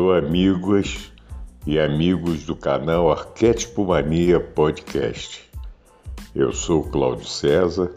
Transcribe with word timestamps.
Alô, 0.00 0.12
amigas 0.12 1.12
e 1.66 1.78
amigos 1.78 2.44
do 2.44 2.56
canal 2.56 3.12
Arquétipo 3.12 3.84
Mania 3.84 4.40
Podcast. 4.40 5.46
Eu 6.34 6.54
sou 6.54 6.84
Cláudio 6.84 7.26
César 7.26 7.90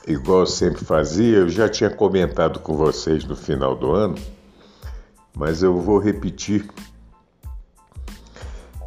igual 0.08 0.42
eu 0.42 0.48
sempre 0.48 0.86
fazia, 0.86 1.40
eu 1.40 1.50
já 1.50 1.68
tinha 1.68 1.90
comentado 1.90 2.60
com 2.60 2.76
vocês 2.76 3.26
no 3.26 3.36
final 3.36 3.76
do 3.76 3.92
ano, 3.92 4.20
mas 5.36 5.64
eu 5.64 5.80
vou 5.80 5.98
repetir. 5.98 6.70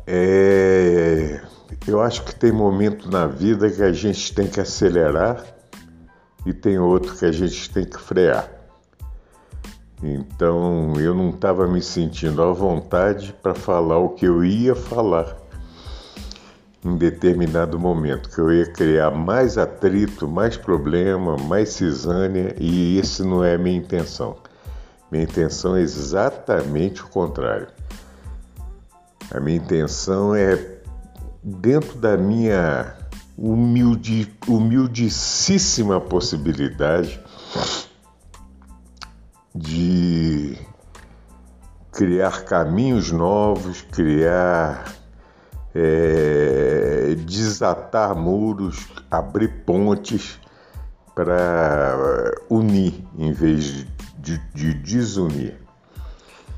É, 0.07 1.41
eu 1.87 2.01
acho 2.01 2.25
que 2.25 2.35
tem 2.35 2.53
momento 2.53 3.11
na 3.11 3.27
vida 3.27 3.71
que 3.71 3.83
a 3.83 3.93
gente 3.93 4.35
tem 4.35 4.47
que 4.47 4.61
acelerar 4.61 5.45
e 6.45 6.53
tem 6.53 6.79
outro 6.79 7.17
que 7.17 7.25
a 7.25 7.33
gente 7.33 7.71
tem 7.71 7.85
que 7.85 8.01
frear. 8.01 8.49
Então 10.03 10.93
eu 10.99 11.15
não 11.15 11.31
estava 11.31 11.67
me 11.67 11.81
sentindo 11.81 12.43
à 12.43 12.53
vontade 12.53 13.35
para 13.43 13.55
falar 13.55 13.99
o 13.99 14.11
que 14.11 14.27
eu 14.27 14.45
ia 14.45 14.75
falar 14.75 15.37
em 16.85 16.97
determinado 16.97 17.79
momento, 17.81 18.31
que 18.31 18.39
eu 18.39 18.53
ia 18.53 18.67
criar 18.67 19.11
mais 19.11 19.59
atrito, 19.59 20.29
mais 20.29 20.57
problema, 20.57 21.37
mais 21.37 21.71
cisânia, 21.71 22.55
e 22.61 22.99
esse 22.99 23.25
não 23.25 23.43
é 23.43 23.55
a 23.55 23.59
minha 23.59 23.77
intenção. 23.77 24.37
Minha 25.11 25.25
intenção 25.25 25.77
é 25.77 25.81
exatamente 25.81 27.03
o 27.03 27.09
contrário. 27.09 27.67
A 29.33 29.41
minha 29.41 29.57
intenção 29.57 30.33
é 30.35 30.76
dentro 31.47 31.97
da 31.99 32.17
minha 32.17 32.93
humilde, 33.39 34.37
humildicíssima 34.49 36.01
possibilidade 36.01 37.21
de 39.55 40.59
criar 41.93 42.45
caminhos 42.45 43.13
novos, 43.13 43.81
criar, 43.93 44.93
é, 45.73 47.15
desatar 47.25 48.17
muros, 48.17 48.89
abrir 49.09 49.63
pontes 49.65 50.41
para 51.15 52.35
unir 52.51 53.07
em 53.17 53.33
vez 53.33 53.87
de, 54.19 54.39
de, 54.53 54.75
desunir. 54.75 55.57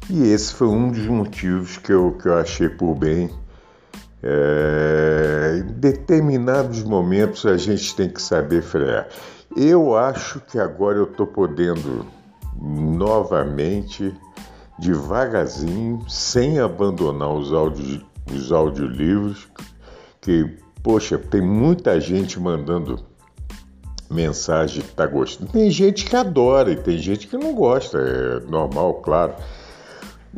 E 0.09 0.23
esse 0.23 0.55
foi 0.55 0.69
um 0.69 0.91
dos 0.91 1.07
motivos 1.07 1.77
que 1.77 1.93
eu, 1.93 2.13
que 2.13 2.27
eu 2.27 2.39
achei 2.39 2.71
por 2.71 2.95
bem 2.95 3.31
é, 4.23 5.63
em 5.63 5.73
determinados 5.75 6.83
momentos 6.83 7.47
a 7.47 7.57
gente 7.57 7.95
tem 7.95 8.09
que 8.09 8.21
saber 8.21 8.63
frear. 8.63 9.09
Eu 9.57 9.97
acho 9.97 10.41
que 10.41 10.59
agora 10.59 10.99
eu 10.99 11.05
estou 11.05 11.27
podendo 11.27 12.07
novamente, 12.61 14.15
devagarzinho, 14.79 16.05
sem 16.09 16.59
abandonar 16.59 17.33
os, 17.33 17.53
audio, 17.53 18.05
os 18.33 18.53
audiolivros, 18.53 19.49
que, 20.21 20.57
poxa, 20.83 21.19
tem 21.19 21.41
muita 21.41 22.01
gente 22.01 22.39
mandando 22.39 23.01
mensagem 24.11 24.83
que 24.83 24.91
está 24.91 25.07
gostando. 25.07 25.53
Tem 25.53 25.71
gente 25.71 26.05
que 26.07 26.17
adora 26.17 26.71
e 26.71 26.77
tem 26.77 26.99
gente 26.99 27.27
que 27.27 27.37
não 27.37 27.55
gosta, 27.55 27.99
é 27.99 28.41
normal, 28.51 28.95
claro. 28.95 29.35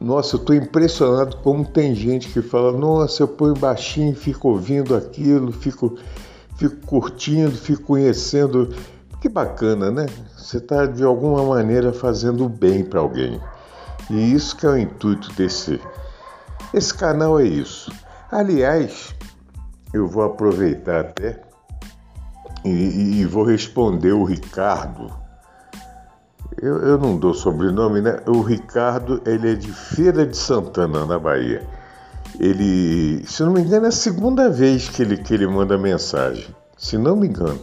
Nossa, 0.01 0.37
eu 0.37 0.41
estou 0.41 0.57
impressionado 0.57 1.37
como 1.37 1.63
tem 1.63 1.95
gente 1.95 2.31
que 2.31 2.41
fala: 2.41 2.73
Nossa, 2.73 3.23
eu 3.23 3.29
ponho 3.29 3.53
baixinho, 3.53 4.17
fico 4.17 4.49
ouvindo 4.49 4.97
aquilo, 4.97 5.53
fico, 5.53 5.99
fico 6.57 6.77
curtindo, 6.87 7.53
fico 7.53 7.83
conhecendo. 7.83 8.75
Que 9.21 9.29
bacana, 9.29 9.91
né? 9.91 10.07
Você 10.39 10.57
está 10.57 10.87
de 10.87 11.05
alguma 11.05 11.45
maneira 11.45 11.93
fazendo 11.93 12.49
bem 12.49 12.83
para 12.83 13.01
alguém. 13.01 13.39
E 14.09 14.33
isso 14.33 14.57
que 14.57 14.65
é 14.65 14.71
o 14.71 14.79
intuito 14.79 15.31
desse. 15.35 15.79
Esse 16.73 16.95
canal 16.95 17.39
é 17.39 17.45
isso. 17.45 17.93
Aliás, 18.33 19.15
eu 19.93 20.09
vou 20.09 20.23
aproveitar 20.23 21.01
até 21.01 21.43
e, 22.65 23.21
e 23.21 23.27
vou 23.27 23.45
responder 23.45 24.13
o 24.13 24.25
Ricardo 24.25 25.13
eu, 26.63 26.79
eu 26.79 26.99
não 26.99 27.17
dou 27.17 27.33
sobrenome, 27.33 28.03
né? 28.03 28.21
O 28.27 28.43
Ricardo, 28.43 29.23
ele 29.25 29.53
é 29.53 29.55
de 29.55 29.73
Feira 29.73 30.27
de 30.27 30.37
Santana, 30.37 31.07
na 31.07 31.19
Bahia. 31.19 31.67
Ele, 32.39 33.25
se 33.27 33.43
não 33.43 33.53
me 33.53 33.63
engano, 33.63 33.87
é 33.87 33.89
a 33.89 33.93
segunda 33.93 34.51
vez 34.51 34.89
que 34.89 35.03
ele, 35.03 35.17
que 35.17 35.33
ele 35.33 35.47
manda 35.47 35.79
mensagem, 35.79 36.55
se 36.77 36.99
não 36.99 37.17
me 37.17 37.29
engano. 37.29 37.61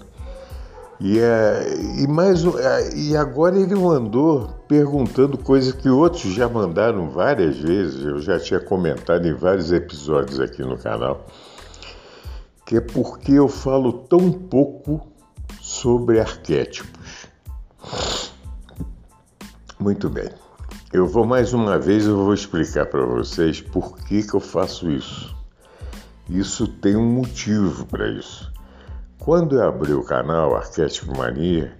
E, 0.99 1.19
é, 1.19 1.75
e, 1.99 2.07
mais, 2.07 2.43
é, 2.43 2.95
e 2.95 3.15
agora 3.15 3.55
ele 3.55 3.75
mandou 3.75 4.49
perguntando 4.67 5.37
coisas 5.37 5.73
que 5.73 5.87
outros 5.89 6.33
já 6.33 6.49
mandaram 6.49 7.09
várias 7.11 7.55
vezes, 7.55 8.03
eu 8.03 8.19
já 8.19 8.39
tinha 8.39 8.59
comentado 8.59 9.27
em 9.27 9.33
vários 9.33 9.71
episódios 9.71 10.39
aqui 10.39 10.63
no 10.63 10.75
canal, 10.75 11.23
que 12.65 12.77
é 12.77 12.81
porque 12.81 13.33
eu 13.33 13.47
falo 13.47 13.93
tão 13.93 14.31
pouco 14.31 15.07
sobre 15.61 16.19
arquétipos. 16.19 17.27
Muito 19.79 20.09
bem. 20.09 20.29
Eu 20.91 21.05
vou 21.05 21.23
mais 21.23 21.53
uma 21.53 21.77
vez, 21.77 22.07
eu 22.07 22.17
vou 22.17 22.33
explicar 22.33 22.87
para 22.87 23.05
vocês 23.05 23.61
por 23.61 23.95
que, 23.99 24.23
que 24.23 24.33
eu 24.33 24.39
faço 24.39 24.89
isso. 24.89 25.35
Isso 26.27 26.67
tem 26.67 26.95
um 26.95 27.05
motivo 27.05 27.85
para 27.85 28.09
isso. 28.09 28.51
quando 29.19 29.55
eu 29.55 29.67
abri 29.67 29.93
o 29.93 30.03
canal 30.03 30.55
Arquétipo 30.55 31.15
Mania, 31.15 31.77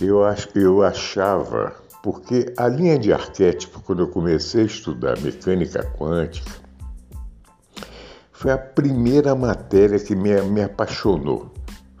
eu, 0.00 0.24
ach, 0.24 0.48
eu 0.54 0.82
achava, 0.82 1.74
porque 2.02 2.52
a 2.56 2.68
linha 2.68 2.98
de 2.98 3.12
arquétipo, 3.12 3.80
quando 3.80 4.02
eu 4.02 4.08
comecei 4.08 4.62
a 4.62 4.66
estudar 4.66 5.18
mecânica 5.20 5.82
quântica, 5.98 6.52
foi 8.30 8.52
a 8.52 8.58
primeira 8.58 9.34
matéria 9.34 9.98
que 9.98 10.14
me, 10.14 10.40
me 10.42 10.62
apaixonou. 10.62 11.52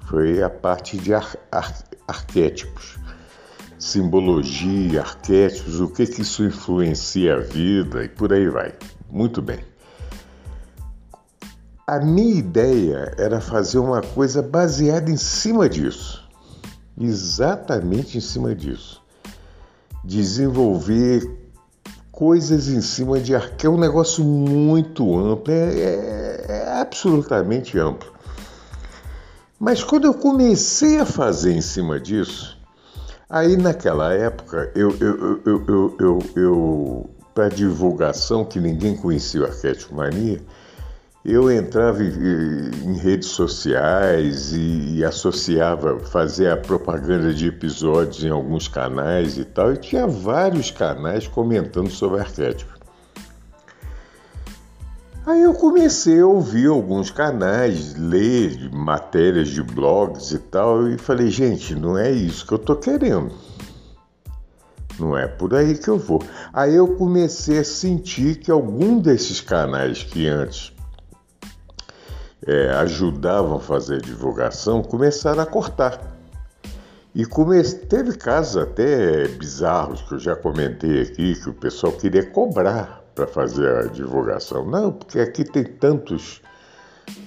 Foi 0.04 0.42
a 0.42 0.50
parte 0.50 0.98
de 0.98 1.14
ar, 1.14 1.36
ar, 1.50 1.74
arquétipos, 2.06 2.98
simbologia, 3.86 5.00
arquétipos, 5.00 5.80
o 5.80 5.88
que, 5.88 6.06
que 6.06 6.22
isso 6.22 6.44
influencia 6.44 7.36
a 7.36 7.38
vida 7.38 8.04
e 8.04 8.08
por 8.08 8.32
aí 8.32 8.48
vai. 8.48 8.74
Muito 9.10 9.40
bem. 9.40 9.60
A 11.86 12.00
minha 12.00 12.34
ideia 12.34 13.14
era 13.16 13.40
fazer 13.40 13.78
uma 13.78 14.02
coisa 14.02 14.42
baseada 14.42 15.08
em 15.08 15.16
cima 15.16 15.68
disso, 15.68 16.28
exatamente 17.00 18.18
em 18.18 18.20
cima 18.20 18.56
disso. 18.56 19.00
Desenvolver 20.04 21.22
coisas 22.10 22.66
em 22.68 22.80
cima 22.80 23.20
de 23.20 23.38
que 23.56 23.66
é 23.66 23.70
um 23.70 23.78
negócio 23.78 24.24
muito 24.24 25.16
amplo, 25.16 25.52
é, 25.52 25.74
é, 25.78 26.46
é 26.48 26.80
absolutamente 26.80 27.78
amplo. 27.78 28.12
Mas 29.60 29.84
quando 29.84 30.06
eu 30.06 30.14
comecei 30.14 30.98
a 30.98 31.06
fazer 31.06 31.52
em 31.52 31.60
cima 31.60 32.00
disso, 32.00 32.55
aí 33.28 33.56
naquela 33.56 34.12
época 34.12 34.70
eu, 34.74 34.96
eu, 35.00 35.40
eu, 35.44 35.96
eu, 35.98 36.18
eu, 36.36 37.10
para 37.34 37.48
divulgação 37.48 38.44
que 38.44 38.58
ninguém 38.58 38.96
conhecia 38.96 39.42
o 39.42 39.44
Arquétipo 39.44 39.94
Mania, 39.94 40.40
eu 41.24 41.50
entrava 41.50 42.04
em 42.04 42.96
redes 42.98 43.28
sociais 43.30 44.52
e, 44.52 45.04
associava, 45.04 45.98
fazia 45.98 46.52
a 46.52 46.56
propaganda 46.56 47.34
de 47.34 47.48
episódios 47.48 48.22
em 48.22 48.30
alguns 48.30 48.68
canais 48.68 49.36
e 49.36 49.44
tal, 49.44 49.72
e 49.72 49.76
tinha 49.76 50.06
vários 50.06 50.70
canais 50.70 51.26
comentando 51.26 51.90
sobre 51.90 52.20
arquétipo. 52.20 52.75
Aí 55.26 55.42
eu 55.42 55.54
comecei 55.54 56.20
a 56.20 56.26
ouvir 56.26 56.68
alguns 56.68 57.10
canais, 57.10 57.96
ler 57.96 58.70
matérias 58.72 59.48
de 59.48 59.60
blogs 59.60 60.30
e 60.30 60.38
tal, 60.38 60.86
e 60.86 60.96
falei, 60.96 61.30
gente, 61.30 61.74
não 61.74 61.98
é 61.98 62.12
isso 62.12 62.46
que 62.46 62.52
eu 62.52 62.58
tô 62.60 62.76
querendo. 62.76 63.34
Não 65.00 65.18
é 65.18 65.26
por 65.26 65.52
aí 65.52 65.76
que 65.76 65.90
eu 65.90 65.98
vou. 65.98 66.22
Aí 66.52 66.76
eu 66.76 66.94
comecei 66.94 67.58
a 67.58 67.64
sentir 67.64 68.36
que 68.36 68.52
algum 68.52 69.00
desses 69.00 69.40
canais 69.40 70.04
que 70.04 70.28
antes 70.28 70.72
é, 72.46 72.70
ajudavam 72.74 73.56
a 73.56 73.60
fazer 73.60 74.00
divulgação 74.00 74.80
começaram 74.80 75.42
a 75.42 75.46
cortar. 75.46 76.00
E 77.12 77.26
come... 77.26 77.60
teve 77.64 78.16
casos 78.16 78.62
até 78.62 79.26
bizarros 79.26 80.02
que 80.02 80.12
eu 80.12 80.20
já 80.20 80.36
comentei 80.36 81.02
aqui, 81.02 81.34
que 81.34 81.50
o 81.50 81.54
pessoal 81.54 81.92
queria 81.92 82.24
cobrar 82.24 83.05
para 83.16 83.26
fazer 83.26 83.68
a 83.74 83.82
divulgação. 83.86 84.64
Não, 84.70 84.92
porque 84.92 85.18
aqui 85.18 85.42
tem 85.42 85.64
tantos 85.64 86.40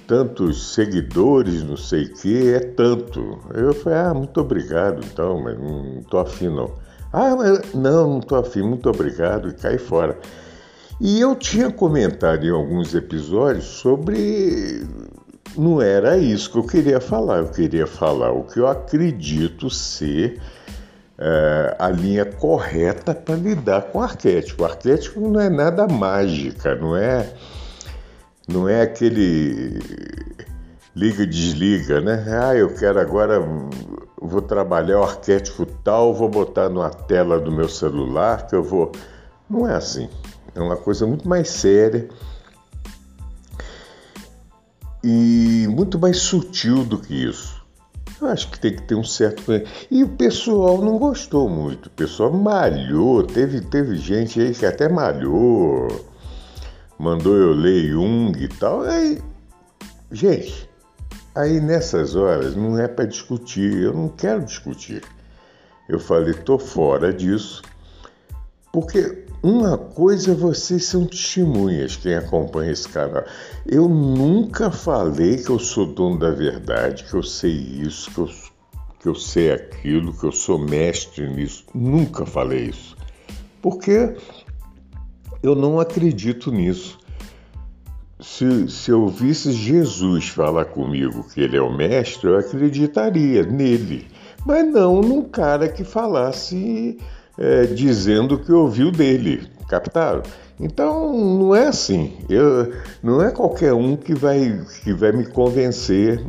tantos 0.05 0.73
seguidores, 0.73 1.63
não 1.63 1.77
sei 1.77 2.05
o 2.05 2.13
que, 2.13 2.53
é 2.53 2.59
tanto. 2.59 3.39
Eu 3.53 3.73
falei, 3.73 3.99
ah, 3.99 4.13
muito 4.13 4.39
obrigado 4.39 5.05
então, 5.05 5.41
mas 5.41 5.57
não 5.57 5.99
estou 5.99 6.19
afim 6.19 6.49
não. 6.49 6.71
Ah, 7.11 7.35
mas 7.35 7.73
não, 7.73 8.09
não 8.09 8.19
estou 8.19 8.37
afim, 8.37 8.61
muito 8.61 8.89
obrigado, 8.89 9.49
e 9.49 9.53
cai 9.53 9.77
fora. 9.77 10.17
E 10.99 11.19
eu 11.19 11.35
tinha 11.35 11.71
comentado 11.71 12.43
em 12.43 12.49
alguns 12.49 12.93
episódios 12.93 13.65
sobre. 13.65 14.85
Não 15.57 15.81
era 15.81 16.17
isso 16.17 16.51
que 16.51 16.57
eu 16.57 16.63
queria 16.63 16.99
falar, 16.99 17.39
eu 17.39 17.49
queria 17.49 17.87
falar 17.87 18.31
o 18.31 18.43
que 18.43 18.59
eu 18.59 18.67
acredito 18.67 19.69
ser 19.69 20.39
é, 21.19 21.75
a 21.77 21.89
linha 21.89 22.25
correta 22.25 23.13
para 23.13 23.35
lidar 23.35 23.81
com 23.83 23.99
o 23.99 24.01
arquétipo. 24.01 24.63
O 24.63 24.65
arquétipo 24.65 25.19
não 25.19 25.39
é 25.39 25.49
nada 25.49 25.85
mágica, 25.85 26.75
não 26.75 26.95
é, 26.95 27.29
não 28.47 28.69
é 28.69 28.81
aquele 28.81 29.79
liga 30.95 31.23
e 31.23 31.27
desliga, 31.27 31.99
né? 31.99 32.25
Ah, 32.41 32.55
eu 32.55 32.73
quero 32.73 32.99
agora, 32.99 33.39
vou 34.21 34.41
trabalhar 34.41 34.99
o 34.99 35.03
arquétipo 35.03 35.65
tal, 35.83 36.13
vou 36.13 36.29
botar 36.29 36.69
numa 36.69 36.89
tela 36.89 37.37
do 37.37 37.51
meu 37.51 37.67
celular 37.67 38.47
que 38.47 38.55
eu 38.55 38.63
vou. 38.63 38.91
Não 39.49 39.67
é 39.67 39.75
assim. 39.75 40.09
É 40.55 40.61
uma 40.61 40.77
coisa 40.77 41.05
muito 41.05 41.27
mais 41.27 41.49
séria 41.49 42.07
e 45.03 45.67
muito 45.69 45.99
mais 45.99 46.17
sutil 46.17 46.83
do 46.85 46.97
que 46.97 47.13
isso. 47.13 47.58
Eu 48.21 48.27
acho 48.27 48.51
que 48.51 48.59
tem 48.59 48.75
que 48.75 48.81
ter 48.81 48.95
um 48.95 49.03
certo. 49.03 49.43
E 49.89 50.03
o 50.03 50.09
pessoal 50.09 50.81
não 50.81 50.97
gostou 50.97 51.49
muito. 51.49 51.85
O 51.87 51.91
pessoal 51.91 52.31
malhou. 52.31 53.23
Teve, 53.23 53.61
teve 53.61 53.95
gente 53.95 54.41
aí 54.41 54.53
que 54.53 54.65
até 54.65 54.89
malhou, 54.89 55.87
mandou 56.97 57.35
eu 57.35 57.53
ler 57.53 57.89
Jung 57.89 58.37
e 58.37 58.47
tal. 58.47 58.81
Aí, 58.81 59.21
gente, 60.11 60.69
aí 61.33 61.61
nessas 61.61 62.15
horas 62.15 62.55
não 62.55 62.77
é 62.77 62.87
para 62.87 63.05
discutir. 63.05 63.83
Eu 63.83 63.93
não 63.93 64.09
quero 64.09 64.43
discutir. 64.43 65.01
Eu 65.87 65.99
falei, 65.99 66.33
tô 66.33 66.59
fora 66.59 67.13
disso, 67.13 67.63
porque 68.71 69.25
uma 69.41 69.77
coisa, 69.77 70.35
vocês 70.35 70.85
são 70.85 71.05
testemunhas, 71.05 71.95
quem 71.95 72.13
acompanha 72.13 72.71
esse 72.71 72.89
canal. 72.89 73.23
Eu 73.65 73.87
nunca 73.87 74.69
falei 74.69 75.37
que 75.37 75.49
eu 75.49 75.59
sou 75.59 75.85
dono 75.85 76.19
da 76.19 76.31
verdade, 76.31 77.05
que 77.05 77.13
eu 77.13 77.23
sei 77.23 77.51
isso, 77.51 78.11
que 78.11 78.19
eu, 78.19 78.29
que 78.99 79.07
eu 79.07 79.15
sei 79.15 79.51
aquilo, 79.51 80.13
que 80.13 80.25
eu 80.25 80.31
sou 80.31 80.59
mestre 80.59 81.29
nisso. 81.29 81.63
Nunca 81.73 82.25
falei 82.25 82.65
isso. 82.65 82.97
Porque 83.61 84.15
eu 85.41 85.55
não 85.55 85.79
acredito 85.79 86.51
nisso. 86.51 86.99
Se, 88.19 88.67
se 88.67 88.91
eu 88.91 89.07
visse 89.07 89.53
Jesus 89.53 90.27
falar 90.27 90.65
comigo 90.65 91.23
que 91.29 91.39
ele 91.39 91.55
é 91.55 91.61
o 91.61 91.73
mestre, 91.73 92.27
eu 92.27 92.37
acreditaria 92.37 93.43
nele. 93.43 94.05
Mas 94.45 94.69
não 94.69 94.99
num 94.99 95.23
cara 95.23 95.69
que 95.69 95.85
falasse 95.85 96.97
é, 97.39 97.65
dizendo 97.67 98.37
que 98.37 98.51
ouviu 98.51 98.91
dele, 98.91 99.47
captaram? 99.69 100.21
Então 100.59 101.17
não 101.17 101.55
é 101.55 101.67
assim. 101.67 102.17
Eu, 102.29 102.73
não 103.01 103.21
é 103.21 103.31
qualquer 103.31 103.73
um 103.73 103.95
que 103.95 104.13
vai, 104.13 104.61
que 104.83 104.93
vai 104.93 105.13
me 105.13 105.25
convencer. 105.25 106.21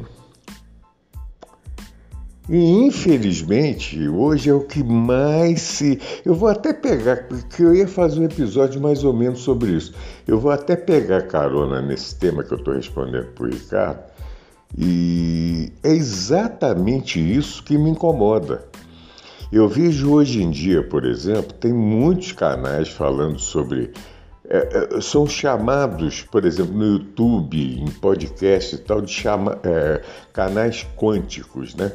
E 2.49 2.57
infelizmente 2.57 4.09
hoje 4.09 4.51
é 4.51 4.55
o 4.55 4.61
que 4.61 4.83
mais 4.85 5.61
se. 5.61 6.01
Eu 6.25 6.35
vou 6.35 6.49
até 6.49 6.73
pegar, 6.73 7.29
porque 7.29 7.63
eu 7.63 7.75
ia 7.75 7.89
fazer 7.89 8.21
um 8.21 8.25
episódio 8.25 8.81
mais 8.81 9.03
ou 9.03 9.13
menos 9.13 9.41
sobre 9.41 9.73
isso. 9.73 9.93
Eu 10.27 10.39
vou 10.39 10.53
até 10.53 10.77
pegar 10.77 11.23
carona 11.23 11.83
nesse 11.83 12.15
tema 12.17 12.45
que 12.45 12.53
eu 12.53 12.59
estou 12.59 12.75
respondendo 12.75 13.27
para 13.35 13.45
o 13.45 13.51
Ricardo. 13.51 14.01
E 14.79 15.73
é 15.83 15.91
exatamente 15.91 17.19
isso 17.19 17.65
que 17.65 17.77
me 17.77 17.91
incomoda. 17.91 18.65
Eu 19.53 19.69
vejo 19.69 20.13
hoje 20.13 20.41
em 20.41 20.49
dia, 20.49 20.81
por 20.81 21.05
exemplo, 21.05 21.53
tem 21.53 21.73
muitos 21.73 22.31
canais 22.31 22.89
falando 22.89 23.41
sobre. 23.41 23.93
É, 24.49 24.97
é, 24.97 25.01
são 25.01 25.27
chamados, 25.27 26.23
por 26.23 26.45
exemplo, 26.45 26.73
no 26.73 26.85
YouTube, 26.85 27.81
em 27.81 27.91
podcast 27.91 28.77
e 28.77 28.79
tal, 28.79 29.01
de 29.01 29.13
chama, 29.13 29.59
é, 29.65 30.03
canais 30.33 30.87
quânticos, 30.97 31.75
né? 31.75 31.91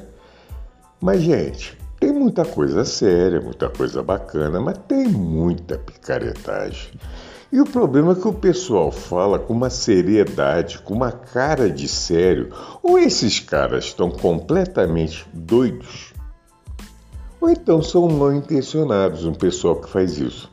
Mas, 0.99 1.21
gente, 1.21 1.77
tem 1.97 2.11
muita 2.11 2.43
coisa 2.43 2.83
séria, 2.83 3.39
muita 3.39 3.69
coisa 3.69 4.03
bacana, 4.03 4.59
mas 4.59 4.77
tem 4.87 5.07
muita 5.07 5.77
picaretagem. 5.77 6.91
E 7.53 7.61
o 7.61 7.65
problema 7.65 8.11
é 8.11 8.15
que 8.15 8.27
o 8.27 8.33
pessoal 8.33 8.91
fala 8.91 9.39
com 9.39 9.53
uma 9.53 9.69
seriedade, 9.69 10.79
com 10.79 10.93
uma 10.93 11.11
cara 11.11 11.69
de 11.69 11.87
sério, 11.87 12.49
ou 12.83 12.99
esses 12.99 13.39
caras 13.39 13.85
estão 13.85 14.11
completamente 14.11 15.25
doidos, 15.33 16.14
ou 17.45 17.51
então 17.51 17.79
são 17.79 18.07
mal 18.07 18.33
intencionados, 18.33 19.23
um 19.23 19.33
pessoal 19.33 19.75
que 19.75 19.87
faz 19.87 20.17
isso. 20.17 20.51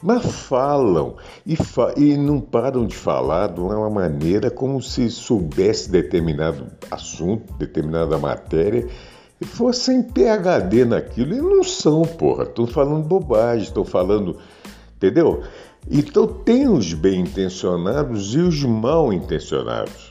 Mas 0.00 0.24
falam 0.24 1.16
e, 1.44 1.56
fa 1.56 1.94
e 1.96 2.16
não 2.16 2.40
param 2.40 2.86
de 2.86 2.94
falar 2.94 3.48
de 3.48 3.58
uma 3.58 3.90
maneira 3.90 4.50
como 4.52 4.80
se 4.80 5.10
soubesse 5.10 5.90
determinado 5.90 6.66
assunto, 6.90 7.52
determinada 7.54 8.16
matéria, 8.18 8.86
e 9.40 9.44
fossem 9.44 10.02
PHD 10.02 10.84
naquilo. 10.84 11.34
E 11.34 11.40
não 11.40 11.64
são, 11.64 12.02
porra. 12.02 12.44
Estão 12.44 12.66
falando 12.68 13.08
bobagem, 13.08 13.64
estão 13.64 13.84
falando. 13.84 14.36
Entendeu? 14.96 15.42
Então 15.90 16.26
tem 16.26 16.68
os 16.68 16.92
bem 16.92 17.22
intencionados 17.22 18.34
e 18.34 18.38
os 18.38 18.62
mal 18.62 19.12
intencionados. 19.12 20.03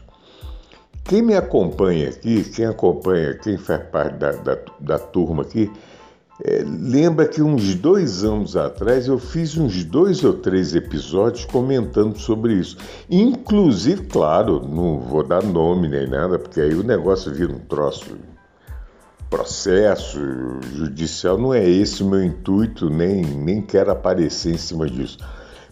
Quem 1.03 1.21
me 1.21 1.35
acompanha 1.35 2.09
aqui, 2.09 2.43
quem 2.43 2.65
acompanha, 2.65 3.33
quem 3.35 3.57
faz 3.57 3.83
parte 3.89 4.17
da, 4.17 4.31
da, 4.31 4.57
da 4.79 4.99
turma 4.99 5.43
aqui, 5.43 5.71
É, 6.43 6.63
lembra 6.65 7.27
que 7.27 7.43
uns 7.43 7.75
dois 7.75 8.23
anos 8.23 8.57
atrás 8.57 9.07
eu 9.07 9.19
fiz 9.19 9.55
uns 9.55 9.83
dois 9.83 10.23
ou 10.23 10.33
três 10.33 10.73
episódios 10.73 11.45
comentando 11.45 12.17
sobre 12.17 12.53
isso. 12.55 12.75
Inclusive, 13.07 14.07
claro, 14.07 14.67
não 14.67 14.99
vou 14.99 15.23
dar 15.23 15.43
nome 15.43 15.87
nem 15.87 16.07
nada, 16.07 16.39
porque 16.39 16.59
aí 16.59 16.73
o 16.73 16.83
negócio 16.83 17.31
vira 17.31 17.53
um 17.53 17.59
troço. 17.59 18.17
Processo 19.29 20.19
judicial 20.75 21.37
não 21.37 21.53
é 21.53 21.63
esse 21.63 22.01
o 22.01 22.09
meu 22.09 22.23
intuito, 22.23 22.89
nem, 22.89 23.23
nem 23.23 23.61
quero 23.61 23.91
aparecer 23.91 24.53
em 24.55 24.57
cima 24.57 24.89
disso. 24.89 25.19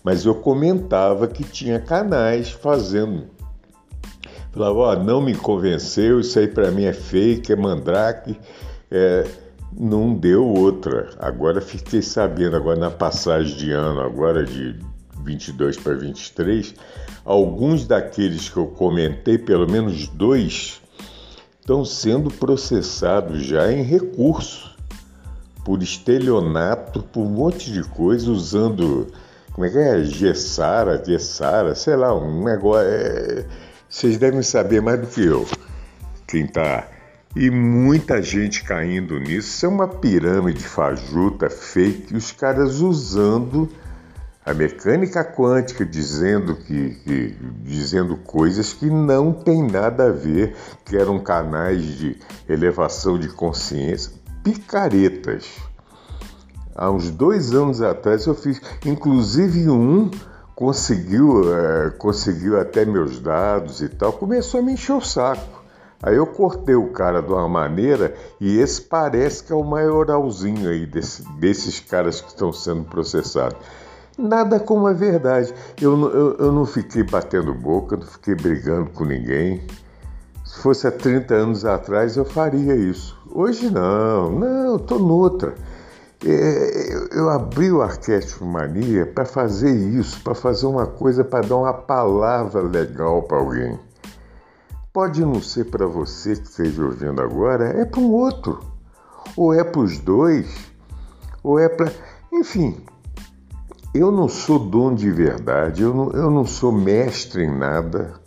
Mas 0.03 0.25
eu 0.25 0.35
comentava 0.35 1.27
que 1.27 1.43
tinha 1.43 1.79
canais 1.79 2.51
fazendo. 2.51 3.25
Falava, 4.51 4.77
ó, 4.77 4.93
oh, 4.93 4.95
não 5.03 5.21
me 5.21 5.33
convenceu, 5.33 6.19
isso 6.19 6.37
aí 6.37 6.47
para 6.47 6.71
mim 6.71 6.83
é 6.83 6.93
fake, 6.93 7.53
é 7.53 7.55
mandrake. 7.55 8.37
É, 8.89 9.25
não 9.77 10.13
deu 10.13 10.45
outra. 10.45 11.09
Agora 11.19 11.61
fiquei 11.61 12.01
sabendo, 12.01 12.55
agora 12.57 12.77
na 12.77 12.91
passagem 12.91 13.55
de 13.55 13.71
ano, 13.71 14.01
agora 14.01 14.43
de 14.43 14.77
22 15.23 15.77
para 15.77 15.93
23, 15.93 16.75
alguns 17.23 17.85
daqueles 17.85 18.49
que 18.49 18.57
eu 18.57 18.67
comentei, 18.67 19.37
pelo 19.37 19.69
menos 19.69 20.07
dois, 20.07 20.81
estão 21.59 21.85
sendo 21.85 22.29
processados 22.29 23.43
já 23.43 23.71
em 23.71 23.83
recurso 23.83 24.75
por 25.63 25.81
estelionato, 25.81 27.03
por 27.03 27.21
um 27.21 27.29
monte 27.29 27.71
de 27.71 27.83
coisa, 27.83 28.31
usando, 28.31 29.07
como 29.53 29.65
é 29.65 29.69
que 29.69 29.77
é? 29.77 30.03
Gessara, 30.03 31.01
Gessara, 31.05 31.75
sei 31.75 31.95
lá, 31.95 32.13
um 32.13 32.43
negócio. 32.43 32.87
É... 32.87 33.45
Vocês 33.91 34.17
devem 34.17 34.41
saber 34.41 34.81
mais 34.81 35.01
do 35.01 35.07
que 35.07 35.21
eu, 35.21 35.45
quem 36.25 36.45
está 36.45 36.87
e 37.35 37.51
muita 37.51 38.21
gente 38.21 38.63
caindo 38.63 39.19
nisso. 39.19 39.49
Isso 39.49 39.65
é 39.65 39.69
uma 39.69 39.87
pirâmide 39.87 40.63
fajuta, 40.63 41.49
fake, 41.49 42.15
os 42.15 42.31
caras 42.31 42.79
usando 42.79 43.69
a 44.45 44.53
mecânica 44.53 45.25
quântica, 45.25 45.85
dizendo 45.85 46.55
que, 46.55 46.91
que, 47.03 47.35
dizendo 47.63 48.15
coisas 48.15 48.71
que 48.71 48.89
não 48.89 49.33
tem 49.33 49.61
nada 49.61 50.07
a 50.07 50.11
ver, 50.11 50.55
que 50.85 50.95
eram 50.95 51.19
canais 51.19 51.83
de 51.83 52.17
elevação 52.47 53.19
de 53.19 53.27
consciência, 53.27 54.13
picaretas. 54.41 55.47
Há 56.73 56.89
uns 56.89 57.11
dois 57.11 57.53
anos 57.53 57.81
atrás 57.81 58.25
eu 58.25 58.33
fiz, 58.33 58.61
inclusive 58.85 59.69
um 59.69 60.09
conseguiu, 60.61 61.57
é, 61.57 61.89
conseguiu 61.89 62.61
até 62.61 62.85
meus 62.85 63.19
dados 63.19 63.81
e 63.81 63.89
tal, 63.89 64.13
começou 64.13 64.59
a 64.59 64.63
me 64.63 64.73
encher 64.73 64.93
o 64.93 65.01
saco. 65.01 65.63
Aí 66.03 66.15
eu 66.15 66.27
cortei 66.27 66.75
o 66.75 66.91
cara 66.91 67.19
de 67.19 67.31
uma 67.31 67.49
maneira 67.49 68.13
e 68.39 68.59
esse 68.59 68.79
parece 68.79 69.43
que 69.43 69.51
é 69.51 69.55
o 69.55 69.63
maioralzinho 69.63 70.69
aí 70.69 70.85
desse, 70.85 71.23
desses 71.39 71.79
caras 71.79 72.21
que 72.21 72.27
estão 72.27 72.53
sendo 72.53 72.83
processados. 72.83 73.57
Nada 74.15 74.59
como 74.59 74.85
a 74.85 74.93
verdade. 74.93 75.51
Eu, 75.81 75.99
eu, 76.13 76.37
eu 76.37 76.51
não 76.51 76.67
fiquei 76.67 77.01
batendo 77.01 77.55
boca, 77.55 77.97
não 77.97 78.05
fiquei 78.05 78.35
brigando 78.35 78.91
com 78.91 79.03
ninguém. 79.03 79.65
Se 80.45 80.61
fosse 80.61 80.85
há 80.85 80.91
30 80.91 81.33
anos 81.33 81.65
atrás, 81.65 82.15
eu 82.15 82.25
faria 82.25 82.75
isso. 82.75 83.19
Hoje 83.31 83.67
não, 83.71 84.29
não, 84.29 84.75
estou 84.75 84.99
noutra. 84.99 85.55
É, 86.23 87.17
eu, 87.17 87.29
abri 87.29 87.71
o 87.71 87.81
Arquétipo 87.81 88.45
Mania 88.45 89.07
para 89.07 89.25
fazer 89.25 89.75
isso, 89.75 90.21
para 90.21 90.35
fazer 90.35 90.67
uma 90.67 90.85
coisa, 90.85 91.23
para 91.23 91.47
dar 91.47 91.55
uma 91.55 91.73
palavra 91.73 92.61
legal 92.61 93.23
para 93.23 93.37
alguém. 93.37 93.79
Pode 94.93 95.21
não 95.25 95.41
ser 95.41 95.65
para 95.65 95.87
você 95.87 96.35
que 96.35 96.47
esteja 96.47 96.83
ouvindo 96.83 97.19
agora, 97.21 97.69
é 97.69 97.85
para 97.85 97.99
um 97.99 98.11
outro. 98.11 98.59
Ou 99.35 99.51
é 99.51 99.63
para 99.63 99.81
os 99.81 99.97
dois, 99.97 100.47
ou 101.41 101.57
é 101.57 101.67
para. 101.67 101.91
Enfim, 102.31 102.85
eu 103.95 104.11
não 104.11 104.27
sou 104.27 104.59
dono 104.59 104.95
de 104.95 105.09
verdade, 105.09 105.81
eu 105.81 105.93
não, 105.93 106.11
eu 106.11 106.29
não 106.29 106.45
sou 106.45 106.71
mestre 106.71 107.45
em 107.45 107.57
nada. 107.57 108.21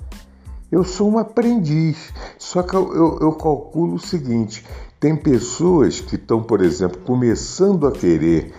Eu 0.70 0.82
sou 0.82 1.08
um 1.08 1.18
aprendiz. 1.18 2.12
Só 2.36 2.62
que 2.62 2.74
eu, 2.74 2.92
eu, 2.92 3.18
eu 3.20 3.32
calculo 3.32 3.94
o 3.94 3.98
seguinte: 4.00 4.66
tem 5.04 5.14
pessoas 5.14 6.00
que 6.00 6.14
estão, 6.14 6.42
por 6.42 6.62
exemplo, 6.62 6.98
começando 7.02 7.86
a 7.86 7.92
querer 7.92 8.54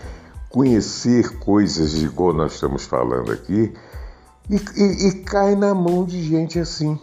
conhecer 0.47 1.39
coisas 1.39 1.95
igual 1.95 2.33
nós 2.33 2.53
estamos 2.53 2.85
falando 2.85 3.31
aqui 3.31 3.73
e, 4.47 4.55
e, 4.55 5.07
e 5.07 5.13
cai 5.23 5.55
na 5.55 5.73
mão 5.73 6.05
de 6.05 6.21
gente 6.21 6.59
assim. 6.59 6.99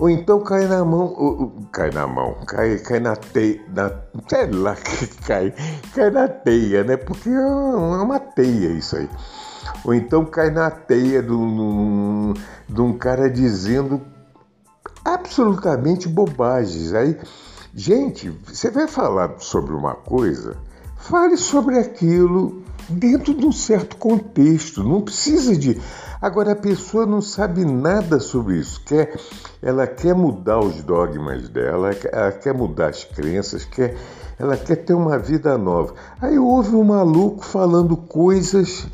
Ou 0.00 0.10
então 0.10 0.40
cai 0.40 0.66
na 0.66 0.84
mão, 0.84 1.14
ou, 1.16 1.52
cai 1.70 1.92
na 1.92 2.04
mão, 2.08 2.34
cai, 2.48 2.78
cai 2.78 2.98
na 2.98 3.14
teia, 3.14 3.60
na, 3.72 3.92
sei 4.26 4.50
lá 4.50 4.74
que 4.82 5.06
cai, 5.22 5.54
cai 5.94 6.10
na 6.10 6.26
teia, 6.26 6.82
né? 6.82 6.96
Porque 6.96 7.30
é 7.30 7.40
uma 7.40 8.18
teia 8.18 8.70
isso 8.70 8.96
aí. 8.96 9.08
Ou 9.84 9.94
então 9.94 10.24
cai 10.24 10.50
na 10.50 10.68
teia 10.68 11.22
de 11.22 11.32
um, 11.32 12.34
de 12.68 12.80
um 12.80 12.98
cara 12.98 13.30
dizendo 13.30 14.00
absolutamente 15.04 16.08
bobagens. 16.08 16.92
Aí, 16.92 17.16
gente, 17.74 18.30
você 18.46 18.70
vai 18.70 18.88
falar 18.88 19.38
sobre 19.38 19.74
uma 19.74 19.94
coisa, 19.94 20.56
fale 20.96 21.36
sobre 21.36 21.78
aquilo 21.78 22.62
dentro 22.88 23.34
de 23.34 23.44
um 23.44 23.52
certo 23.52 23.96
contexto. 23.96 24.82
Não 24.82 25.02
precisa 25.02 25.56
de 25.56 25.80
Agora 26.20 26.50
a 26.50 26.56
pessoa 26.56 27.06
não 27.06 27.22
sabe 27.22 27.64
nada 27.64 28.18
sobre 28.18 28.56
isso, 28.56 28.82
quer, 28.84 29.16
ela 29.62 29.86
quer 29.86 30.16
mudar 30.16 30.58
os 30.58 30.82
dogmas 30.82 31.48
dela, 31.48 31.90
ela 32.10 32.32
quer 32.32 32.52
mudar 32.52 32.88
as 32.88 33.04
crenças, 33.04 33.64
quer, 33.64 33.96
ela 34.36 34.56
quer 34.56 34.76
ter 34.76 34.94
uma 34.94 35.16
vida 35.16 35.56
nova. 35.56 35.94
Aí 36.20 36.36
houve 36.36 36.74
um 36.74 36.82
maluco 36.82 37.44
falando 37.44 37.96
coisas 37.96 38.88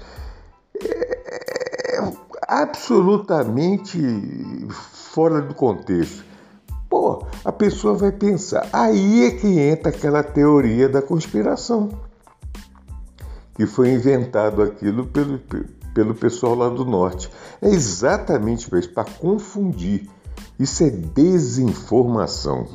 é, 0.82 2.12
absolutamente 2.46 3.98
fora 4.68 5.40
do 5.40 5.54
contexto. 5.54 6.22
Pô, 6.90 7.26
a 7.44 7.52
pessoa 7.52 7.94
vai 7.94 8.10
pensar. 8.10 8.66
Aí 8.72 9.26
é 9.26 9.30
que 9.32 9.60
entra 9.60 9.90
aquela 9.90 10.22
teoria 10.22 10.88
da 10.88 11.02
conspiração, 11.02 11.90
que 13.54 13.66
foi 13.66 13.90
inventado 13.90 14.62
aquilo 14.62 15.06
pelo, 15.06 15.38
pelo 15.92 16.14
pessoal 16.14 16.54
lá 16.54 16.68
do 16.68 16.84
norte. 16.84 17.30
É 17.60 17.68
exatamente 17.68 18.68
para 18.68 18.78
isso, 18.78 18.90
para 18.90 19.04
confundir. 19.04 20.08
Isso 20.58 20.82
é 20.84 20.90
desinformação. 20.90 22.66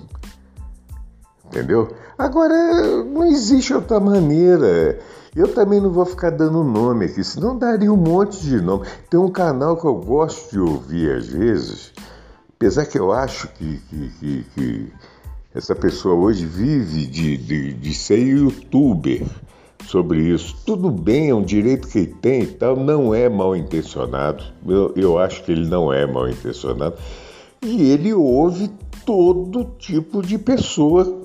Entendeu? 1.45 1.89
Agora, 2.17 3.03
não 3.03 3.25
existe 3.25 3.73
outra 3.73 3.99
maneira. 3.99 4.99
Eu 5.35 5.53
também 5.53 5.79
não 5.79 5.89
vou 5.91 6.05
ficar 6.05 6.31
dando 6.31 6.63
nome 6.63 7.05
aqui, 7.05 7.23
senão 7.23 7.57
daria 7.57 7.91
um 7.91 7.97
monte 7.97 8.41
de 8.41 8.59
nome. 8.61 8.85
Tem 9.09 9.19
um 9.19 9.31
canal 9.31 9.77
que 9.77 9.85
eu 9.85 9.95
gosto 9.95 10.51
de 10.51 10.59
ouvir 10.59 11.11
às 11.11 11.27
vezes, 11.27 11.93
apesar 12.59 12.85
que 12.85 12.99
eu 12.99 13.13
acho 13.13 13.47
que, 13.53 13.79
que, 13.89 14.09
que, 14.19 14.45
que 14.53 14.93
essa 15.55 15.73
pessoa 15.73 16.13
hoje 16.13 16.45
vive 16.45 17.05
de, 17.07 17.37
de, 17.37 17.73
de 17.73 17.93
ser 17.93 18.19
youtuber 18.19 19.25
sobre 19.87 20.19
isso. 20.19 20.57
Tudo 20.65 20.91
bem, 20.91 21.29
é 21.29 21.33
um 21.33 21.41
direito 21.41 21.87
que 21.87 21.99
ele 21.99 22.15
tem 22.21 22.41
e 22.41 22.47
tal, 22.47 22.75
não 22.75 23.15
é 23.15 23.29
mal 23.29 23.55
intencionado. 23.55 24.43
Eu, 24.67 24.93
eu 24.97 25.17
acho 25.17 25.41
que 25.45 25.53
ele 25.53 25.69
não 25.69 25.91
é 25.91 26.05
mal 26.05 26.27
intencionado. 26.27 26.95
E 27.61 27.91
ele 27.91 28.13
ouve 28.13 28.69
todo 29.05 29.63
tipo 29.79 30.21
de 30.21 30.37
pessoa 30.37 31.17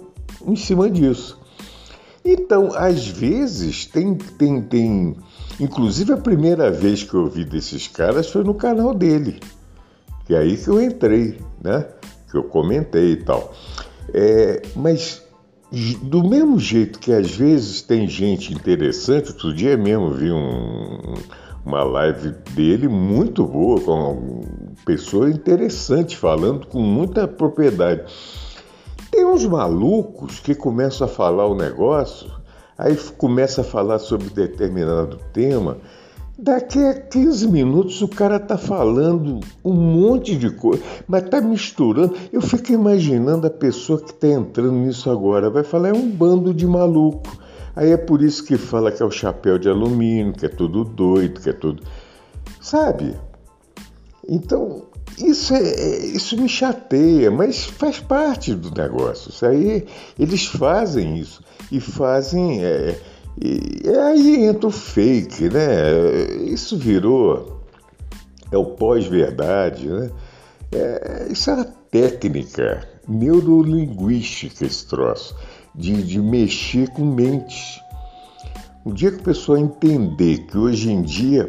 em 0.46 0.54
cima 0.54 0.88
disso. 0.88 1.36
Então, 2.24 2.70
às 2.76 3.08
vezes, 3.08 3.86
tem, 3.86 4.14
tem, 4.14 4.62
tem. 4.62 5.16
Inclusive, 5.58 6.12
a 6.12 6.16
primeira 6.16 6.70
vez 6.70 7.02
que 7.02 7.12
eu 7.12 7.22
ouvi 7.22 7.44
desses 7.44 7.88
caras 7.88 8.30
foi 8.30 8.44
no 8.44 8.54
canal 8.54 8.94
dele. 8.94 9.40
Que 10.24 10.34
é 10.34 10.38
aí 10.38 10.56
que 10.56 10.68
eu 10.68 10.80
entrei, 10.80 11.38
né? 11.62 11.86
Que 12.30 12.36
eu 12.36 12.44
comentei 12.44 13.12
e 13.12 13.16
tal. 13.16 13.52
É, 14.12 14.62
mas 14.74 15.22
do 16.02 16.22
mesmo 16.22 16.58
jeito 16.58 16.98
que 16.98 17.12
às 17.12 17.30
vezes 17.34 17.82
tem 17.82 18.06
gente 18.06 18.52
interessante, 18.52 19.30
outro 19.30 19.52
dia 19.52 19.76
mesmo 19.76 20.12
vi 20.12 20.30
um, 20.30 21.14
uma 21.64 21.82
live 21.82 22.30
dele 22.54 22.86
muito 22.86 23.44
boa, 23.44 23.80
com 23.80 23.92
uma 23.92 24.54
pessoa 24.84 25.28
interessante, 25.28 26.16
falando 26.16 26.66
com 26.66 26.80
muita 26.80 27.26
propriedade. 27.26 28.02
Tem 29.10 29.24
uns 29.24 29.44
malucos 29.46 30.38
que 30.40 30.54
começam 30.54 31.06
a 31.06 31.10
falar 31.10 31.46
o 31.46 31.54
negócio, 31.54 32.30
aí 32.76 32.96
começa 33.16 33.62
a 33.62 33.64
falar 33.64 33.98
sobre 33.98 34.28
determinado 34.30 35.18
tema 35.32 35.78
Daqui 36.36 36.80
a 36.80 36.94
15 36.94 37.46
minutos 37.46 38.02
o 38.02 38.08
cara 38.08 38.40
tá 38.40 38.58
falando 38.58 39.38
um 39.64 39.72
monte 39.72 40.36
de 40.36 40.50
coisa, 40.50 40.82
mas 41.06 41.28
tá 41.28 41.40
misturando. 41.40 42.16
Eu 42.32 42.40
fico 42.40 42.72
imaginando 42.72 43.46
a 43.46 43.50
pessoa 43.50 44.00
que 44.00 44.12
tá 44.12 44.26
entrando 44.26 44.72
nisso 44.72 45.08
agora. 45.08 45.48
Vai 45.48 45.62
falar, 45.62 45.90
é 45.90 45.92
um 45.92 46.10
bando 46.10 46.52
de 46.52 46.66
maluco. 46.66 47.36
Aí 47.76 47.90
é 47.90 47.96
por 47.96 48.20
isso 48.20 48.44
que 48.44 48.56
fala 48.56 48.90
que 48.90 49.00
é 49.00 49.06
o 49.06 49.12
chapéu 49.12 49.58
de 49.58 49.68
alumínio, 49.68 50.32
que 50.32 50.46
é 50.46 50.48
tudo 50.48 50.84
doido, 50.84 51.40
que 51.40 51.50
é 51.50 51.52
tudo. 51.52 51.84
Sabe? 52.60 53.14
Então, 54.28 54.86
isso, 55.18 55.54
é, 55.54 55.62
é, 55.62 56.06
isso 56.06 56.36
me 56.40 56.48
chateia, 56.48 57.30
mas 57.30 57.64
faz 57.64 58.00
parte 58.00 58.54
do 58.54 58.70
negócio. 58.70 59.30
Isso 59.30 59.46
aí, 59.46 59.86
eles 60.18 60.46
fazem 60.46 61.16
isso. 61.16 61.42
E 61.70 61.80
fazem. 61.80 62.64
É, 62.64 62.98
e 63.40 63.88
aí 63.88 64.44
entra 64.46 64.68
o 64.68 64.70
fake, 64.70 65.48
né? 65.48 66.26
Isso 66.46 66.78
virou. 66.78 67.60
É 68.52 68.56
o 68.56 68.64
pós-verdade, 68.64 69.88
né? 69.88 70.10
É, 70.72 71.28
isso 71.30 71.50
era 71.50 71.64
técnica, 71.64 72.88
neurolinguística, 73.08 74.64
esse 74.64 74.86
troço, 74.86 75.36
de, 75.74 76.02
de 76.02 76.20
mexer 76.20 76.88
com 76.90 77.04
mentes. 77.04 77.80
O 78.84 78.92
dia 78.92 79.10
que 79.10 79.20
a 79.20 79.24
pessoa 79.24 79.58
entender 79.58 80.38
que 80.46 80.58
hoje 80.58 80.90
em 80.90 81.02
dia 81.02 81.48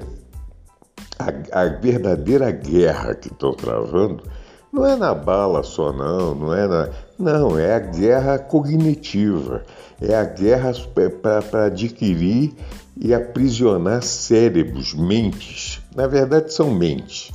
a, 1.20 1.62
a 1.62 1.66
verdadeira 1.66 2.52
guerra 2.52 3.16
que 3.16 3.28
estão 3.28 3.54
travando 3.54 4.24
não 4.72 4.86
é 4.86 4.96
na 4.96 5.14
bala 5.14 5.64
só, 5.64 5.92
não, 5.94 6.36
não 6.36 6.54
é 6.54 6.68
na. 6.68 6.90
Não, 7.18 7.58
é 7.58 7.74
a 7.74 7.80
guerra 7.80 8.38
cognitiva, 8.38 9.64
é 10.02 10.14
a 10.14 10.26
guerra 10.26 10.74
para 11.22 11.66
adquirir 11.66 12.54
e 12.98 13.14
aprisionar 13.14 14.04
cérebros, 14.04 14.94
mentes. 14.94 15.82
Na 15.96 16.08
verdade, 16.08 16.54
são 16.54 16.72
mentes. 16.72 17.32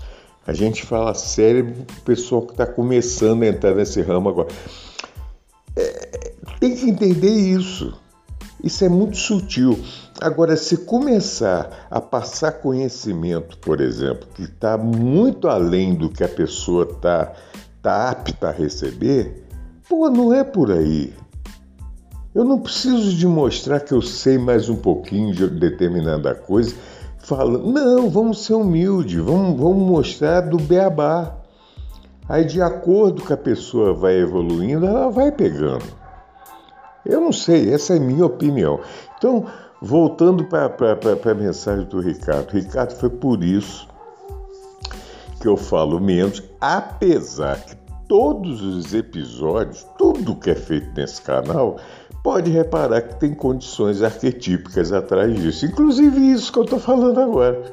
A 0.47 0.53
gente 0.53 0.85
fala 0.85 1.15
cérebro 1.15 1.85
para 1.85 1.97
o 1.97 2.03
pessoal 2.03 2.43
que 2.43 2.53
está 2.53 2.67
começando 2.67 3.43
a 3.43 3.47
entrar 3.47 3.75
nesse 3.75 4.03
ramo 4.03 4.29
agora. 4.29 4.49
É, 5.77 6.33
tem 6.59 6.75
que 6.75 6.91
entender 6.91 7.31
isso. 7.31 7.95
Isso 8.63 8.85
é 8.85 8.89
muito 8.89 9.17
sutil. 9.17 9.79
Agora, 10.21 10.57
se 10.57 10.79
começar 10.79 11.87
a 11.91 12.01
passar 12.01 12.53
conhecimento, 12.53 13.57
por 13.59 13.81
exemplo, 13.81 14.29
que 14.35 14.43
está 14.43 14.77
muito 14.77 15.49
além 15.49 15.95
do 15.95 16.11
que 16.11 16.23
a 16.23 16.29
pessoa 16.29 16.85
está 16.85 17.33
tá 17.81 18.11
apta 18.11 18.49
a 18.49 18.53
receber, 18.53 19.50
pô, 19.91 20.09
não 20.09 20.33
é 20.33 20.45
por 20.45 20.71
aí. 20.71 21.13
Eu 22.33 22.45
não 22.45 22.61
preciso 22.61 23.13
de 23.13 23.27
mostrar 23.27 23.81
que 23.81 23.93
eu 23.93 24.01
sei 24.01 24.39
mais 24.39 24.69
um 24.69 24.77
pouquinho 24.77 25.35
de 25.35 25.49
determinada 25.49 26.33
coisa. 26.33 26.77
Fala, 27.19 27.59
não, 27.59 28.09
vamos 28.09 28.45
ser 28.45 28.55
humildes, 28.55 29.21
vamos, 29.21 29.61
vamos 29.61 29.89
mostrar 29.89 30.43
do 30.43 30.59
beabá. 30.59 31.37
Aí, 32.29 32.45
de 32.45 32.63
acordo 32.63 33.23
com 33.23 33.33
a 33.33 33.37
pessoa 33.37 33.93
vai 33.93 34.15
evoluindo, 34.15 34.87
ela 34.87 35.11
vai 35.11 35.33
pegando. 35.33 35.85
Eu 37.05 37.21
não 37.21 37.33
sei, 37.33 37.75
essa 37.75 37.95
é 37.95 37.97
a 37.97 38.01
minha 38.01 38.25
opinião. 38.25 38.79
Então, 39.19 39.47
voltando 39.83 40.45
para 40.45 40.69
a 40.69 41.35
mensagem 41.35 41.85
do 41.87 41.99
Ricardo. 41.99 42.53
Ricardo, 42.53 42.93
foi 42.93 43.11
por 43.11 43.43
isso 43.43 43.89
que 45.41 45.49
eu 45.49 45.57
falo 45.57 45.99
menos, 45.99 46.43
apesar 46.61 47.59
que 47.65 47.80
todos 48.11 48.61
os 48.61 48.93
episódios, 48.93 49.87
tudo 49.97 50.35
que 50.35 50.51
é 50.51 50.55
feito 50.57 50.91
nesse 50.97 51.23
canal, 51.23 51.77
pode 52.25 52.51
reparar 52.51 53.03
que 53.03 53.21
tem 53.21 53.33
condições 53.33 54.03
arquetípicas 54.03 54.93
atrás 54.93 55.33
disso. 55.41 55.65
Inclusive 55.65 56.19
isso 56.33 56.53
que 56.53 56.59
eu 56.59 56.65
estou 56.65 56.81
falando 56.81 57.21
agora. 57.21 57.73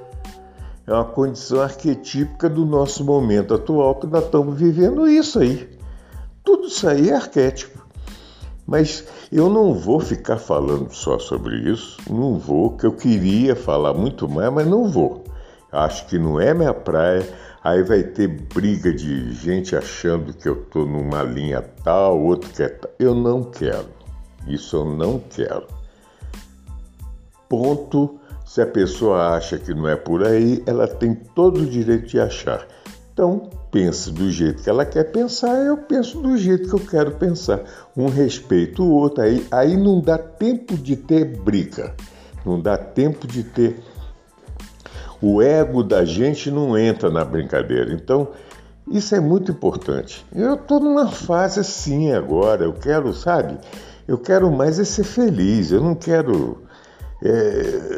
É 0.85 0.93
uma 0.93 1.05
condição 1.05 1.59
arquetípica 1.59 2.47
do 2.47 2.67
nosso 2.67 3.03
momento 3.03 3.55
atual 3.55 3.95
que 3.95 4.05
nós 4.05 4.25
estamos 4.25 4.55
vivendo 4.55 5.07
isso 5.07 5.39
aí. 5.39 5.67
Tudo 6.43 6.67
isso 6.67 6.87
aí 6.87 7.09
é 7.09 7.15
arquétipo. 7.15 7.83
Mas 8.63 9.05
eu 9.31 9.49
não 9.49 9.73
vou 9.73 9.99
ficar 9.99 10.37
falando 10.37 10.93
só 10.93 11.17
sobre 11.17 11.55
isso, 11.67 11.97
não 12.07 12.37
vou, 12.37 12.77
que 12.77 12.85
eu 12.85 12.91
queria 12.91 13.55
falar 13.55 13.95
muito 13.95 14.29
mais, 14.29 14.53
mas 14.53 14.67
não 14.67 14.87
vou. 14.87 15.23
Acho 15.71 16.05
que 16.05 16.19
não 16.19 16.39
é 16.39 16.53
minha 16.53 16.75
praia. 16.75 17.27
Aí 17.67 17.83
vai 17.83 18.01
ter 18.01 18.29
briga 18.29 18.93
de 18.93 19.33
gente 19.33 19.75
achando 19.75 20.31
que 20.31 20.47
eu 20.47 20.61
estou 20.61 20.85
numa 20.85 21.21
linha 21.21 21.61
tal, 21.83 22.17
outro 22.17 22.49
quer 22.51 22.79
tal. 22.79 22.89
Eu 22.97 23.13
não 23.13 23.43
quero. 23.43 23.89
Isso 24.47 24.77
eu 24.77 24.85
não 24.85 25.19
quero. 25.19 25.67
Ponto. 27.49 28.21
Se 28.45 28.61
a 28.61 28.65
pessoa 28.65 29.35
acha 29.35 29.57
que 29.57 29.73
não 29.73 29.85
é 29.85 29.97
por 29.97 30.25
aí, 30.25 30.63
ela 30.65 30.87
tem 30.87 31.13
todo 31.13 31.59
o 31.59 31.65
direito 31.65 32.07
de 32.07 32.21
achar. 32.21 32.65
Então, 33.11 33.49
pense 33.69 34.11
do 34.11 34.31
jeito 34.31 34.63
que 34.63 34.69
ela 34.69 34.85
quer 34.85 35.11
pensar, 35.11 35.57
eu 35.57 35.75
penso 35.75 36.21
do 36.21 36.37
jeito 36.37 36.69
que 36.69 36.75
eu 36.75 36.87
quero 36.87 37.11
pensar. 37.17 37.65
Um 37.97 38.07
respeito 38.07 38.81
o 38.81 38.93
outro, 38.93 39.25
aí, 39.25 39.45
aí 39.51 39.75
não 39.75 39.99
dá 39.99 40.17
tempo 40.17 40.77
de 40.77 40.95
ter 40.95 41.25
briga, 41.25 41.93
não 42.45 42.61
dá 42.61 42.77
tempo 42.77 43.27
de 43.27 43.43
ter. 43.43 43.83
O 45.21 45.41
ego 45.41 45.83
da 45.83 46.05
gente 46.05 46.51
não 46.51 46.77
entra 46.77 47.09
na 47.09 47.25
brincadeira. 47.25 47.91
Então, 47.93 48.29
isso 48.89 49.15
é 49.15 49.19
muito 49.19 49.51
importante. 49.51 50.25
Eu 50.33 50.55
estou 50.55 50.79
numa 50.79 51.07
fase 51.07 51.59
assim 51.59 52.11
agora, 52.11 52.63
eu 52.63 52.73
quero, 52.73 53.13
sabe? 53.13 53.57
Eu 54.07 54.17
quero 54.17 54.49
mais 54.51 54.79
é 54.79 54.85
ser 54.85 55.03
feliz, 55.03 55.71
eu 55.71 55.81
não 55.81 55.93
quero. 55.93 56.61
É, 57.21 57.97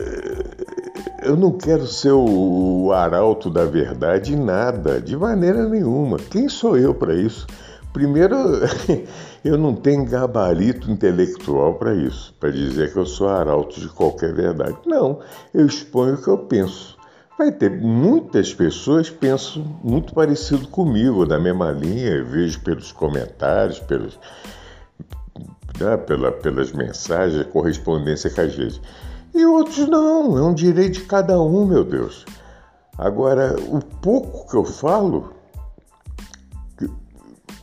eu 1.23 1.36
não 1.36 1.51
quero 1.51 1.86
ser 1.86 2.13
o 2.13 2.91
arauto 2.93 3.49
da 3.49 3.65
verdade 3.65 4.34
em 4.34 4.38
nada, 4.38 4.99
de 4.99 5.15
maneira 5.15 5.67
nenhuma. 5.67 6.17
Quem 6.17 6.49
sou 6.49 6.77
eu 6.77 6.95
para 6.95 7.13
isso? 7.13 7.45
Primeiro, 7.93 8.36
eu 9.45 9.58
não 9.58 9.75
tenho 9.75 10.05
gabarito 10.05 10.89
intelectual 10.89 11.75
para 11.75 11.93
isso, 11.93 12.34
para 12.39 12.49
dizer 12.49 12.91
que 12.91 12.97
eu 12.97 13.05
sou 13.05 13.29
arauto 13.29 13.79
de 13.79 13.89
qualquer 13.89 14.34
verdade. 14.34 14.77
Não, 14.86 15.19
eu 15.53 15.65
exponho 15.65 16.15
o 16.15 16.21
que 16.21 16.27
eu 16.27 16.38
penso. 16.38 16.98
Vai 17.39 17.54
ter 17.54 17.71
muitas 17.71 18.54
pessoas 18.54 19.10
pensam 19.10 19.63
muito 19.82 20.13
parecido 20.13 20.67
comigo, 20.67 21.25
na 21.25 21.39
mesma 21.39 21.71
linha, 21.71 22.10
eu 22.10 22.25
vejo 22.25 22.60
pelos 22.60 22.91
comentários, 22.91 23.80
pelos, 23.80 24.19
né, 25.80 25.95
pela, 25.95 26.34
pelas 26.34 26.73
mensagens, 26.73 27.45
correspondência 27.45 28.30
com 28.30 28.41
a 28.41 28.47
gente. 28.49 28.82
E 29.34 29.45
outros 29.45 29.88
não, 29.88 30.38
é 30.38 30.43
um 30.43 30.54
direito 30.54 30.95
de 30.95 31.06
cada 31.06 31.41
um, 31.41 31.65
meu 31.65 31.86
Deus. 31.86 32.25
Agora, 32.97 33.56
o 33.58 33.80
pouco 33.80 34.45
que 34.52 34.58
eu 34.58 34.65
falo, 34.65 35.34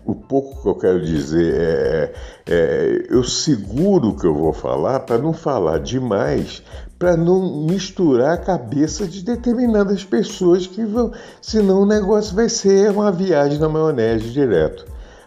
o 0.06 0.14
pouco 0.14 0.62
que 0.62 0.68
eu 0.68 0.74
quero 0.76 1.04
dizer 1.04 1.54
é, 1.54 2.14
é 2.46 3.06
eu 3.10 3.22
seguro 3.22 4.16
que 4.16 4.26
eu 4.26 4.32
vou 4.32 4.54
falar 4.54 5.00
para 5.00 5.18
não 5.18 5.34
falar 5.34 5.80
demais, 5.80 6.62
para 6.98 7.16
não 7.16 7.66
misturar 7.66 8.34
a 8.34 8.38
cabeça 8.38 9.06
de 9.06 9.22
determinadas 9.22 10.04
pessoas 10.04 10.66
que 10.66 10.84
vão, 10.84 11.12
senão 11.42 11.82
o 11.82 11.86
negócio 11.86 12.34
vai 12.34 12.48
ser 12.48 12.90
uma 12.90 13.12
viagem 13.12 13.58
na 13.58 13.68
maionese 13.68 14.30
direto. 14.30 14.86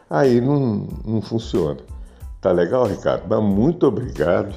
Aí 0.10 0.42
não, 0.42 0.88
não 1.06 1.22
funciona. 1.22 1.78
Tá 2.42 2.52
legal, 2.52 2.88
Ricardo? 2.88 3.24
Mas 3.28 3.44
muito 3.44 3.86
obrigado. 3.86 4.56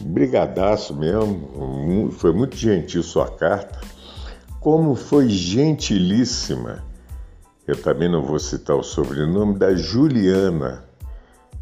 Brigadaço 0.00 0.94
mesmo, 0.94 2.10
foi 2.12 2.32
muito 2.32 2.56
gentil 2.56 3.02
sua 3.02 3.28
carta. 3.28 3.80
Como 4.60 4.94
foi 4.94 5.28
gentilíssima, 5.28 6.82
eu 7.66 7.80
também 7.80 8.10
não 8.10 8.22
vou 8.22 8.38
citar 8.38 8.76
o 8.76 8.82
sobrenome, 8.82 9.58
da 9.58 9.74
Juliana, 9.74 10.83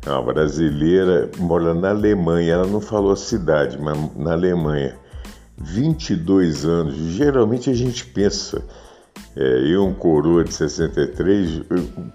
é 0.05 0.11
uma 0.11 0.23
brasileira, 0.23 1.31
mora 1.39 1.73
na 1.73 1.91
Alemanha. 1.91 2.55
Ela 2.55 2.67
não 2.67 2.81
falou 2.81 3.13
a 3.13 3.17
cidade, 3.17 3.79
mas 3.81 3.97
na 4.17 4.33
Alemanha. 4.33 4.97
22 5.57 6.65
anos. 6.65 6.95
Geralmente 6.95 7.71
a 7.71 7.75
gente 7.75 8.05
pensa, 8.07 8.63
é, 9.37 9.43
eu, 9.67 9.85
um 9.85 9.95
coroa 9.95 10.45
de 10.45 10.53
63, 10.53 11.63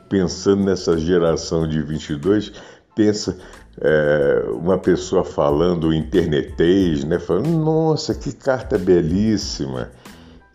pensando 0.10 0.66
nessa 0.66 0.98
geração 0.98 1.68
de 1.68 1.82
22, 1.82 2.52
pensa 2.96 3.38
é, 3.80 4.46
uma 4.52 4.78
pessoa 4.78 5.24
falando 5.24 5.94
internetês, 5.94 7.04
né? 7.04 7.20
Falando, 7.20 7.50
nossa, 7.50 8.14
que 8.14 8.34
carta 8.34 8.78
belíssima, 8.78 9.90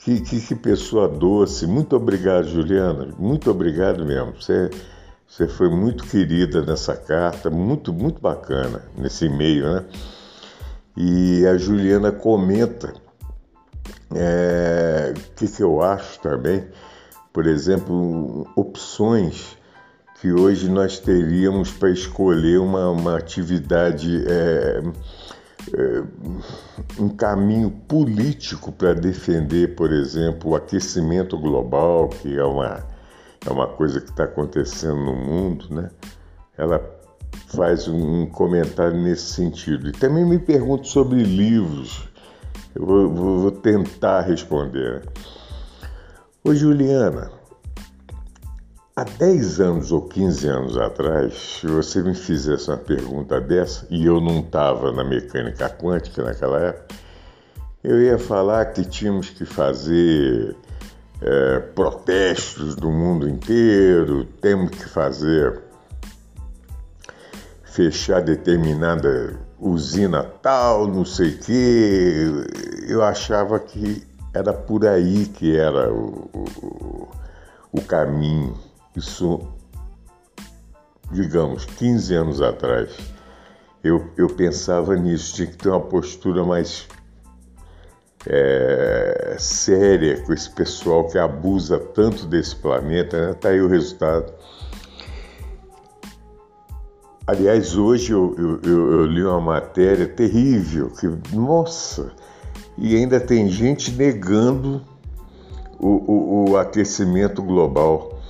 que, 0.00 0.20
que, 0.20 0.40
que, 0.40 0.54
pessoa 0.54 1.08
doce. 1.08 1.66
Muito 1.66 1.96
obrigado, 1.96 2.48
Juliana, 2.48 3.08
muito 3.18 3.50
obrigado 3.50 4.04
mesmo. 4.04 4.34
Você, 4.38 4.68
você 5.32 5.48
foi 5.48 5.70
muito 5.70 6.04
querida 6.04 6.60
nessa 6.60 6.94
carta, 6.94 7.48
muito, 7.48 7.90
muito 7.90 8.20
bacana 8.20 8.82
nesse 8.94 9.24
e-mail, 9.24 9.64
né? 9.64 9.84
E 10.94 11.46
a 11.46 11.56
Juliana 11.56 12.12
comenta 12.12 12.92
é, 14.14 15.14
o 15.16 15.34
que, 15.34 15.48
que 15.48 15.62
eu 15.62 15.80
acho 15.80 16.20
também, 16.20 16.66
por 17.32 17.46
exemplo, 17.46 18.46
opções 18.54 19.56
que 20.20 20.30
hoje 20.30 20.68
nós 20.68 20.98
teríamos 20.98 21.70
para 21.70 21.88
escolher 21.88 22.60
uma, 22.60 22.90
uma 22.90 23.16
atividade, 23.16 24.22
é, 24.28 24.82
é, 25.72 26.02
um 26.98 27.08
caminho 27.08 27.70
político 27.70 28.70
para 28.70 28.92
defender, 28.92 29.74
por 29.76 29.94
exemplo, 29.94 30.50
o 30.50 30.54
aquecimento 30.54 31.38
global, 31.38 32.10
que 32.10 32.38
é 32.38 32.44
uma, 32.44 32.91
é 33.46 33.50
uma 33.50 33.66
coisa 33.66 34.00
que 34.00 34.10
está 34.10 34.24
acontecendo 34.24 34.96
no 34.96 35.14
mundo, 35.14 35.66
né? 35.70 35.90
Ela 36.56 36.80
faz 37.48 37.88
um 37.88 38.26
comentário 38.26 38.96
nesse 38.96 39.32
sentido. 39.32 39.88
E 39.88 39.92
também 39.92 40.24
me 40.24 40.38
pergunto 40.38 40.86
sobre 40.86 41.22
livros. 41.22 42.08
Eu 42.74 42.86
vou, 42.86 43.40
vou 43.40 43.50
tentar 43.50 44.22
responder. 44.22 45.02
Ô 46.44 46.54
Juliana, 46.54 47.30
Há 48.94 49.04
10 49.04 49.60
anos 49.60 49.90
ou 49.90 50.02
15 50.02 50.48
anos 50.48 50.76
atrás, 50.76 51.32
se 51.32 51.66
você 51.66 52.02
me 52.02 52.14
fizesse 52.14 52.68
uma 52.68 52.76
pergunta 52.76 53.40
dessa, 53.40 53.86
e 53.88 54.04
eu 54.04 54.20
não 54.20 54.40
estava 54.40 54.92
na 54.92 55.02
mecânica 55.02 55.70
quântica 55.70 56.22
naquela 56.22 56.60
época, 56.60 56.94
eu 57.82 58.02
ia 58.02 58.18
falar 58.18 58.66
que 58.66 58.84
tínhamos 58.84 59.30
que 59.30 59.46
fazer 59.46 60.54
é, 61.24 61.60
protestos 61.60 62.74
do 62.74 62.90
mundo 62.90 63.28
inteiro, 63.28 64.24
temos 64.40 64.70
que 64.70 64.88
fazer 64.88 65.62
fechar 67.64 68.20
determinada 68.20 69.38
usina 69.58 70.24
tal, 70.42 70.88
não 70.88 71.04
sei 71.04 71.30
o 71.30 71.38
quê. 71.38 72.26
Eu 72.88 73.02
achava 73.02 73.58
que 73.60 74.04
era 74.34 74.52
por 74.52 74.84
aí 74.84 75.26
que 75.26 75.56
era 75.56 75.92
o, 75.92 76.28
o, 76.34 77.08
o 77.70 77.80
caminho. 77.82 78.58
Isso, 78.96 79.40
digamos, 81.10 81.64
15 81.64 82.14
anos 82.14 82.42
atrás, 82.42 82.90
eu, 83.82 84.10
eu 84.16 84.28
pensava 84.28 84.96
nisso, 84.96 85.34
tinha 85.36 85.46
que 85.46 85.56
ter 85.56 85.68
uma 85.68 85.80
postura 85.80 86.44
mais 86.44 86.88
é, 88.26 89.36
séria 89.38 90.20
com 90.22 90.32
esse 90.32 90.50
pessoal 90.50 91.08
que 91.08 91.18
abusa 91.18 91.78
tanto 91.78 92.26
desse 92.26 92.54
planeta, 92.56 93.28
né? 93.28 93.34
Tá 93.34 93.48
aí 93.50 93.60
o 93.60 93.68
resultado. 93.68 94.32
Aliás, 97.26 97.76
hoje 97.76 98.12
eu, 98.12 98.34
eu, 98.36 98.92
eu, 98.92 99.06
li 99.06 99.22
uma 99.22 99.40
matéria 99.40 100.06
terrível, 100.06 100.90
que, 100.90 101.08
nossa, 101.34 102.12
e 102.76 102.96
ainda 102.96 103.20
tem 103.20 103.48
gente 103.48 103.92
negando 103.92 104.82
o, 105.78 105.88
o, 105.88 106.50
o 106.50 106.56
aquecimento 106.56 107.42
global 107.42 108.20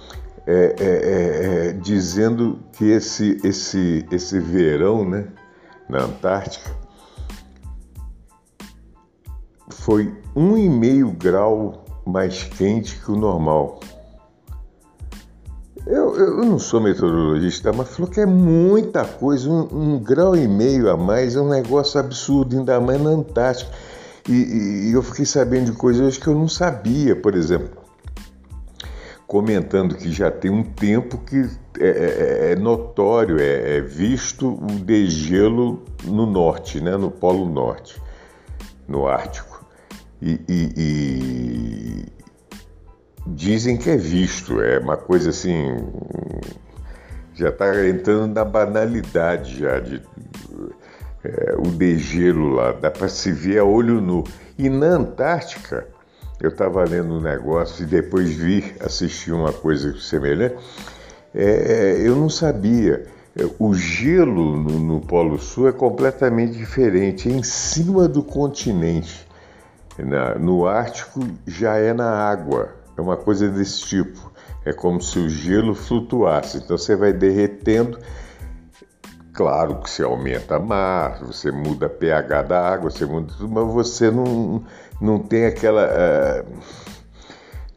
é, 0.47 0.53
é, 0.55 0.85
é, 0.85 1.69
é, 1.69 1.73
dizendo 1.73 2.59
que 2.73 2.85
esse, 2.85 3.41
esse, 3.45 4.07
esse 4.11 4.39
verão 4.41 5.09
né, 5.09 5.27
na 5.89 6.03
Antártica 6.03 6.71
foi 9.73 10.13
um 10.35 10.57
e 10.57 10.69
meio 10.69 11.11
grau 11.11 11.85
mais 12.07 12.45
quente 12.45 12.99
que 12.99 13.11
o 13.11 13.17
normal. 13.17 13.81
Eu, 15.87 16.15
eu 16.15 16.45
não 16.45 16.59
sou 16.59 16.81
meteorologista, 16.81 17.73
mas 17.73 17.89
falou 17.89 18.11
que 18.11 18.21
é 18.21 18.27
muita 18.27 19.05
coisa, 19.05 19.51
um, 19.51 19.95
um, 19.95 19.99
grau 19.99 20.37
e 20.37 20.47
meio 20.47 20.89
a 20.89 20.97
mais 20.97 21.35
é 21.35 21.41
um 21.41 21.49
negócio 21.49 21.99
absurdo, 21.99 22.57
ainda 22.57 22.81
mais 22.81 23.01
na 23.01 23.11
Antártica. 23.11 23.71
E, 24.29 24.33
e, 24.33 24.91
e 24.91 24.93
eu 24.93 25.03
fiquei 25.03 25.27
sabendo 25.27 25.73
de 25.73 25.77
coisas 25.77 26.17
que 26.17 26.29
eu 26.29 26.35
não 26.35 26.47
sabia, 26.47 27.17
por 27.17 27.35
exemplo 27.35 27.83
comentando 29.33 29.95
que 29.95 30.13
já 30.13 30.31
tem 30.31 30.51
um 30.51 30.63
tempo 30.63 31.17
que 31.17 31.49
é, 31.81 31.87
é, 31.87 32.51
é, 32.51 32.53
é 32.53 32.55
notório, 32.57 33.41
é, 33.41 33.79
é, 33.79 33.81
visto 33.81 34.47
o 34.47 34.67
degelo 34.79 35.83
no 36.05 36.27
norte, 36.27 36.83
né, 36.83 36.99
no 36.99 37.11
Polo 37.11 37.49
Norte, 37.49 37.99
no 38.87 39.09
Ártico. 39.09 39.52
E, 40.23 40.41
e, 40.49 40.73
e 40.77 42.07
dizem 43.27 43.77
que 43.77 43.91
é 43.91 43.97
visto, 43.97 44.63
é 44.63 44.79
uma 44.79 44.97
coisa 44.97 45.31
assim, 45.31 45.69
já 47.35 47.49
está 47.49 47.89
entrando 47.89 48.33
na 48.33 48.45
banalidade 48.45 49.59
já 49.59 49.81
de 49.81 50.01
é, 51.25 51.55
o 51.57 51.63
degelo 51.71 52.51
lá, 52.51 52.73
dá 52.73 52.91
para 52.91 53.09
se 53.09 53.33
ver 53.33 53.59
a 53.59 53.65
olho 53.65 54.01
nu. 54.01 54.25
E 54.57 54.69
na 54.69 54.87
Antártica 54.87 55.87
eu 56.41 56.51
estava 56.51 56.85
lendo 56.85 57.15
um 57.15 57.21
negócio 57.21 57.85
e 57.85 57.87
depois 57.87 58.31
vi 58.31 58.75
assistir 58.81 59.33
uma 59.33 59.53
coisa 59.53 59.97
semelhante. 59.99 60.57
É, 61.35 61.45
é, 61.45 62.09
eu 62.09 62.17
não 62.17 62.29
sabia. 62.29 63.07
O 63.59 63.75
gelo 63.75 64.57
no, 64.57 64.79
no, 64.79 65.01
Polo 65.01 65.39
Sul 65.39 65.69
é 65.69 65.73
completamente 65.73 66.53
diferente, 66.53 67.31
é 67.31 67.33
em 67.33 67.43
cima 67.43 68.07
do 68.07 68.23
continente. 68.23 69.27
No 70.41 70.67
Ártico 70.67 71.21
já 71.47 71.77
é 71.77 71.93
na 71.93 72.11
água, 72.11 72.75
é 72.97 73.01
uma 73.01 73.17
coisa 73.17 73.49
desse 73.49 73.83
tipo. 73.83 74.33
É 74.65 74.73
como 74.73 75.01
se 75.01 75.19
o 75.19 75.29
gelo 75.29 75.75
flutuasse. 75.75 76.59
Então 76.59 76.79
você 76.79 76.95
vai 76.95 77.13
derretendo. 77.13 77.99
Claro 79.33 79.81
que 79.81 79.91
você 79.91 80.03
aumenta 80.03 80.57
a 80.57 80.61
mar, 80.61 81.21
você 81.25 81.51
muda 81.51 81.87
a 81.87 81.91
pH 81.91 82.43
da 82.43 82.69
água, 82.69 82.91
você 82.91 83.07
muda 83.07 83.33
tudo, 83.37 83.49
mas 83.49 83.73
você 83.73 84.11
não, 84.11 84.63
não 85.01 85.19
tem 85.19 85.47
aquela. 85.47 85.83
É, 85.83 86.45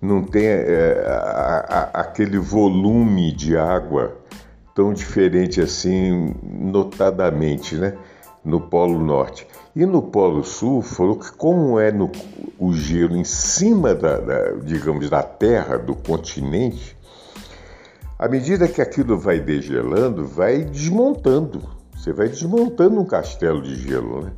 não 0.02 0.22
tem 0.22 0.46
é, 0.46 1.04
a, 1.08 1.66
a, 1.94 2.02
aquele 2.02 2.38
volume 2.38 3.32
de 3.32 3.58
água 3.58 4.18
tão 4.76 4.94
diferente 4.94 5.62
assim, 5.62 6.36
notadamente, 6.44 7.76
né? 7.76 7.98
No 8.44 8.60
Polo 8.60 9.00
Norte. 9.00 9.48
E 9.76 9.86
no 9.86 10.02
Polo 10.02 10.44
Sul, 10.44 10.82
falou 10.82 11.20
que 11.20 11.32
como 11.34 11.78
é 11.78 11.92
no, 11.92 12.10
o 12.58 12.72
gelo 12.72 13.18
em 13.18 13.26
cima 13.26 13.94
da, 13.94 14.20
da, 14.20 14.52
digamos, 14.64 15.10
da 15.10 15.22
Terra, 15.22 15.78
do 15.78 15.94
continente, 15.94 16.96
à 18.18 18.30
medida 18.30 18.70
que 18.70 18.82
aquilo 18.82 19.20
vai 19.20 19.40
degelando, 19.40 20.26
vai 20.26 20.64
desmontando. 20.64 21.62
Você 21.94 22.14
vai 22.14 22.30
desmontando 22.30 23.02
um 23.02 23.06
castelo 23.06 23.62
de 23.62 23.76
gelo, 23.76 24.24
né? 24.24 24.32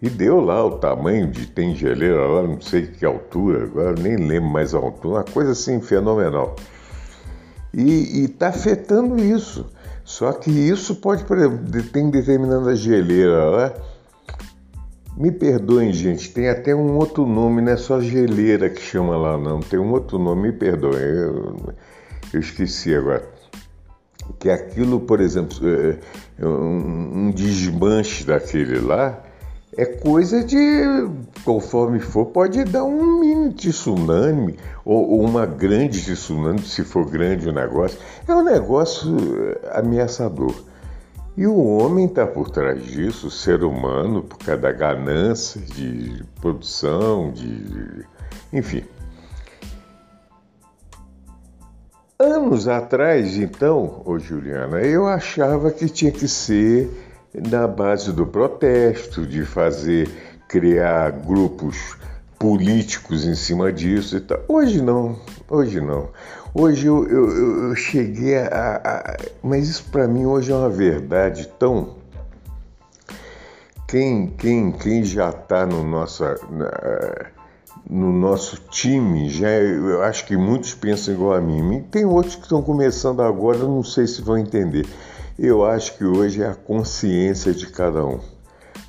E 0.00 0.08
deu 0.08 0.40
lá 0.40 0.64
o 0.64 0.78
tamanho 0.78 1.28
de 1.28 1.46
tem 1.46 1.74
geleira 1.74 2.24
lá, 2.26 2.42
não 2.42 2.60
sei 2.60 2.86
que 2.86 3.04
altura, 3.04 3.64
agora 3.64 3.94
nem 4.00 4.16
lembro 4.16 4.50
mais 4.50 4.74
a 4.74 4.78
altura, 4.78 5.18
uma 5.18 5.24
coisa 5.24 5.52
assim 5.52 5.80
fenomenal. 5.80 6.54
E 7.74 8.24
está 8.24 8.48
afetando 8.48 9.18
isso. 9.18 9.66
Só 10.04 10.32
que 10.32 10.50
isso 10.50 10.96
pode, 10.96 11.24
por 11.24 11.38
exemplo, 11.38 11.82
tem 11.84 12.10
determinada 12.10 12.74
geleira 12.76 13.44
lá. 13.44 13.72
Me 15.16 15.30
perdoem, 15.30 15.92
gente, 15.92 16.32
tem 16.32 16.48
até 16.48 16.74
um 16.74 16.96
outro 16.96 17.26
nome, 17.26 17.60
não 17.60 17.72
é 17.72 17.76
só 17.76 18.00
geleira 18.00 18.70
que 18.70 18.80
chama 18.80 19.16
lá, 19.16 19.36
não. 19.36 19.60
Tem 19.60 19.78
um 19.78 19.92
outro 19.92 20.18
nome, 20.18 20.48
me 20.48 20.52
perdoem, 20.52 21.02
eu, 21.02 21.74
eu 22.32 22.40
esqueci 22.40 22.94
agora. 22.94 23.22
Que 24.38 24.48
aquilo, 24.48 25.00
por 25.00 25.20
exemplo, 25.20 25.56
é, 25.68 25.98
é 26.38 26.46
um, 26.46 27.26
um 27.26 27.30
desmanche 27.30 28.24
daquele 28.24 28.80
lá, 28.80 29.22
é 29.76 29.84
coisa 29.84 30.42
de, 30.42 30.56
conforme 31.44 32.00
for, 32.00 32.26
pode 32.26 32.64
dar 32.64 32.84
um 32.84 33.20
mini 33.20 33.52
tsunami 33.52 34.56
ou, 34.84 35.10
ou 35.10 35.22
uma 35.22 35.44
grande 35.44 36.00
tsunami, 36.00 36.60
se 36.60 36.84
for 36.84 37.08
grande 37.08 37.48
o 37.48 37.52
negócio. 37.52 37.98
É 38.26 38.34
um 38.34 38.44
negócio 38.44 39.14
ameaçador. 39.72 40.71
E 41.34 41.46
o 41.46 41.56
homem 41.56 42.04
está 42.04 42.26
por 42.26 42.50
trás 42.50 42.84
disso, 42.84 43.28
o 43.28 43.30
ser 43.30 43.64
humano, 43.64 44.22
por 44.22 44.38
causa 44.38 44.60
da 44.60 44.72
ganância 44.72 45.60
de 45.60 46.22
produção, 46.40 47.32
de. 47.32 48.04
enfim. 48.52 48.84
Anos 52.18 52.68
atrás, 52.68 53.36
então, 53.36 54.02
ô 54.04 54.18
Juliana, 54.18 54.80
eu 54.82 55.06
achava 55.06 55.70
que 55.70 55.88
tinha 55.88 56.12
que 56.12 56.28
ser 56.28 56.90
na 57.34 57.66
base 57.66 58.12
do 58.12 58.26
protesto, 58.26 59.26
de 59.26 59.44
fazer, 59.44 60.08
criar 60.46 61.12
grupos 61.12 61.96
políticos 62.38 63.24
em 63.24 63.34
cima 63.34 63.72
disso 63.72 64.18
e 64.18 64.20
tal. 64.20 64.38
Hoje 64.48 64.82
não, 64.82 65.18
hoje 65.48 65.80
não. 65.80 66.10
Hoje 66.54 66.86
eu, 66.86 67.08
eu, 67.08 67.68
eu 67.68 67.74
cheguei 67.74 68.36
a, 68.36 68.76
a, 68.84 69.16
Mas 69.42 69.68
isso 69.68 69.84
para 69.90 70.06
mim 70.06 70.26
hoje 70.26 70.52
é 70.52 70.54
uma 70.54 70.68
verdade 70.68 71.48
tão. 71.58 71.96
Quem, 73.88 74.26
quem, 74.28 74.70
quem 74.72 75.02
já 75.02 75.30
está 75.30 75.64
no, 75.64 75.82
nossa, 75.82 76.38
no 77.88 78.12
nosso 78.12 78.56
time, 78.70 79.30
já, 79.30 79.48
eu 79.48 80.02
acho 80.02 80.26
que 80.26 80.36
muitos 80.36 80.74
pensam 80.74 81.14
igual 81.14 81.34
a 81.34 81.40
mim. 81.40 81.84
Tem 81.90 82.04
outros 82.04 82.36
que 82.36 82.42
estão 82.42 82.62
começando 82.62 83.22
agora, 83.22 83.58
não 83.58 83.82
sei 83.82 84.06
se 84.06 84.20
vão 84.20 84.36
entender. 84.36 84.86
Eu 85.38 85.64
acho 85.64 85.96
que 85.96 86.04
hoje 86.04 86.42
é 86.42 86.48
a 86.48 86.54
consciência 86.54 87.54
de 87.54 87.66
cada 87.66 88.04
um. 88.04 88.20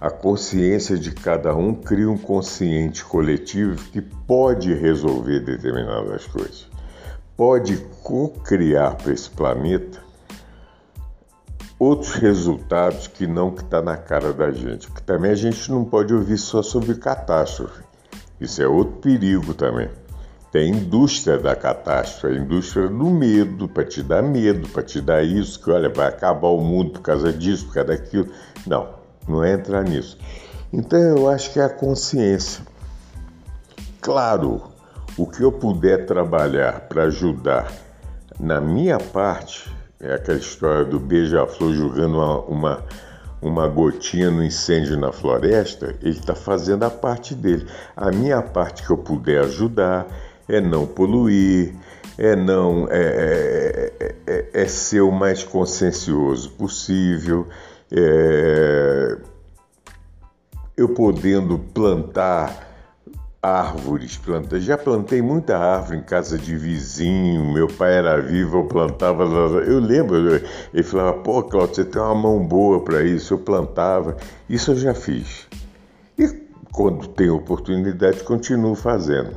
A 0.01 0.09
consciência 0.09 0.97
de 0.97 1.11
cada 1.11 1.55
um 1.55 1.73
cria 1.73 2.09
um 2.09 2.17
consciente 2.17 3.05
coletivo 3.05 3.77
que 3.91 4.01
pode 4.01 4.73
resolver 4.73 5.39
determinadas 5.39 6.25
coisas, 6.25 6.67
pode 7.35 7.77
co-criar 8.03 8.95
para 8.95 9.13
esse 9.13 9.29
planeta 9.29 10.03
outros 11.83 12.13
resultados 12.13 13.07
que 13.07 13.27
não 13.27 13.51
que 13.51 13.61
está 13.61 13.81
na 13.81 13.97
cara 13.97 14.31
da 14.31 14.51
gente. 14.51 14.87
Porque 14.87 15.03
também 15.03 15.31
a 15.31 15.35
gente 15.35 15.69
não 15.69 15.83
pode 15.83 16.13
ouvir 16.13 16.37
só 16.37 16.61
sobre 16.61 16.95
catástrofe. 16.95 17.83
Isso 18.39 18.61
é 18.61 18.67
outro 18.67 18.97
perigo 18.97 19.53
também. 19.53 19.89
Tem 20.51 20.71
a 20.71 20.77
indústria 20.77 21.37
da 21.37 21.55
catástrofe, 21.55 22.27
a 22.27 22.39
indústria 22.39 22.87
do 22.87 23.09
medo, 23.09 23.67
para 23.67 23.83
te 23.83 24.03
dar 24.03 24.21
medo, 24.21 24.69
para 24.69 24.83
te 24.83 25.01
dar 25.01 25.23
isso, 25.23 25.59
que 25.59 25.71
olha, 25.71 25.89
vai 25.89 26.07
acabar 26.07 26.49
o 26.49 26.61
mundo 26.61 26.91
por 26.91 27.01
causa 27.01 27.33
disso, 27.33 27.65
por 27.65 27.73
causa 27.73 27.87
daquilo. 27.89 28.29
Não, 28.65 28.89
não 29.27 29.43
entrar 29.43 29.83
nisso. 29.83 30.17
Então 30.71 30.99
eu 30.99 31.29
acho 31.29 31.51
que 31.51 31.59
é 31.59 31.63
a 31.63 31.69
consciência. 31.69 32.63
Claro, 33.99 34.72
o 35.17 35.27
que 35.27 35.41
eu 35.41 35.51
puder 35.51 36.05
trabalhar 36.05 36.81
para 36.81 37.03
ajudar 37.03 37.71
Na 38.39 38.59
minha 38.59 38.97
parte, 38.97 39.71
é 39.99 40.15
aquela 40.15 40.39
história 40.39 40.83
do 40.83 40.99
beija-flor 40.99 41.73
jogando 41.73 42.17
uma, 42.17 42.39
uma, 42.41 42.83
uma 43.41 43.67
gotinha 43.67 44.31
no 44.31 44.43
incêndio 44.43 44.97
na 44.97 45.11
floresta, 45.11 45.95
ele 46.01 46.17
está 46.17 46.33
fazendo 46.33 46.83
a 46.83 46.89
parte 46.89 47.35
dele. 47.35 47.67
A 47.95 48.11
minha 48.11 48.41
parte 48.41 48.83
que 48.83 48.89
eu 48.89 48.97
puder 48.97 49.43
ajudar 49.43 50.07
é 50.49 50.59
não 50.59 50.87
poluir, 50.87 51.75
é 52.17 52.35
não 52.35 52.87
é, 52.89 53.91
é, 53.99 54.15
é, 54.25 54.49
é 54.53 54.67
ser 54.67 55.01
o 55.01 55.11
mais 55.11 55.43
consciencioso 55.43 56.49
possível, 56.51 57.47
é, 57.91 59.17
eu 60.75 60.89
podendo 60.89 61.59
plantar 61.59 62.72
árvores, 63.43 64.15
planta. 64.15 64.57
Já 64.57 64.77
plantei 64.77 65.21
muita 65.21 65.57
árvore 65.57 65.97
em 65.97 66.01
casa 66.01 66.37
de 66.37 66.55
vizinho, 66.55 67.51
meu 67.51 67.67
pai 67.67 67.97
era 67.97 68.21
vivo, 68.21 68.59
eu 68.59 68.63
plantava. 68.63 69.23
Eu 69.25 69.79
lembro, 69.81 70.41
ele 70.73 70.83
falava, 70.83 71.17
pô, 71.17 71.43
Cláudio, 71.43 71.75
você 71.75 71.83
tem 71.83 72.01
uma 72.01 72.15
mão 72.15 72.47
boa 72.47 72.81
para 72.81 73.03
isso, 73.03 73.33
eu 73.33 73.37
plantava. 73.37 74.15
Isso 74.49 74.71
eu 74.71 74.77
já 74.77 74.93
fiz. 74.93 75.45
E 76.17 76.25
quando 76.71 77.05
tenho 77.09 77.35
oportunidade, 77.35 78.23
continuo 78.23 78.75
fazendo. 78.75 79.35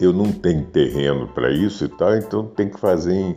Eu 0.00 0.12
não 0.12 0.30
tenho 0.30 0.64
terreno 0.66 1.26
para 1.28 1.50
isso 1.50 1.84
e 1.84 1.88
tal, 1.88 2.16
então 2.16 2.46
tem 2.46 2.68
que 2.68 2.78
fazer 2.78 3.12
em, 3.12 3.36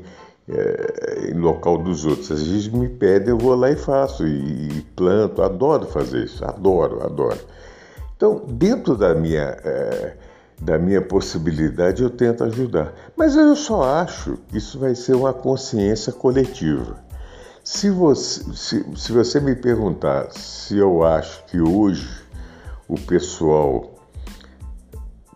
é, 0.49 1.31
em 1.31 1.33
local 1.33 1.79
dos 1.79 2.05
outros. 2.05 2.31
Às 2.31 2.47
vezes 2.47 2.67
me 2.67 2.89
pedem, 2.89 3.29
eu 3.29 3.37
vou 3.37 3.55
lá 3.55 3.71
e 3.71 3.75
faço, 3.75 4.27
e, 4.27 4.67
e 4.69 4.81
planto, 4.95 5.41
adoro 5.41 5.85
fazer 5.87 6.25
isso, 6.25 6.45
adoro, 6.45 7.03
adoro. 7.03 7.39
Então, 8.17 8.41
dentro 8.47 8.97
da 8.97 9.13
minha, 9.13 9.55
é, 9.63 10.17
da 10.59 10.79
minha 10.79 11.01
possibilidade, 11.03 12.01
eu 12.01 12.09
tento 12.09 12.43
ajudar. 12.43 12.91
Mas 13.15 13.35
eu 13.35 13.55
só 13.55 13.83
acho 13.83 14.39
que 14.47 14.57
isso 14.57 14.79
vai 14.79 14.95
ser 14.95 15.15
uma 15.15 15.31
consciência 15.31 16.11
coletiva. 16.11 16.97
Se 17.63 17.91
você, 17.91 18.43
se, 18.55 18.85
se 18.95 19.11
você 19.11 19.39
me 19.39 19.55
perguntar 19.55 20.31
se 20.31 20.77
eu 20.77 21.03
acho 21.03 21.45
que 21.45 21.59
hoje 21.59 22.09
o 22.87 22.99
pessoal, 22.99 23.93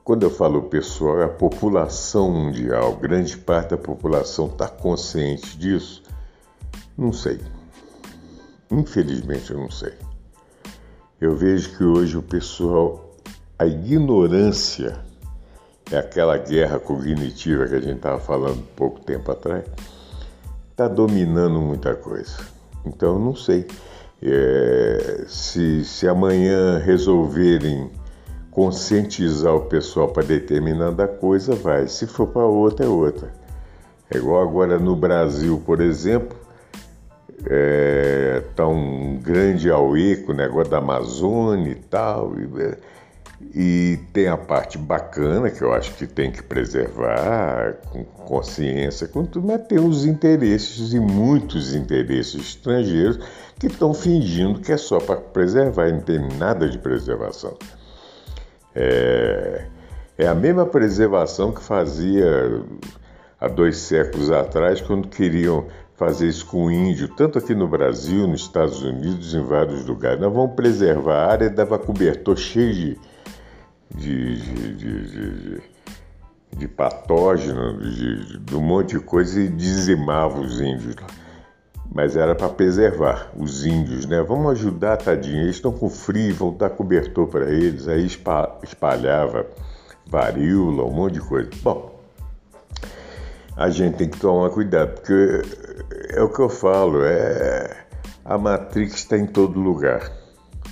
quando 0.03 0.23
eu 0.23 0.31
falo 0.31 0.63
pessoal, 0.63 1.21
é 1.21 1.25
a 1.25 1.29
população 1.29 2.31
mundial, 2.31 2.95
grande 2.95 3.37
parte 3.37 3.71
da 3.71 3.77
população 3.77 4.47
está 4.47 4.67
consciente 4.67 5.55
disso, 5.55 6.01
não 6.97 7.13
sei. 7.13 7.39
Infelizmente 8.71 9.51
eu 9.51 9.59
não 9.59 9.69
sei. 9.69 9.93
Eu 11.21 11.35
vejo 11.35 11.77
que 11.77 11.83
hoje 11.83 12.17
o 12.17 12.23
pessoal, 12.23 13.15
a 13.59 13.67
ignorância, 13.67 14.97
é 15.91 15.99
aquela 15.99 16.35
guerra 16.35 16.79
cognitiva 16.79 17.67
que 17.67 17.75
a 17.75 17.79
gente 17.79 17.97
estava 17.97 18.19
falando 18.19 18.63
pouco 18.75 18.99
tempo 19.01 19.31
atrás, 19.31 19.63
está 20.71 20.87
dominando 20.87 21.61
muita 21.61 21.93
coisa. 21.93 22.39
Então, 22.83 23.19
não 23.19 23.35
sei. 23.35 23.67
É, 24.19 25.25
se, 25.27 25.85
se 25.85 26.07
amanhã 26.07 26.79
resolverem 26.79 27.91
conscientizar 28.49 29.53
o 29.53 29.65
pessoal 29.65 30.07
para 30.07 30.23
determinada 30.23 31.07
coisa, 31.07 31.53
vai. 31.53 31.87
Se 31.87 32.07
for 32.07 32.29
para 32.29 32.47
outra, 32.47 32.87
é 32.87 32.89
outra. 32.89 33.31
É 34.09 34.17
igual 34.17 34.41
agora 34.41 34.79
no 34.79 34.95
Brasil, 34.95 35.61
por 35.63 35.81
exemplo, 35.81 36.35
é, 37.45 38.43
tá 38.55 38.67
um 38.67 39.17
grande 39.17 39.69
auê 39.69 40.17
com 40.17 40.31
o 40.31 40.35
negócio 40.35 40.71
da 40.71 40.77
Amazônia 40.77 41.71
e 41.71 41.75
tal. 41.75 42.33
E, 42.37 42.77
e 43.55 43.99
tem 44.13 44.27
a 44.27 44.37
parte 44.37 44.77
bacana 44.77 45.49
que 45.49 45.61
eu 45.61 45.73
acho 45.73 45.93
que 45.95 46.05
tem 46.05 46.31
que 46.31 46.43
preservar 46.43 47.73
com 47.89 48.03
consciência, 48.03 49.07
com 49.07 49.25
tudo, 49.25 49.47
mas 49.47 49.65
tem 49.67 49.79
os 49.79 50.05
interesses 50.05 50.93
e 50.93 50.99
muitos 50.99 51.73
interesses 51.73 52.41
estrangeiros 52.41 53.19
que 53.59 53.67
estão 53.67 53.93
fingindo 53.93 54.59
que 54.59 54.71
é 54.71 54.77
só 54.77 54.99
para 54.99 55.17
preservar 55.17 55.89
e 55.89 55.93
não 55.93 56.01
tem 56.01 56.19
nada 56.37 56.69
de 56.69 56.77
preservação. 56.77 57.57
É, 58.75 59.65
é 60.17 60.27
a 60.27 60.35
mesma 60.35 60.65
preservação 60.65 61.51
que 61.51 61.61
fazia 61.61 62.63
há 63.39 63.47
dois 63.47 63.77
séculos 63.77 64.29
atrás, 64.29 64.79
quando 64.79 65.07
queriam 65.07 65.65
fazer 66.01 66.27
isso 66.29 66.47
com 66.47 66.65
o 66.65 66.71
índio, 66.71 67.07
tanto 67.09 67.37
aqui 67.37 67.53
no 67.53 67.67
Brasil, 67.67 68.27
nos 68.27 68.41
Estados 68.41 68.81
Unidos, 68.81 69.35
em 69.35 69.43
vários 69.43 69.85
lugares. 69.85 70.19
Nós 70.19 70.33
vamos 70.33 70.55
preservar 70.55 71.13
a 71.13 71.31
área, 71.31 71.47
dava 71.47 71.77
cobertor 71.77 72.35
cheio 72.37 72.73
de, 72.73 72.97
de, 73.95 74.75
de, 74.77 75.61
de, 76.57 76.67
patógeno, 76.67 77.79
de, 77.79 78.39
de, 78.39 78.55
um 78.55 78.61
monte 78.61 78.97
de 78.97 78.99
coisa 78.99 79.41
e 79.41 79.47
dizimava 79.47 80.39
os 80.39 80.59
índios. 80.59 80.95
Mas 81.93 82.15
era 82.15 82.33
para 82.33 82.49
preservar 82.49 83.31
os 83.37 83.63
índios, 83.63 84.07
né? 84.07 84.23
Vamos 84.23 84.53
ajudar, 84.53 84.97
tadinho. 84.97 85.43
Eles 85.43 85.57
estão 85.57 85.71
com 85.71 85.87
frio, 85.87 86.33
vão 86.33 86.51
dar 86.51 86.71
cobertor 86.71 87.27
para 87.27 87.47
eles. 87.51 87.87
Aí 87.87 88.07
espalhava 88.63 89.45
varíola, 90.07 90.83
um 90.83 90.93
monte 90.93 91.13
de 91.13 91.21
coisa. 91.21 91.51
Bom, 91.61 91.91
a 93.55 93.69
gente 93.69 93.97
tem 93.97 94.09
que 94.09 94.17
tomar 94.17 94.49
cuidado, 94.49 94.95
porque 94.95 95.41
é 96.11 96.21
o 96.21 96.29
que 96.29 96.39
eu 96.39 96.49
falo, 96.49 97.03
é 97.03 97.85
a 98.23 98.37
Matrix 98.37 98.95
está 98.95 99.17
em 99.17 99.25
todo 99.25 99.59
lugar. 99.59 100.11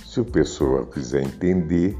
Se 0.04 0.20
o 0.20 0.24
pessoa 0.24 0.86
quiser 0.86 1.22
entender, 1.22 1.96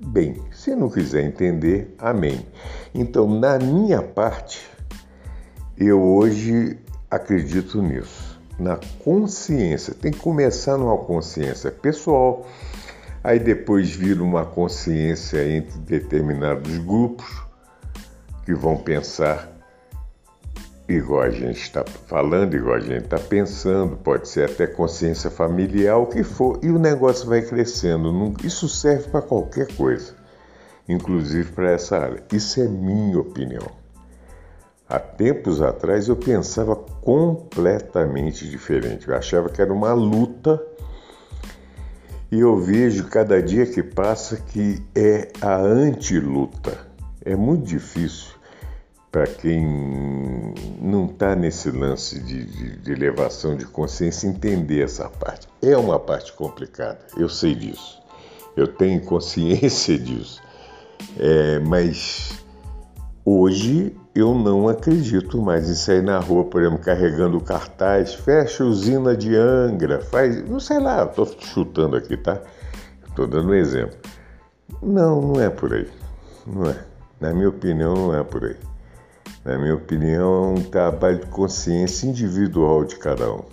bem. 0.00 0.40
Se 0.52 0.74
não 0.74 0.88
quiser 0.88 1.24
entender, 1.24 1.94
amém. 1.98 2.46
Então, 2.94 3.28
na 3.28 3.58
minha 3.58 4.00
parte, 4.02 4.64
eu 5.76 6.00
hoje 6.00 6.78
acredito 7.10 7.82
nisso, 7.82 8.40
na 8.58 8.78
consciência. 9.02 9.94
Tem 9.94 10.12
que 10.12 10.18
começar 10.18 10.76
numa 10.76 10.98
consciência 10.98 11.70
pessoal, 11.70 12.46
aí 13.22 13.38
depois 13.38 13.90
vira 13.90 14.22
uma 14.22 14.44
consciência 14.44 15.46
entre 15.48 15.78
determinados 15.80 16.78
grupos 16.78 17.26
que 18.44 18.54
vão 18.54 18.76
pensar 18.76 19.53
igual 20.88 21.22
a 21.22 21.30
gente 21.30 21.60
está 21.60 21.84
falando, 22.06 22.54
igual 22.54 22.76
a 22.76 22.80
gente 22.80 23.04
está 23.04 23.18
pensando, 23.18 23.96
pode 23.96 24.28
ser 24.28 24.50
até 24.50 24.66
consciência 24.66 25.30
familiar, 25.30 25.96
o 25.96 26.06
que 26.06 26.22
for, 26.22 26.58
e 26.62 26.70
o 26.70 26.78
negócio 26.78 27.28
vai 27.28 27.42
crescendo. 27.42 28.34
Isso 28.44 28.68
serve 28.68 29.08
para 29.08 29.22
qualquer 29.22 29.74
coisa, 29.74 30.14
inclusive 30.88 31.52
para 31.52 31.70
essa 31.70 31.98
área. 31.98 32.22
Isso 32.32 32.60
é 32.60 32.68
minha 32.68 33.18
opinião. 33.18 33.84
Há 34.86 34.98
tempos 34.98 35.62
atrás 35.62 36.08
eu 36.08 36.16
pensava 36.16 36.76
completamente 36.76 38.48
diferente. 38.48 39.08
Eu 39.08 39.16
achava 39.16 39.48
que 39.48 39.62
era 39.62 39.72
uma 39.72 39.94
luta 39.94 40.62
e 42.30 42.40
eu 42.40 42.58
vejo 42.58 43.08
cada 43.08 43.42
dia 43.42 43.64
que 43.64 43.82
passa 43.82 44.36
que 44.36 44.82
é 44.94 45.30
a 45.40 45.56
antiluta. 45.56 46.76
É 47.24 47.34
muito 47.34 47.64
difícil 47.64 48.34
para 49.14 49.28
quem 49.28 49.64
não 50.82 51.06
está 51.06 51.36
nesse 51.36 51.70
lance 51.70 52.18
de, 52.18 52.46
de, 52.46 52.76
de, 52.78 52.92
elevação 52.92 53.54
de 53.54 53.64
consciência 53.64 54.26
entender 54.26 54.82
essa 54.82 55.08
parte. 55.08 55.46
É 55.62 55.76
uma 55.76 56.00
parte 56.00 56.32
complicada, 56.32 56.98
eu 57.16 57.28
sei 57.28 57.54
disso, 57.54 58.02
eu 58.56 58.66
tenho 58.66 59.00
consciência 59.06 59.96
disso, 59.96 60.42
é, 61.16 61.60
mas 61.60 62.44
hoje 63.24 63.96
eu 64.16 64.34
não 64.34 64.68
acredito 64.68 65.40
mais 65.40 65.70
em 65.70 65.76
sair 65.76 66.02
na 66.02 66.18
rua, 66.18 66.46
por 66.46 66.60
exemplo, 66.62 66.80
carregando 66.80 67.40
cartaz, 67.40 68.14
fecha 68.14 68.64
usina 68.64 69.16
de 69.16 69.36
Angra, 69.36 70.00
faz, 70.00 70.44
não 70.50 70.58
sei 70.58 70.80
lá, 70.80 71.04
estou 71.04 71.24
chutando 71.38 71.94
aqui, 71.94 72.16
tá? 72.16 72.40
Estou 73.08 73.28
dando 73.28 73.50
um 73.50 73.54
exemplo. 73.54 73.96
Não, 74.82 75.20
não 75.20 75.40
é 75.40 75.48
por 75.48 75.72
aí, 75.72 75.88
não 76.44 76.68
é. 76.68 76.84
Na 77.20 77.32
minha 77.32 77.48
opinião, 77.48 77.94
não 77.94 78.12
é 78.12 78.24
por 78.24 78.44
aí 78.44 78.56
na 79.44 79.58
minha 79.58 79.74
opinião, 79.74 80.54
é 80.56 80.58
um 80.58 80.62
trabalho 80.62 81.18
de 81.20 81.26
consciência 81.26 82.06
individual 82.06 82.84
de 82.84 82.96
cada 82.96 83.30
um. 83.30 83.44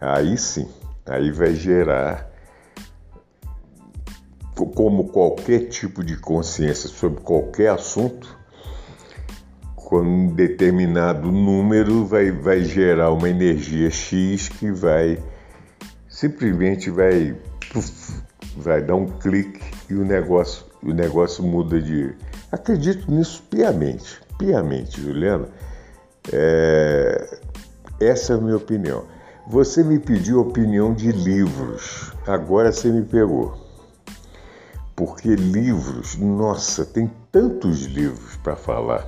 Aí 0.00 0.38
sim, 0.38 0.68
aí 1.04 1.30
vai 1.30 1.54
gerar, 1.54 2.30
como 4.74 5.08
qualquer 5.08 5.68
tipo 5.68 6.02
de 6.02 6.16
consciência 6.16 6.88
sobre 6.88 7.20
qualquer 7.20 7.68
assunto, 7.68 8.38
com 9.76 10.00
um 10.00 10.34
determinado 10.34 11.30
número 11.30 12.06
vai, 12.06 12.30
vai 12.30 12.64
gerar 12.64 13.10
uma 13.10 13.28
energia 13.28 13.90
X 13.90 14.48
que 14.48 14.72
vai 14.72 15.22
simplesmente 16.08 16.88
vai, 16.88 17.36
vai 18.56 18.80
dar 18.80 18.94
um 18.94 19.06
clique 19.06 19.60
e 19.90 19.94
o 19.94 20.04
negócio, 20.04 20.64
o 20.82 20.92
negócio 20.92 21.44
muda 21.44 21.80
de. 21.80 22.14
Acredito 22.50 23.10
nisso 23.10 23.42
piamente 23.50 24.22
piamente, 24.42 25.00
Juliana. 25.00 25.48
É... 26.32 27.38
Essa 28.00 28.32
é 28.32 28.36
a 28.36 28.40
minha 28.40 28.56
opinião. 28.56 29.04
Você 29.46 29.84
me 29.84 29.98
pediu 29.98 30.40
opinião 30.40 30.92
de 30.92 31.12
livros, 31.12 32.12
agora 32.26 32.72
você 32.72 32.90
me 32.90 33.02
pegou. 33.02 33.56
Porque 34.96 35.34
livros, 35.36 36.16
nossa, 36.16 36.84
tem 36.84 37.10
tantos 37.30 37.84
livros 37.84 38.36
para 38.36 38.56
falar. 38.56 39.06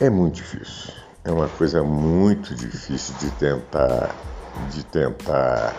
É 0.00 0.10
muito 0.10 0.36
difícil. 0.36 0.92
É 1.24 1.30
uma 1.30 1.48
coisa 1.48 1.82
muito 1.82 2.54
difícil 2.54 3.14
de 3.18 3.30
tentar, 3.32 4.14
de 4.70 4.84
tentar, 4.86 5.74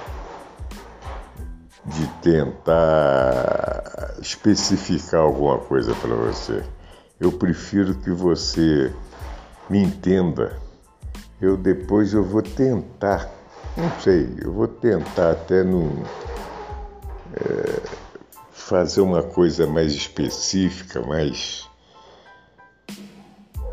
de 1.85 2.07
tentar 2.21 3.81
especificar 4.21 5.21
alguma 5.21 5.57
coisa 5.57 5.95
para 5.95 6.13
você. 6.15 6.63
Eu 7.19 7.31
prefiro 7.31 7.95
que 7.95 8.11
você 8.11 8.93
me 9.69 9.81
entenda. 9.81 10.59
Eu 11.39 11.57
depois 11.57 12.13
eu 12.13 12.23
vou 12.23 12.41
tentar, 12.41 13.29
não 13.75 13.91
sei, 13.99 14.29
eu 14.43 14.53
vou 14.53 14.67
tentar 14.67 15.31
até 15.31 15.63
no 15.63 16.03
é, 17.33 17.81
fazer 18.51 19.01
uma 19.01 19.23
coisa 19.23 19.65
mais 19.65 19.93
específica, 19.93 21.01
mais 21.01 21.67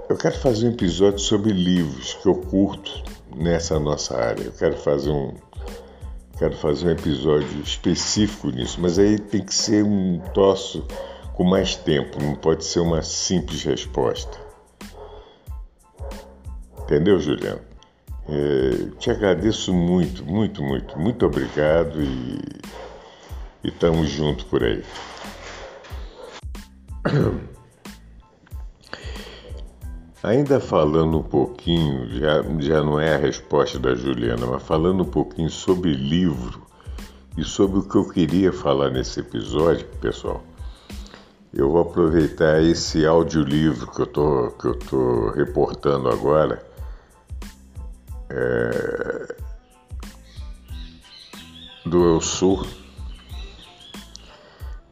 eu 0.09 0.17
quero 0.17 0.39
fazer 0.39 0.67
um 0.67 0.71
episódio 0.71 1.19
sobre 1.19 1.53
livros 1.53 2.15
que 2.15 2.27
eu 2.27 2.37
curto 2.37 2.91
nessa 3.37 3.79
nossa 3.79 4.17
área. 4.17 4.45
Eu 4.45 4.53
quero 4.53 4.75
fazer 4.79 5.11
um 5.11 5.35
quero 6.39 6.57
fazer 6.57 6.87
um 6.87 6.91
episódio 6.91 7.61
específico 7.61 8.51
nisso, 8.51 8.81
mas 8.81 8.99
aí 8.99 9.19
tem 9.19 9.45
que 9.45 9.55
ser 9.55 9.85
um 9.85 10.21
troço 10.33 10.87
com 11.35 11.45
mais 11.45 11.75
tempo, 11.75 12.23
não 12.23 12.35
pode 12.35 12.65
ser 12.65 12.81
uma 12.81 13.03
simples 13.03 13.63
resposta. 13.65 14.39
Entendeu, 16.81 17.19
Juliano? 17.21 17.61
É, 18.29 18.91
te 18.99 19.11
agradeço 19.11 19.73
muito, 19.73 20.25
muito, 20.25 20.63
muito, 20.63 20.99
muito 20.99 21.27
obrigado 21.27 22.01
e 22.03 22.39
estamos 23.65 24.09
juntos 24.09 24.45
por 24.45 24.63
aí. 24.63 24.85
Ainda 30.23 30.59
falando 30.59 31.19
um 31.19 31.23
pouquinho, 31.23 32.09
já, 32.19 32.43
já 32.59 32.83
não 32.83 32.99
é 32.99 33.15
a 33.15 33.19
resposta 33.19 33.79
da 33.79 33.95
Juliana, 33.95 34.47
mas 34.47 34.63
falando 34.65 35.03
um 35.03 35.11
pouquinho 35.11 35.49
sobre 35.49 35.93
livro 35.93 36.67
e 37.37 37.45
sobre 37.45 37.79
o 37.79 37.83
que 37.89 37.95
eu 37.95 38.09
queria 38.09 38.53
falar 38.53 38.91
nesse 38.91 39.21
episódio, 39.21 39.87
pessoal, 40.01 40.43
eu 41.55 41.71
vou 41.71 41.83
aproveitar 41.83 42.61
esse 42.61 43.07
audiolivro 43.07 43.87
que 43.93 44.03
eu 44.03 44.07
tô, 44.07 44.51
que 44.51 44.93
eu 44.93 45.31
reportando 45.31 46.09
agora. 46.09 46.67
É, 48.29 49.37
do 51.87 52.05
Eu 52.05 52.21
Sou, 52.21 52.67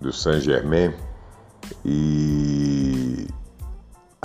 do 0.01 0.13
Saint 0.13 0.41
Germain, 0.41 0.95
e 1.85 3.06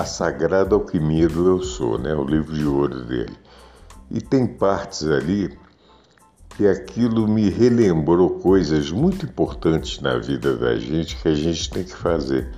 a 0.02 0.06
Sagrada 0.06 0.74
Alquimia 0.74 1.28
do 1.28 1.48
Eu 1.48 1.62
Sou, 1.62 2.00
né? 2.00 2.12
o 2.16 2.24
livro 2.24 2.56
de 2.56 2.66
ouro 2.66 3.06
dele. 3.06 3.38
E 4.10 4.20
tem 4.20 4.48
partes 4.48 5.04
ali 5.04 5.56
que 6.58 6.68
aquilo 6.68 7.28
me 7.28 7.50
relembrou 7.50 8.40
coisas 8.40 8.92
muito 8.92 9.28
importantes 9.28 10.02
na 10.02 10.18
vida 10.18 10.58
da 10.58 10.76
gente 10.76 11.16
que 11.18 11.28
a 11.28 11.36
gente 11.36 11.70
tem 11.70 11.84
que 11.84 11.96
fazer. 11.96 12.52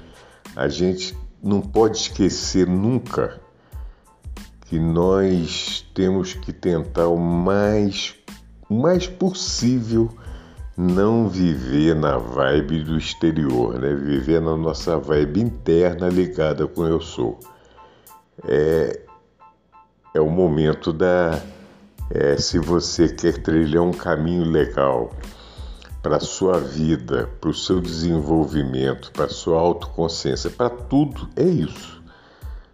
A 0.55 0.69
gente 0.69 1.17
não 1.43 1.59
pode 1.59 1.97
esquecer 1.97 2.65
nunca 2.65 3.41
que 4.67 4.79
nós 4.79 5.85
temos 5.93 6.33
que 6.33 6.53
tentar 6.53 7.09
o 7.09 7.19
mais, 7.19 8.15
o 8.69 8.73
mais 8.73 9.05
possível 9.05 10.09
não 10.75 11.29
viver 11.29 11.95
na 11.95 12.17
vibe 12.17 12.83
do 12.83 12.97
exterior, 12.97 13.79
né? 13.79 13.93
Viver 13.93 14.41
na 14.41 14.57
nossa 14.57 14.97
vibe 14.97 15.41
interna 15.41 16.09
ligada 16.09 16.67
com 16.67 16.85
eu 16.85 16.99
sou. 16.99 17.39
É, 18.47 19.01
é 20.13 20.19
o 20.19 20.29
momento 20.29 20.91
da. 20.91 21.39
É, 22.09 22.37
se 22.37 22.59
você 22.59 23.09
quer 23.09 23.41
trilhar 23.41 23.83
um 23.83 23.91
caminho 23.91 24.43
legal 24.43 25.11
para 26.01 26.19
sua 26.19 26.59
vida, 26.59 27.29
para 27.39 27.49
o 27.49 27.53
seu 27.53 27.79
desenvolvimento, 27.79 29.11
para 29.11 29.25
a 29.25 29.29
sua 29.29 29.59
autoconsciência, 29.59 30.49
para 30.49 30.69
tudo, 30.69 31.29
é 31.35 31.45
isso. 31.45 32.03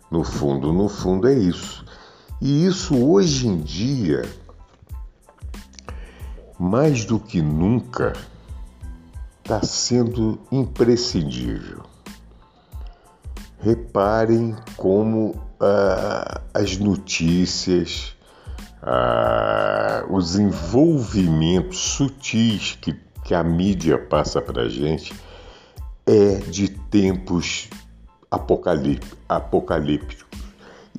No 0.09 0.23
fundo, 0.23 0.73
no 0.73 0.89
fundo, 0.89 1.27
é 1.27 1.33
isso. 1.33 1.85
E 2.41 2.65
isso 2.65 2.97
hoje 3.05 3.47
em 3.47 3.57
dia 3.57 4.23
mais 6.59 7.05
do 7.05 7.19
que 7.19 7.41
nunca, 7.41 8.13
está 9.41 9.63
sendo 9.63 10.37
imprescindível. 10.51 11.83
Reparem 13.61 14.55
como 14.75 15.41
ah, 15.59 16.41
as 16.53 16.77
notícias, 16.77 18.15
ah, 18.83 20.05
os 20.09 20.37
envolvimentos 20.37 21.79
sutis 21.79 22.77
que, 22.81 22.93
que 23.23 23.33
a 23.33 23.43
mídia 23.43 23.97
passa 23.97 24.41
para 24.41 24.63
a 24.63 24.69
gente 24.69 25.13
é 26.05 26.35
de 26.35 26.67
tempos 26.67 27.69
apocalípticos. 28.29 30.27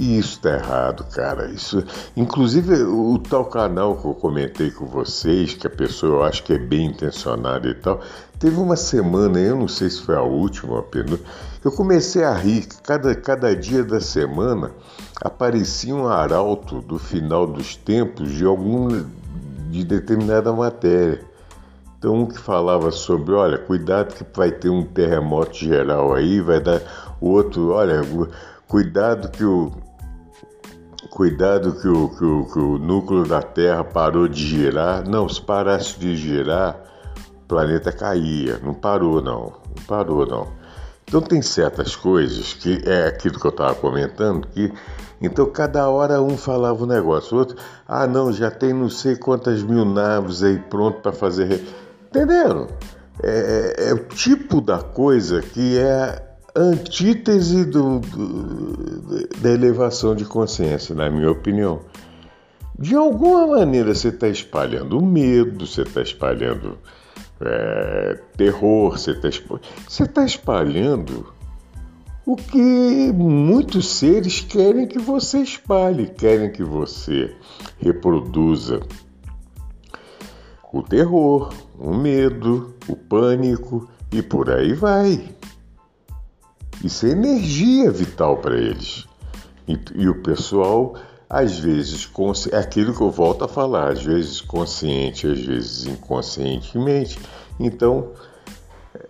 E 0.01 0.19
isso 0.19 0.37
está 0.37 0.55
errado, 0.55 1.05
cara. 1.13 1.51
Isso, 1.51 1.85
inclusive 2.17 2.85
o 2.85 3.19
tal 3.19 3.45
canal 3.45 3.95
que 3.99 4.07
eu 4.07 4.15
comentei 4.15 4.71
com 4.71 4.87
vocês, 4.87 5.53
que 5.53 5.67
a 5.67 5.71
pessoa 5.71 6.15
eu 6.15 6.23
acho 6.23 6.43
que 6.43 6.55
é 6.55 6.59
bem 6.59 6.87
intencionada 6.87 7.69
e 7.69 7.75
tal, 7.75 8.01
teve 8.39 8.57
uma 8.59 8.77
semana, 8.77 9.39
eu 9.39 9.55
não 9.55 9.69
sei 9.69 9.91
se 9.91 10.01
foi 10.01 10.17
a 10.17 10.23
última 10.23 10.79
apenas, 10.79 11.21
eu 11.63 11.71
comecei 11.71 12.25
a 12.25 12.33
rir. 12.33 12.67
Cada, 12.83 13.15
cada 13.15 13.55
dia 13.55 13.85
da 13.85 14.01
semana 14.01 14.71
aparecia 15.21 15.95
um 15.95 16.09
arauto 16.09 16.81
do 16.81 16.99
final 16.99 17.47
dos 17.47 17.77
tempos 17.77 18.33
de 18.33 18.47
algum 18.47 19.05
de 19.69 19.85
determinada 19.85 20.51
matéria. 20.51 21.21
Então 21.99 22.15
um 22.15 22.27
que 22.27 22.39
falava 22.39 22.91
sobre, 22.91 23.35
olha, 23.35 23.59
cuidado 23.59 24.15
que 24.15 24.25
vai 24.35 24.51
ter 24.51 24.71
um 24.71 24.83
terremoto 24.83 25.59
geral 25.59 26.15
aí, 26.15 26.41
vai 26.41 26.59
dar 26.59 26.81
o 27.21 27.29
outro, 27.29 27.73
olha, 27.73 28.01
cuidado 28.67 29.31
que 29.31 29.45
o 29.45 29.71
cuidado 31.20 31.74
que 31.74 31.87
o, 31.87 32.09
que, 32.09 32.24
o, 32.24 32.46
que 32.46 32.59
o 32.59 32.78
núcleo 32.78 33.26
da 33.26 33.42
Terra 33.42 33.85
parou 33.85 34.26
de 34.26 34.42
girar. 34.42 35.06
Não, 35.06 35.28
se 35.28 35.38
parasse 35.38 36.00
de 36.00 36.16
girar, 36.16 36.83
o 37.42 37.46
planeta 37.46 37.92
caía. 37.92 38.59
Não 38.64 38.72
parou, 38.72 39.20
não. 39.20 39.52
Não 39.76 39.85
parou, 39.87 40.26
não. 40.26 40.48
Então 41.06 41.20
tem 41.20 41.42
certas 41.42 41.94
coisas 41.94 42.54
que 42.54 42.83
é 42.87 43.09
aquilo 43.09 43.38
que 43.38 43.46
eu 43.46 43.50
estava 43.50 43.74
comentando, 43.74 44.48
que 44.48 44.72
então 45.20 45.44
cada 45.44 45.90
hora 45.90 46.22
um 46.22 46.38
falava 46.38 46.83
um 46.85 46.87
negócio, 46.87 47.37
o 47.37 47.40
outro, 47.40 47.59
ah 47.87 48.06
não, 48.06 48.33
já 48.33 48.50
tem 48.50 48.72
não 48.72 48.88
sei 48.88 49.14
quantas 49.14 49.62
mil 49.62 49.85
naves 49.85 50.42
aí 50.42 50.59
pronto 50.59 51.02
para 51.02 51.12
fazer. 51.12 51.62
Entenderam? 52.09 52.66
É, 53.22 53.74
é, 53.78 53.90
é, 53.90 53.92
o 53.92 54.04
tipo 54.06 54.62
da 54.62 54.78
coisa 54.78 55.42
que 55.42 55.76
é 55.76 56.30
antítese 56.57 57.65
do, 57.65 58.01
do, 58.01 59.29
da 59.41 59.51
elevação 59.51 60.15
de 60.15 60.25
consciência, 60.25 60.95
na 60.95 61.11
minha 61.11 61.31
opinião. 61.31 61.81
De 62.79 62.95
alguma 62.95 63.47
maneira 63.47 63.95
você 63.95 64.09
está 64.09 64.29
espalhando 64.29 65.01
medo, 65.05 65.67
você 65.67 65.83
está 65.83 66.01
espalhando 66.01 66.79
é, 67.41 68.19
terror, 68.37 68.99
você 68.99 69.13
está 69.13 70.09
tá 70.09 70.25
espalhando 70.25 71.33
o 72.25 72.37
que 72.37 73.13
muitos 73.13 73.89
seres 73.89 74.41
querem 74.41 74.87
que 74.87 74.99
você 74.99 75.39
espalhe, 75.39 76.07
querem 76.07 76.51
que 76.51 76.63
você 76.63 77.35
reproduza 77.79 78.81
o 80.73 80.83
terror, 80.83 81.53
o 81.79 81.95
medo, 81.95 82.75
o 82.89 82.95
pânico 82.95 83.89
e 84.13 84.23
por 84.23 84.51
aí 84.51 84.73
vai. 84.73 85.35
Isso 86.83 87.07
é 87.07 87.11
energia 87.11 87.90
vital 87.90 88.38
para 88.38 88.57
eles. 88.57 89.07
E, 89.69 89.79
e, 89.95 90.09
o 90.09 90.23
pessoal, 90.23 90.95
às 91.29 91.59
vezes, 91.59 92.09
é 92.51 92.57
aquilo 92.57 92.95
que 92.95 93.03
eu 93.03 93.11
volto 93.11 93.45
a 93.45 93.49
falar, 93.49 93.93
às 93.93 94.03
vezes 94.03 94.40
consciente, 94.40 95.27
às 95.27 95.40
vezes 95.40 95.87
inconscientemente. 95.87 97.19
Então, 97.59 98.12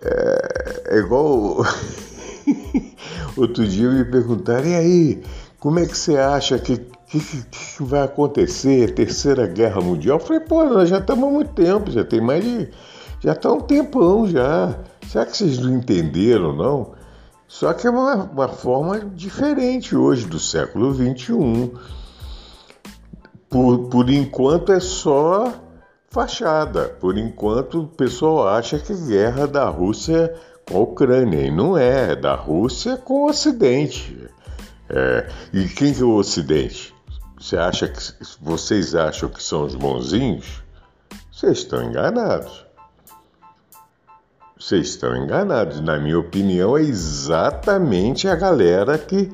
é, 0.02 0.96
é 0.96 0.98
igual. 0.98 1.64
Outro 3.36 3.66
dia 3.66 3.88
me 3.88 4.04
perguntaram, 4.04 4.66
e 4.66 4.74
aí, 4.74 5.22
como 5.60 5.78
é 5.78 5.86
que 5.86 5.96
você 5.96 6.16
acha 6.16 6.58
que, 6.58 6.78
que, 7.06 7.20
que 7.20 7.82
vai 7.82 8.02
acontecer? 8.02 8.94
Terceira 8.94 9.46
Guerra 9.46 9.80
Mundial? 9.80 10.18
Eu 10.18 10.24
falei, 10.24 10.40
pô, 10.40 10.64
nós 10.64 10.88
já 10.88 10.98
estamos 10.98 11.28
há 11.28 11.30
muito 11.30 11.52
tempo, 11.52 11.90
já 11.90 12.04
tem 12.04 12.20
mais 12.20 12.44
de. 12.44 12.68
Já 13.20 13.32
está 13.32 13.52
um 13.52 13.60
tempão 13.60 14.26
já. 14.26 14.78
Será 15.06 15.26
que 15.26 15.36
vocês 15.36 15.58
não 15.58 15.76
entenderam, 15.76 16.56
não? 16.56 16.99
Só 17.50 17.74
que 17.74 17.84
é 17.84 17.90
uma, 17.90 18.14
uma 18.14 18.48
forma 18.48 19.00
diferente 19.00 19.96
hoje 19.96 20.24
do 20.24 20.38
século 20.38 20.94
XXI. 20.94 21.72
Por, 23.48 23.88
por 23.88 24.08
enquanto 24.08 24.70
é 24.70 24.78
só 24.78 25.52
fachada. 26.10 26.84
Por 27.00 27.18
enquanto 27.18 27.80
o 27.80 27.88
pessoal 27.88 28.46
acha 28.46 28.78
que 28.78 28.94
guerra 28.94 29.48
da 29.48 29.68
Rússia 29.68 30.32
com 30.64 30.78
a 30.78 30.80
Ucrânia. 30.80 31.44
E 31.44 31.50
não 31.50 31.76
é, 31.76 32.12
é 32.12 32.16
da 32.16 32.36
Rússia 32.36 32.96
com 32.96 33.24
o 33.24 33.28
Ocidente. 33.28 34.30
É, 34.88 35.28
e 35.52 35.66
quem 35.66 35.92
que 35.92 36.02
é 36.02 36.04
o 36.04 36.14
Ocidente? 36.14 36.94
Você 37.36 37.56
acha 37.56 37.88
que 37.88 38.00
vocês 38.40 38.94
acham 38.94 39.28
que 39.28 39.42
são 39.42 39.64
os 39.64 39.74
bonzinhos? 39.74 40.62
Vocês 41.32 41.58
estão 41.58 41.82
enganados. 41.82 42.64
Vocês 44.60 44.88
estão 44.88 45.16
enganados. 45.16 45.80
Na 45.80 45.98
minha 45.98 46.18
opinião, 46.18 46.76
é 46.76 46.82
exatamente 46.82 48.28
a 48.28 48.36
galera 48.36 48.98
que 48.98 49.32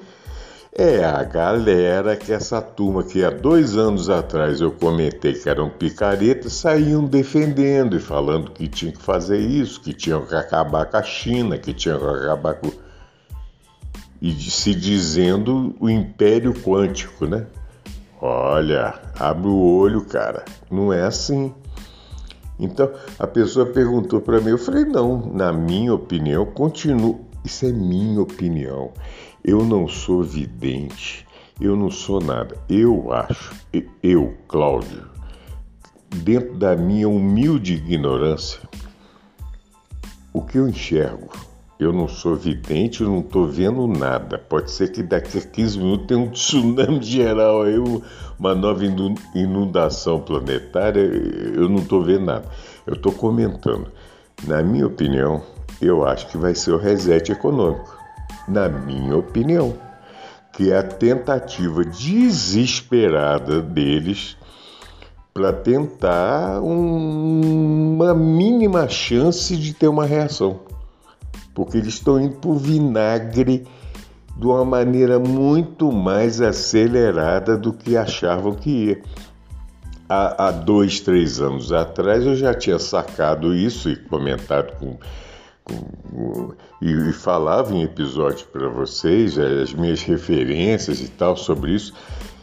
é 0.73 1.05
a 1.05 1.25
galera 1.25 2.15
que 2.15 2.33
essa 2.33 2.63
turma 2.63 3.03
que 3.03 3.25
há 3.25 3.31
dois 3.31 3.77
anos 3.77 4.09
atrás 4.09 4.61
eu 4.61 4.71
comentei 4.71 5.33
que 5.33 5.49
eram 5.49 5.71
picaretas 5.71 6.53
saíam 6.53 7.05
defendendo 7.05 7.97
e 7.97 8.01
falando 8.01 8.53
que 8.53 8.69
tinha 8.69 8.93
que 8.93 9.03
fazer 9.03 9.39
isso, 9.39 9.81
que 9.81 9.93
tinham 9.93 10.25
que 10.25 10.35
acabar 10.35 10.87
com 10.87 10.97
a 10.99 11.03
China, 11.03 11.59
que 11.59 11.73
tinham 11.73 11.99
que 11.99 12.05
acabar 12.05 12.55
com. 12.55 12.71
e 14.23 14.33
se 14.33 14.75
dizendo 14.75 15.75
o 15.81 15.91
império 15.91 16.55
quântico, 16.55 17.27
né? 17.27 17.47
Olha, 18.21 18.95
abre 19.19 19.49
o 19.49 19.59
olho, 19.59 20.05
cara. 20.05 20.45
Não 20.71 20.93
é 20.93 21.03
assim. 21.03 21.53
Então 22.59 22.91
a 23.19 23.27
pessoa 23.27 23.67
perguntou 23.67 24.21
para 24.21 24.41
mim, 24.41 24.51
eu 24.51 24.59
falei 24.59 24.85
não, 24.85 25.33
na 25.33 25.53
minha 25.53 25.93
opinião, 25.95 26.47
continuo. 26.47 27.27
Isso 27.45 27.67
é 27.67 27.73
minha 27.73 28.21
opinião. 28.21 28.93
Eu 29.45 29.65
não 29.65 29.87
sou 29.87 30.23
vidente, 30.23 31.27
eu 31.61 31.77
não 31.77 31.91
sou 31.91 32.21
nada. 32.21 32.57
Eu 32.69 33.13
acho, 33.13 33.55
eu, 34.03 34.35
Cláudio, 34.49 35.05
dentro 36.11 36.57
da 36.57 36.75
minha 36.75 37.09
humilde 37.09 37.75
ignorância, 37.75 38.61
o 40.33 40.43
que 40.43 40.59
eu 40.59 40.69
enxergo, 40.69 41.31
eu 41.79 41.93
não 41.93 42.09
sou 42.09 42.35
vidente, 42.35 43.03
eu 43.03 43.09
não 43.09 43.21
estou 43.21 43.47
vendo 43.47 43.87
nada. 43.87 44.39
Pode 44.39 44.71
ser 44.71 44.91
que 44.93 45.03
daqui 45.03 45.39
a 45.39 45.41
15 45.41 45.79
minutos 45.79 46.07
tenha 46.07 46.21
um 46.21 46.31
tsunami 46.31 47.01
geral 47.05 47.63
aí, 47.63 47.77
uma 48.39 48.55
nova 48.55 48.83
inundação 49.35 50.21
planetária, 50.21 51.01
eu 51.01 51.69
não 51.69 51.79
estou 51.79 52.03
vendo 52.03 52.25
nada. 52.25 52.47
Eu 52.87 52.95
estou 52.95 53.13
comentando. 53.13 53.89
Na 54.47 54.63
minha 54.63 54.87
opinião, 54.87 55.43
eu 55.81 56.07
acho 56.07 56.29
que 56.29 56.37
vai 56.37 56.55
ser 56.55 56.73
o 56.73 56.79
reset 56.79 57.33
econômico 57.33 57.97
na 58.49 58.69
minha 58.69 59.17
opinião, 59.17 59.75
que 60.53 60.71
é 60.71 60.79
a 60.79 60.83
tentativa 60.83 61.85
desesperada 61.85 63.61
deles 63.61 64.37
para 65.35 65.53
tentar 65.53 66.63
um, 66.63 67.95
uma 67.95 68.15
mínima 68.15 68.89
chance 68.89 69.55
de 69.57 69.75
ter 69.75 69.89
uma 69.89 70.07
reação. 70.07 70.61
Porque 71.57 71.79
eles 71.79 71.95
estão 71.95 72.21
indo 72.21 72.37
para 72.37 72.51
o 72.51 72.55
vinagre 72.55 73.67
de 74.37 74.47
uma 74.47 74.65
maneira 74.65 75.19
muito 75.19 75.91
mais 75.91 76.41
acelerada 76.43 77.57
do 77.57 77.73
que 77.73 77.97
achavam 77.97 78.55
que 78.55 78.71
ia. 78.71 79.03
Há, 80.09 80.49
há 80.49 80.51
dois, 80.53 81.01
três 81.01 81.41
anos 81.41 81.73
atrás 81.73 82.25
eu 82.25 82.37
já 82.37 82.55
tinha 82.55 82.79
sacado 82.79 83.53
isso 83.53 83.91
e 83.91 83.97
comentado 83.97 84.77
com 84.79 84.99
e, 86.81 87.13
falava 87.13 87.75
em 87.75 87.83
episódios 87.83 88.43
para 88.43 88.69
vocês 88.69 89.37
as 89.39 89.73
minhas 89.73 90.03
referências 90.03 91.01
e 91.01 91.09
tal 91.09 91.37
sobre 91.37 91.73
isso. 91.73 91.93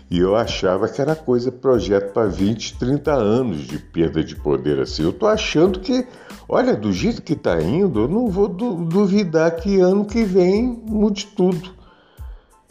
E 0.10 0.20
eu 0.20 0.36
achava 0.36 0.88
que 0.88 1.02
era 1.02 1.16
coisa, 1.16 1.52
projeto 1.52 2.14
para 2.14 2.28
20, 2.28 2.78
30 2.78 3.12
anos 3.14 3.62
de 3.62 3.80
perda 3.80 4.24
de 4.24 4.36
poder 4.36 4.80
assim. 4.80 5.04
Eu 5.04 5.10
estou 5.10 5.28
achando 5.28 5.80
que, 5.80 6.06
olha, 6.48 6.76
do 6.76 6.92
jeito 6.92 7.22
que 7.22 7.34
está 7.34 7.62
indo, 7.62 8.02
eu 8.02 8.08
não 8.08 8.28
vou 8.28 8.48
du 8.48 8.86
duvidar 8.86 9.56
que 9.56 9.80
ano 9.80 10.06
que 10.06 10.24
vem 10.24 10.82
mude 10.86 11.28
tudo 11.28 11.72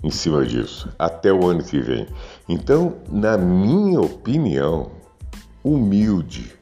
em 0.05 0.11
cima 0.11 0.45
disso, 0.45 0.89
até 0.99 1.33
o 1.33 1.47
ano 1.47 1.63
que 1.63 1.81
vem. 1.81 2.09
Então, 2.49 2.97
na 3.09 3.39
minha 3.39 4.01
opinião, 4.01 4.91
humilde, 5.63 6.53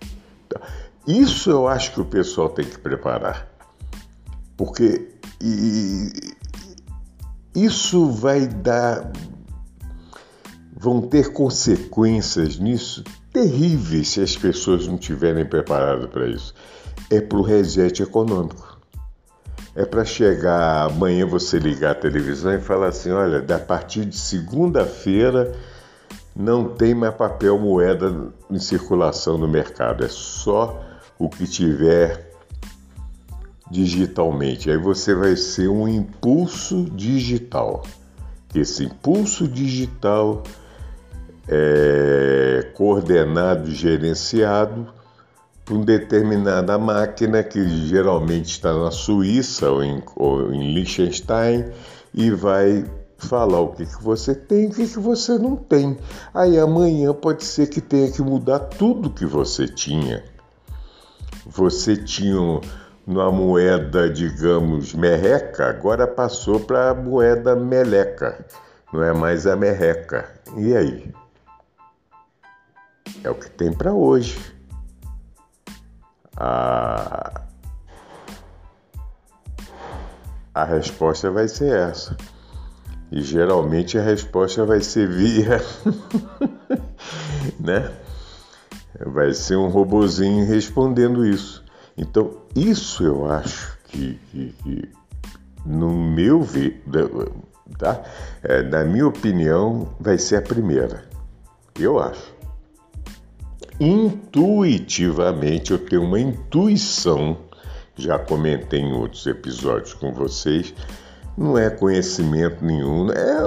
isso 1.07 1.51
eu 1.51 1.67
acho 1.67 1.93
que 1.93 2.01
o 2.03 2.05
pessoal 2.05 2.51
tem 2.51 2.67
que 2.67 2.79
preparar 2.79 3.51
porque 4.61 5.09
e, 5.43 6.13
isso 7.55 8.11
vai 8.11 8.47
dar. 8.47 9.11
Vão 10.81 11.03
ter 11.03 11.31
consequências 11.35 12.59
nisso 12.59 13.05
terríveis 13.31 14.09
se 14.09 14.23
as 14.23 14.35
pessoas 14.35 14.87
não 14.87 14.95
estiverem 14.95 15.45
preparadas 15.45 16.09
para 16.09 16.27
isso. 16.27 16.55
É 17.11 17.21
para 17.21 17.39
o 17.39 17.43
reset 17.43 18.03
econômico. 18.03 18.81
É 19.77 19.85
para 19.85 20.07
chegar 20.07 20.87
amanhã 20.87 21.27
você 21.27 21.59
ligar 21.59 21.93
a 21.93 21.95
televisão 21.95 22.55
e 22.55 22.61
falar 22.61 22.89
assim: 22.89 23.11
olha, 23.11 23.45
a 23.55 23.59
partir 23.59 24.07
de 24.07 24.17
segunda-feira 24.17 25.55
não 26.35 26.71
tem 26.71 26.95
mais 26.95 27.15
papel 27.15 27.59
moeda 27.59 28.33
em 28.51 28.59
circulação 28.59 29.37
no 29.37 29.47
mercado, 29.47 30.03
é 30.03 30.09
só 30.09 30.83
o 31.19 31.29
que 31.29 31.47
tiver 31.47 32.33
digitalmente. 33.71 34.71
Aí 34.71 34.79
você 34.79 35.15
vai 35.15 35.37
ser 35.37 35.69
um 35.69 35.87
impulso 35.87 36.85
digital. 36.85 37.83
Esse 38.55 38.85
impulso 38.85 39.47
digital 39.47 40.43
é 41.53 42.63
coordenado 42.75 43.71
gerenciado 43.73 44.87
por 45.65 45.75
uma 45.75 45.85
determinada 45.85 46.79
máquina 46.79 47.43
que 47.43 47.89
geralmente 47.89 48.53
está 48.53 48.73
na 48.73 48.93
Suíça 48.93 49.69
ou 49.69 49.83
em, 49.83 50.01
ou 50.15 50.53
em 50.53 50.75
Liechtenstein 50.75 51.67
e 52.15 52.31
vai 52.31 52.85
falar 53.19 53.61
o 53.61 53.73
que, 53.73 53.85
que 53.85 54.03
você 54.03 54.35
tem 54.35 54.65
e 54.65 54.67
o 54.69 54.71
que, 54.71 54.87
que 54.87 54.99
você 54.99 55.39
não 55.39 55.57
tem. 55.57 55.99
Aí 56.33 56.59
amanhã 56.59 57.13
pode 57.13 57.45
ser 57.45 57.67
que 57.67 57.81
tenha 57.81 58.11
que 58.11 58.23
mudar 58.23 58.61
tudo 58.61 59.11
que 59.11 59.27
você 59.27 59.67
tinha. 59.67 60.23
Você 61.47 61.97
tinha 61.97 62.61
numa 63.07 63.31
moeda, 63.33 64.09
digamos, 64.09 64.95
merreca, 64.95 65.69
agora 65.69 66.07
passou 66.07 66.61
para 66.61 66.91
a 66.91 66.95
moeda 66.95 67.57
meleca, 67.57 68.47
não 68.93 69.03
é 69.03 69.13
mais 69.13 69.47
a 69.47 69.57
merreca. 69.57 70.29
E 70.57 70.77
aí? 70.77 71.13
É 73.23 73.31
o 73.31 73.35
que 73.35 73.51
tem 73.51 73.73
para 73.73 73.93
hoje. 73.93 74.39
A... 76.37 77.43
a 80.55 80.65
resposta 80.65 81.31
vai 81.31 81.49
ser 81.49 81.75
essa. 81.75 82.17
E 83.11 83.23
geralmente 83.23 83.99
a 83.99 84.03
resposta 84.03 84.65
vai 84.65 84.81
ser 84.81 85.09
via, 85.09 85.61
né? 87.59 87.91
Vai 89.07 89.35
ser 89.35 89.57
um 89.57 89.69
robozinho 89.69 90.47
respondendo 90.47 91.27
isso. 91.27 91.65
Então, 91.97 92.37
isso 92.55 93.03
eu 93.05 93.31
acho 93.31 93.77
que, 93.85 94.15
que, 94.31 94.55
que 94.63 94.89
no 95.67 95.91
meu 95.91 96.41
ver, 96.41 96.83
tá? 97.79 98.03
É, 98.43 98.63
na 98.63 98.85
minha 98.85 99.07
opinião, 99.07 99.89
vai 99.99 100.17
ser 100.17 100.37
a 100.37 100.43
primeira. 100.43 101.05
Eu 101.79 101.99
acho. 101.99 102.40
Intuitivamente, 103.81 105.73
eu 105.73 105.79
tenho 105.79 106.03
uma 106.03 106.21
intuição, 106.21 107.39
já 107.97 108.19
comentei 108.19 108.81
em 108.81 108.93
outros 108.93 109.27
episódios 109.27 109.95
com 109.95 110.13
vocês, 110.13 110.75
não 111.37 111.57
é 111.57 111.71
conhecimento 111.71 112.63
nenhum, 112.63 113.11
é, 113.11 113.43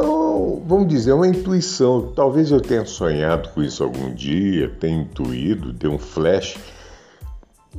vamos 0.66 0.88
dizer, 0.88 1.14
uma 1.14 1.28
intuição. 1.28 2.12
Talvez 2.16 2.50
eu 2.50 2.60
tenha 2.60 2.84
sonhado 2.86 3.50
com 3.50 3.62
isso 3.62 3.84
algum 3.84 4.12
dia, 4.14 4.70
tenha 4.80 5.02
intuído, 5.02 5.72
deu 5.72 5.92
um 5.92 6.00
flash 6.00 6.58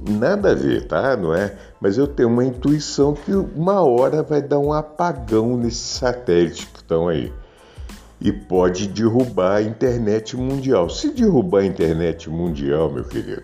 Nada 0.09 0.51
a 0.51 0.55
ver, 0.55 0.87
tá? 0.87 1.17
Não 1.17 1.35
é? 1.35 1.57
Mas 1.81 1.97
eu 1.97 2.07
tenho 2.07 2.29
uma 2.29 2.45
intuição 2.45 3.15
que 3.15 3.33
uma 3.33 3.81
hora 3.83 4.23
vai 4.23 4.43
dar 4.43 4.59
um 4.59 4.73
apagão 4.73 5.57
nesses 5.57 5.99
satélites 5.99 6.65
que 6.65 6.79
estão 6.79 7.09
aí. 7.09 7.33
E 8.25 8.33
pode 8.33 8.89
derrubar 8.89 9.57
a 9.57 9.63
internet 9.63 10.35
mundial. 10.35 10.89
Se 10.89 11.11
derrubar 11.13 11.61
a 11.61 11.67
internet 11.67 12.31
mundial, 12.31 12.91
meu 12.91 13.05
querido, 13.05 13.43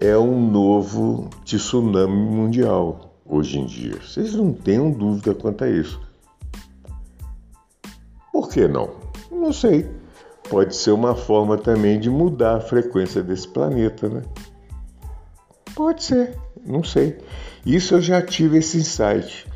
é 0.00 0.16
um 0.16 0.50
novo 0.50 1.28
tsunami 1.44 2.16
mundial 2.16 3.14
hoje 3.26 3.58
em 3.58 3.66
dia. 3.66 4.00
Vocês 4.00 4.34
não 4.34 4.54
tenham 4.54 4.90
dúvida 4.90 5.34
quanto 5.34 5.64
a 5.64 5.68
isso. 5.68 6.00
Por 8.32 8.48
que 8.48 8.66
não? 8.66 8.88
Não 9.30 9.52
sei. 9.52 9.86
Pode 10.48 10.74
ser 10.74 10.92
uma 10.92 11.14
forma 11.14 11.58
também 11.58 12.00
de 12.00 12.08
mudar 12.08 12.56
a 12.56 12.60
frequência 12.60 13.22
desse 13.22 13.46
planeta, 13.46 14.08
né? 14.08 14.22
Pode 15.74 16.04
ser, 16.04 16.38
não 16.64 16.82
sei. 16.82 17.18
Isso 17.66 17.94
eu 17.94 18.00
já 18.00 18.22
tive 18.22 18.58
esse 18.58 18.78
insight. 18.78 19.46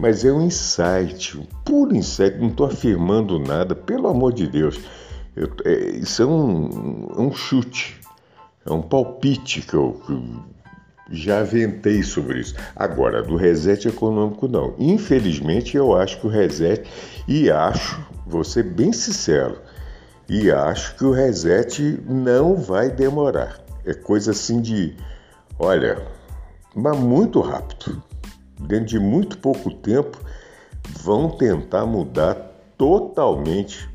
Mas 0.00 0.24
é 0.24 0.32
um 0.32 0.40
insight, 0.40 1.36
um 1.36 1.44
puro 1.62 1.94
insight, 1.94 2.38
não 2.38 2.48
estou 2.48 2.66
afirmando 2.66 3.38
nada, 3.38 3.74
pelo 3.74 4.08
amor 4.08 4.32
de 4.32 4.46
Deus. 4.46 4.80
Eu, 5.36 5.50
é, 5.66 5.90
isso 5.90 6.22
é 6.22 6.26
um, 6.26 7.08
é 7.18 7.20
um 7.20 7.30
chute, 7.30 8.00
é 8.64 8.72
um 8.72 8.80
palpite 8.80 9.60
que 9.60 9.74
eu, 9.74 10.00
que 10.06 10.40
já 11.10 11.42
ventei 11.42 12.02
sobre 12.02 12.40
isso. 12.40 12.54
Agora, 12.74 13.22
do 13.22 13.36
reset 13.36 13.88
econômico, 13.88 14.48
não. 14.48 14.74
Infelizmente, 14.78 15.76
eu 15.76 15.94
acho 15.94 16.18
que 16.18 16.26
o 16.26 16.30
reset, 16.30 16.82
e 17.28 17.50
acho, 17.50 18.02
vou 18.26 18.42
ser 18.42 18.62
bem 18.62 18.94
sincero, 18.94 19.58
e 20.26 20.50
acho 20.50 20.96
que 20.96 21.04
o 21.04 21.12
reset 21.12 22.02
não 22.08 22.56
vai 22.56 22.88
demorar. 22.88 23.60
É 23.84 23.92
coisa 23.92 24.30
assim 24.30 24.62
de, 24.62 24.96
olha, 25.58 26.00
mas 26.74 26.98
muito 26.98 27.38
rápido. 27.40 28.02
Dentro 28.60 28.86
de 28.86 28.98
muito 28.98 29.38
pouco 29.38 29.72
tempo, 29.72 30.18
vão 31.02 31.30
tentar 31.30 31.86
mudar 31.86 32.34
totalmente 32.76 33.88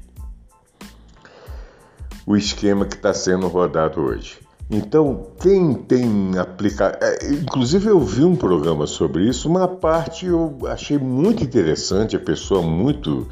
o 2.26 2.36
esquema 2.36 2.86
que 2.86 2.96
está 2.96 3.14
sendo 3.14 3.48
rodado 3.48 4.02
hoje. 4.02 4.40
Então, 4.70 5.28
quem 5.40 5.76
tem 5.76 6.38
aplicado. 6.40 6.98
É, 7.00 7.34
inclusive, 7.34 7.88
eu 7.88 8.00
vi 8.00 8.24
um 8.24 8.36
programa 8.36 8.88
sobre 8.88 9.30
isso, 9.30 9.48
uma 9.48 9.68
parte 9.68 10.26
eu 10.26 10.58
achei 10.66 10.98
muito 10.98 11.44
interessante, 11.44 12.16
a 12.16 12.20
pessoa 12.20 12.64
muito, 12.64 13.28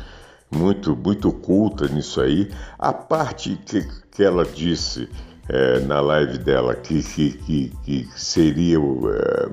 muito, 0.51 0.95
muito 0.95 1.31
culta 1.31 1.87
nisso 1.87 2.21
aí. 2.21 2.51
A 2.77 2.93
parte 2.93 3.59
que, 3.65 3.81
que 4.11 4.23
ela 4.23 4.45
disse 4.45 5.09
é, 5.49 5.79
na 5.79 5.99
live 6.01 6.37
dela 6.37 6.75
que, 6.75 7.01
que, 7.01 7.31
que, 7.31 7.71
que 7.83 8.07
seria 8.15 8.77
é, 8.77 9.49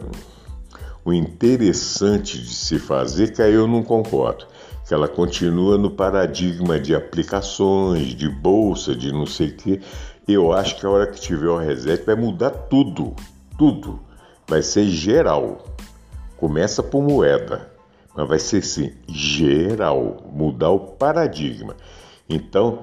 o 1.04 1.12
interessante 1.12 2.38
de 2.38 2.52
se 2.54 2.78
fazer, 2.78 3.32
que 3.32 3.42
aí 3.42 3.54
eu 3.54 3.66
não 3.66 3.82
concordo 3.82 4.46
que 4.90 4.94
ela 4.94 5.06
continua 5.06 5.78
no 5.78 5.92
paradigma 5.92 6.76
de 6.80 6.96
aplicações, 6.96 8.08
de 8.08 8.28
bolsa, 8.28 8.92
de 8.92 9.12
não 9.12 9.24
sei 9.24 9.50
o 9.50 9.56
quê. 9.56 9.80
Eu 10.26 10.52
acho 10.52 10.80
que 10.80 10.84
a 10.84 10.90
hora 10.90 11.06
que 11.06 11.20
tiver 11.20 11.46
o 11.46 11.58
reset 11.58 12.04
vai 12.04 12.16
mudar 12.16 12.50
tudo, 12.50 13.14
tudo. 13.56 14.00
Vai 14.48 14.62
ser 14.62 14.86
geral. 14.86 15.64
Começa 16.36 16.82
por 16.82 17.04
moeda, 17.04 17.70
mas 18.16 18.26
vai 18.26 18.40
ser 18.40 18.64
sim, 18.64 18.92
geral, 19.06 20.28
mudar 20.32 20.70
o 20.70 20.80
paradigma. 20.80 21.76
Então, 22.28 22.80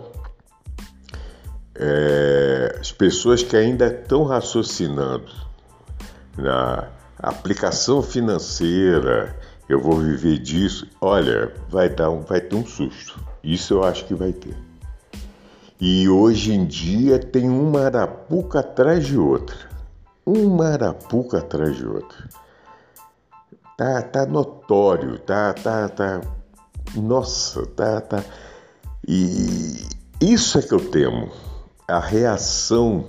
é, 1.75 2.77
as 2.79 2.89
pessoas 2.93 3.43
que 3.43 3.57
ainda 3.57 3.87
estão 3.87 4.23
raciocinando 4.23 5.29
na 6.37 6.87
aplicação 7.19 8.01
financeira, 8.01 9.35
eu 9.67 9.81
vou 9.81 9.97
viver 9.97 10.39
disso. 10.39 10.87
Olha, 11.01 11.53
vai 11.69 11.89
dar 11.89 12.09
um, 12.09 12.21
vai 12.21 12.39
ter 12.39 12.55
um 12.55 12.65
susto. 12.65 13.19
Isso 13.43 13.73
eu 13.73 13.83
acho 13.83 14.05
que 14.05 14.13
vai 14.13 14.31
ter. 14.31 14.55
E 15.79 16.09
hoje 16.09 16.53
em 16.53 16.65
dia 16.65 17.19
tem 17.19 17.49
uma 17.49 17.85
arapuca 17.85 18.59
atrás 18.59 19.05
de 19.05 19.17
outra. 19.17 19.57
Uma 20.25 20.69
arapuca 20.69 21.39
atrás 21.39 21.75
de 21.75 21.85
outra. 21.85 22.29
Tá, 23.77 24.01
tá 24.01 24.25
notório, 24.25 25.19
tá, 25.19 25.53
tá, 25.53 25.87
tá. 25.89 26.21
Nossa, 26.95 27.65
tá, 27.67 28.01
tá. 28.01 28.23
E 29.07 29.85
isso 30.19 30.57
é 30.57 30.61
que 30.61 30.73
eu 30.73 30.89
temo. 30.89 31.29
A 31.87 31.99
reação 31.99 33.07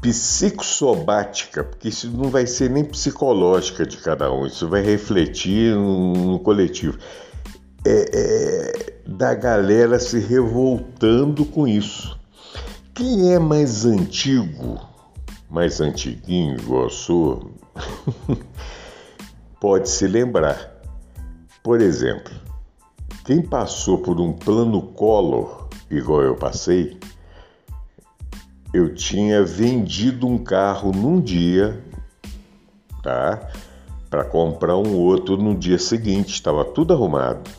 psicossomática, 0.00 1.62
porque 1.62 1.88
isso 1.88 2.10
não 2.10 2.30
vai 2.30 2.46
ser 2.46 2.70
nem 2.70 2.84
psicológica 2.84 3.84
de 3.84 3.98
cada 3.98 4.32
um, 4.32 4.46
isso 4.46 4.68
vai 4.68 4.82
refletir 4.82 5.74
no, 5.74 6.12
no 6.12 6.38
coletivo. 6.38 6.98
É, 7.84 8.10
é, 8.12 9.00
da 9.06 9.34
galera 9.34 9.98
se 9.98 10.18
revoltando 10.18 11.44
com 11.44 11.66
isso. 11.66 12.18
Quem 12.94 13.32
é 13.32 13.38
mais 13.38 13.84
antigo, 13.84 14.78
mais 15.48 15.80
antiguinho, 15.80 16.56
igual 16.58 16.84
eu 16.84 16.90
sou, 16.90 17.50
pode 19.60 19.88
se 19.88 20.06
lembrar. 20.06 20.80
Por 21.62 21.80
exemplo, 21.80 22.32
quem 23.24 23.42
passou 23.42 23.98
por 23.98 24.20
um 24.20 24.32
plano 24.32 24.82
Collor, 24.82 25.68
igual 25.90 26.22
eu 26.22 26.34
passei, 26.34 26.98
eu 28.72 28.94
tinha 28.94 29.44
vendido 29.44 30.26
um 30.26 30.38
carro 30.38 30.92
num 30.92 31.20
dia, 31.20 31.82
tá? 33.02 33.48
Para 34.08 34.24
comprar 34.24 34.76
um 34.76 34.96
outro 34.96 35.36
no 35.36 35.54
dia 35.54 35.78
seguinte, 35.78 36.32
estava 36.32 36.64
tudo 36.64 36.92
arrumado. 36.92 37.50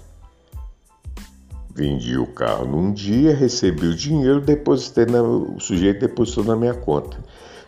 Vendi 1.73 2.17
o 2.17 2.27
carro 2.27 2.65
num 2.65 2.91
dia, 2.91 3.33
recebi 3.33 3.87
o 3.87 3.95
dinheiro, 3.95 4.41
depositei 4.41 5.05
na, 5.05 5.21
o 5.21 5.59
sujeito 5.59 6.01
depositou 6.01 6.43
na 6.43 6.55
minha 6.55 6.73
conta. 6.73 7.17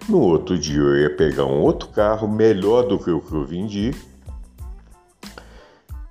No 0.08 0.20
outro 0.20 0.58
dia 0.58 0.80
eu 0.80 0.98
ia 0.98 1.16
pegar 1.16 1.46
um 1.46 1.62
outro 1.62 1.88
carro 1.90 2.28
melhor 2.28 2.84
do 2.88 3.00
que 3.00 3.10
o 3.10 3.22
que 3.22 3.34
eu 3.34 3.46
vendi 3.46 3.96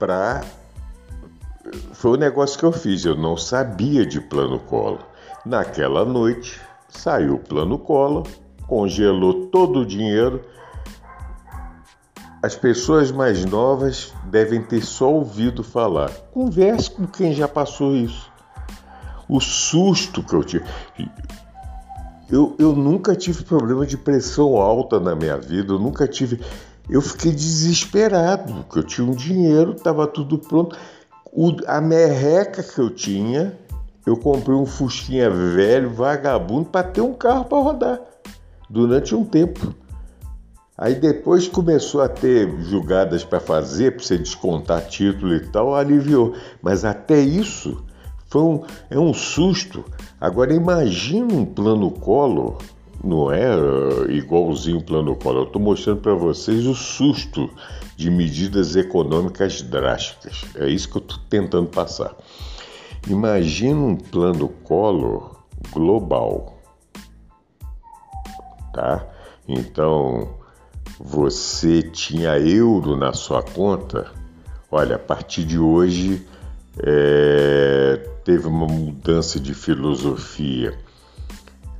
para 0.03 0.43
foi 1.93 2.11
o 2.11 2.17
negócio 2.17 2.59
que 2.59 2.65
eu 2.65 2.73
fiz, 2.73 3.05
eu 3.05 3.15
não 3.15 3.37
sabia 3.37 4.05
de 4.05 4.21
plano 4.21 4.59
colo. 4.59 4.99
Naquela 5.47 6.05
noite, 6.05 6.61
Saiu 6.93 7.35
o 7.35 7.39
plano 7.39 7.79
Collor, 7.79 8.27
congelou 8.67 9.47
todo 9.47 9.81
o 9.81 9.87
dinheiro. 9.87 10.43
As 12.43 12.55
pessoas 12.55 13.11
mais 13.11 13.45
novas 13.45 14.13
devem 14.27 14.63
ter 14.63 14.83
só 14.83 15.13
ouvido 15.13 15.65
falar. 15.65 16.11
Converse 16.33 16.91
com 16.91 17.07
quem 17.07 17.33
já 17.33 17.49
passou 17.49 17.97
isso. 17.97 18.31
O 19.29 19.41
susto 19.41 20.23
que 20.23 20.35
eu 20.35 20.45
tive. 20.45 20.65
Eu, 22.31 22.55
eu 22.59 22.73
nunca 22.73 23.15
tive 23.15 23.45
problema 23.45 23.87
de 23.87 23.97
pressão 23.97 24.57
alta 24.57 24.99
na 24.99 25.15
minha 25.15 25.37
vida, 25.37 25.73
eu 25.73 25.79
nunca 25.79 26.07
tive. 26.07 26.41
Eu 26.89 27.01
fiquei 27.01 27.33
desesperado, 27.33 28.53
porque 28.65 28.79
eu 28.79 28.83
tinha 28.83 29.07
um 29.07 29.15
dinheiro, 29.15 29.73
estava 29.73 30.07
tudo 30.07 30.39
pronto. 30.39 30.77
O, 31.33 31.53
a 31.67 31.81
merreca 31.81 32.63
que 32.63 32.79
eu 32.79 32.91
tinha 32.91 33.59
eu 34.05 34.17
comprei 34.17 34.57
um 34.57 34.67
Fusquinha 34.67 35.31
velho, 35.31 35.91
vagabundo, 35.91 36.67
para 36.67 36.87
ter 36.87 37.01
um 37.01 37.15
carro 37.15 37.45
para 37.45 37.59
rodar 37.59 38.01
durante 38.69 39.15
um 39.15 39.25
tempo. 39.25 39.75
Aí 40.77 40.95
depois 40.95 41.47
começou 41.47 42.01
a 42.01 42.09
ter 42.09 42.51
julgadas 42.63 43.23
para 43.23 43.39
fazer, 43.39 43.93
para 43.93 44.05
você 44.05 44.19
descontar 44.19 44.87
título 44.89 45.35
e 45.35 45.41
tal, 45.41 45.75
aliviou. 45.75 46.35
Mas 46.61 46.85
até 46.85 47.21
isso 47.21 47.85
foi 48.27 48.43
um, 48.43 48.65
é 48.91 48.99
um 48.99 49.13
susto. 49.13 49.85
Agora 50.21 50.53
imagina 50.55 51.35
um 51.35 51.45
plano 51.45 51.91
Collor, 51.91 52.59
não 53.05 53.31
é 53.31 53.55
uh, 53.55 54.11
igualzinho 54.11 54.83
plano 54.83 55.15
Collor. 55.15 55.43
Eu 55.43 55.47
estou 55.47 55.63
mostrando 55.63 56.01
para 56.01 56.15
vocês 56.15 56.67
o 56.67 56.75
susto 56.75 57.51
de 57.97 58.11
medidas 58.11 58.75
econômicas 58.75 59.63
drásticas. 59.63 60.45
É 60.57 60.69
isso 60.69 60.89
que 60.89 60.97
eu 60.97 61.03
estou 61.03 61.19
tentando 61.29 61.69
passar. 61.69 62.17
Imagina 63.09 63.81
um 63.81 63.97
plano 63.97 64.49
Collor 64.49 65.37
global, 65.73 66.59
tá? 68.73 69.07
Então, 69.47 70.37
você 70.99 71.83
tinha 71.83 72.39
euro 72.39 72.97
na 72.97 73.13
sua 73.13 73.43
conta, 73.43 74.11
olha, 74.71 74.97
a 74.97 74.99
partir 74.99 75.45
de 75.45 75.59
hoje 75.59 76.27
é, 76.79 77.97
teve 78.25 78.47
uma 78.47 78.67
mudança 78.67 79.41
de 79.41 79.53
filosofia 79.53 80.79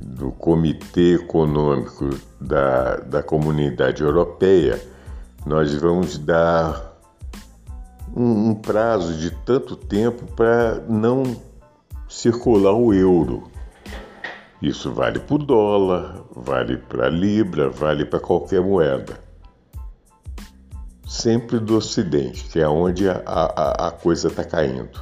do 0.01 0.31
Comitê 0.31 1.15
Econômico 1.15 2.09
da, 2.39 2.97
da 2.97 3.23
Comunidade 3.23 4.03
Europeia. 4.03 4.79
Nós 5.45 5.73
vamos 5.75 6.17
dar 6.17 6.92
um, 8.15 8.49
um 8.49 8.55
prazo 8.55 9.17
de 9.17 9.31
tanto 9.31 9.75
tempo 9.75 10.25
para 10.35 10.79
não 10.87 11.23
circular 12.07 12.73
o 12.73 12.93
euro. 12.93 13.51
Isso 14.61 14.93
vale 14.93 15.19
para 15.19 15.35
o 15.35 15.37
dólar, 15.37 16.23
vale 16.35 16.77
para 16.77 17.07
a 17.07 17.09
libra, 17.09 17.69
vale 17.69 18.05
para 18.05 18.19
qualquer 18.19 18.61
moeda. 18.61 19.19
Sempre 21.05 21.59
do 21.59 21.75
Ocidente, 21.75 22.45
que 22.45 22.59
é 22.59 22.67
onde 22.67 23.09
a, 23.09 23.21
a, 23.25 23.87
a 23.87 23.91
coisa 23.91 24.29
está 24.29 24.43
caindo. 24.43 25.01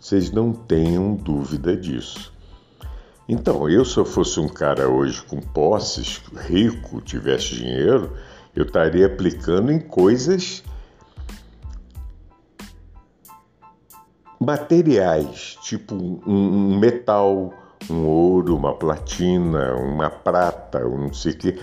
Vocês 0.00 0.30
não 0.30 0.52
tenham 0.52 1.14
dúvida 1.14 1.76
disso. 1.76 2.32
Então, 3.28 3.68
eu 3.68 3.84
se 3.84 3.98
eu 3.98 4.06
fosse 4.06 4.40
um 4.40 4.48
cara 4.48 4.88
hoje 4.88 5.20
com 5.22 5.38
posses, 5.38 6.22
rico, 6.34 7.02
tivesse 7.02 7.56
dinheiro, 7.56 8.14
eu 8.58 8.64
estaria 8.64 9.06
aplicando 9.06 9.70
em 9.70 9.78
coisas 9.78 10.64
materiais, 14.40 15.56
tipo 15.62 15.94
um, 15.94 16.78
metal, 16.78 17.52
um 17.90 18.04
ouro, 18.06 18.56
uma 18.56 18.74
platina, 18.74 19.74
uma 19.76 20.10
prata, 20.10 20.84
um 20.86 21.06
não 21.06 21.12
sei 21.12 21.32
o 21.32 21.36
que, 21.36 21.60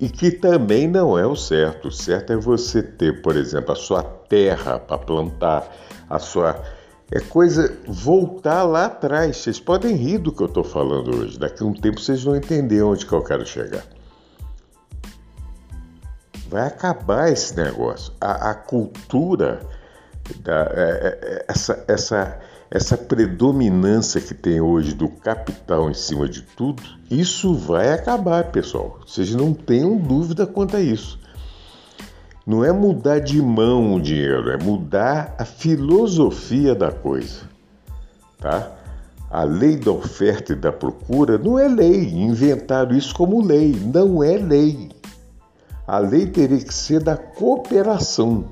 e 0.00 0.08
que 0.08 0.30
também 0.30 0.88
não 0.88 1.18
é 1.18 1.26
o 1.26 1.36
certo. 1.36 1.88
O 1.88 1.92
certo 1.92 2.32
é 2.32 2.36
você 2.36 2.82
ter, 2.82 3.20
por 3.20 3.36
exemplo, 3.36 3.72
a 3.72 3.76
sua 3.76 4.02
terra 4.02 4.78
para 4.78 4.98
plantar, 4.98 5.70
a 6.08 6.18
sua 6.18 6.62
É 7.10 7.20
coisa 7.20 7.76
voltar 7.86 8.62
lá 8.64 8.86
atrás. 8.86 9.36
Vocês 9.36 9.60
podem 9.60 9.94
rir 9.94 10.18
do 10.18 10.32
que 10.32 10.42
eu 10.42 10.46
estou 10.46 10.64
falando 10.64 11.14
hoje. 11.14 11.38
Daqui 11.38 11.62
a 11.62 11.66
um 11.66 11.74
tempo 11.74 12.00
vocês 12.00 12.24
vão 12.24 12.34
entender 12.34 12.82
onde 12.82 13.06
que 13.06 13.12
eu 13.12 13.22
quero 13.22 13.46
chegar. 13.46 13.84
Vai 16.54 16.68
acabar 16.68 17.32
esse 17.32 17.56
negócio. 17.56 18.12
A, 18.20 18.50
a 18.50 18.54
cultura, 18.54 19.58
da, 20.38 20.70
é, 20.72 20.76
é, 20.76 21.18
é 21.20 21.44
essa, 21.48 21.84
essa, 21.88 22.40
essa 22.70 22.96
predominância 22.96 24.20
que 24.20 24.32
tem 24.32 24.60
hoje 24.60 24.94
do 24.94 25.08
capital 25.08 25.90
em 25.90 25.94
cima 25.94 26.28
de 26.28 26.42
tudo, 26.42 26.80
isso 27.10 27.56
vai 27.56 27.92
acabar, 27.92 28.52
pessoal. 28.52 29.00
Vocês 29.04 29.34
não 29.34 29.52
tenham 29.52 29.96
dúvida 29.96 30.46
quanto 30.46 30.76
a 30.76 30.80
isso. 30.80 31.18
Não 32.46 32.64
é 32.64 32.70
mudar 32.70 33.18
de 33.18 33.42
mão 33.42 33.92
o 33.92 34.00
dinheiro, 34.00 34.48
é 34.48 34.56
mudar 34.56 35.34
a 35.36 35.44
filosofia 35.44 36.72
da 36.72 36.92
coisa, 36.92 37.50
tá? 38.38 38.70
A 39.28 39.42
lei 39.42 39.76
da 39.76 39.90
oferta 39.90 40.52
e 40.52 40.56
da 40.56 40.70
procura 40.70 41.36
não 41.36 41.58
é 41.58 41.66
lei, 41.66 42.10
inventaram 42.10 42.96
isso 42.96 43.12
como 43.12 43.44
lei, 43.44 43.74
não 43.92 44.22
é 44.22 44.36
lei. 44.36 44.93
A 45.86 45.98
lei 45.98 46.26
teria 46.26 46.58
que 46.58 46.72
ser 46.72 47.02
da 47.02 47.16
cooperação, 47.16 48.46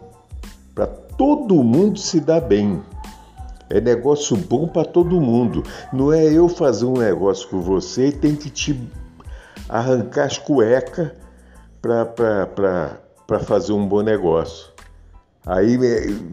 para 0.74 0.86
todo 0.86 1.62
mundo 1.62 1.98
se 1.98 2.20
dar 2.20 2.40
bem. 2.40 2.82
É 3.70 3.80
negócio 3.80 4.36
bom 4.36 4.68
para 4.68 4.84
todo 4.84 5.18
mundo. 5.18 5.62
Não 5.92 6.12
é 6.12 6.24
eu 6.24 6.46
fazer 6.46 6.84
um 6.84 6.98
negócio 6.98 7.48
com 7.48 7.60
você 7.60 8.08
e 8.08 8.12
tem 8.12 8.36
que 8.36 8.50
te 8.50 8.78
arrancar 9.66 10.26
as 10.26 10.36
cuecas 10.36 11.10
para 11.80 13.38
fazer 13.40 13.72
um 13.72 13.86
bom 13.86 14.02
negócio. 14.02 14.70
Aí 15.46 15.78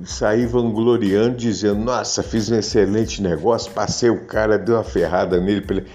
saí 0.06 0.46
vangloriando, 0.46 1.38
dizendo: 1.38 1.80
Nossa, 1.80 2.22
fiz 2.22 2.52
um 2.52 2.56
excelente 2.56 3.22
negócio, 3.22 3.72
passei 3.72 4.10
o 4.10 4.26
cara, 4.26 4.60
deu 4.60 4.76
uma 4.76 4.84
ferrada 4.84 5.40
nele. 5.40 5.88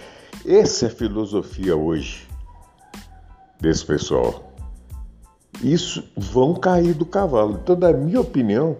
Essa 0.46 0.86
é 0.86 0.88
a 0.88 0.90
filosofia 0.92 1.76
hoje 1.76 2.26
desse 3.60 3.84
pessoal. 3.84 4.53
Isso 5.62 6.04
vão 6.16 6.54
cair 6.54 6.94
do 6.94 7.06
cavalo. 7.06 7.58
Então, 7.62 7.76
na 7.76 7.92
minha 7.92 8.20
opinião, 8.20 8.76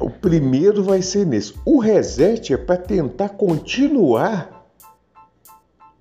o 0.00 0.10
primeiro 0.10 0.82
vai 0.82 1.02
ser 1.02 1.26
nesse. 1.26 1.54
O 1.64 1.78
reset 1.78 2.52
é 2.52 2.56
para 2.56 2.76
tentar 2.76 3.30
continuar 3.30 4.66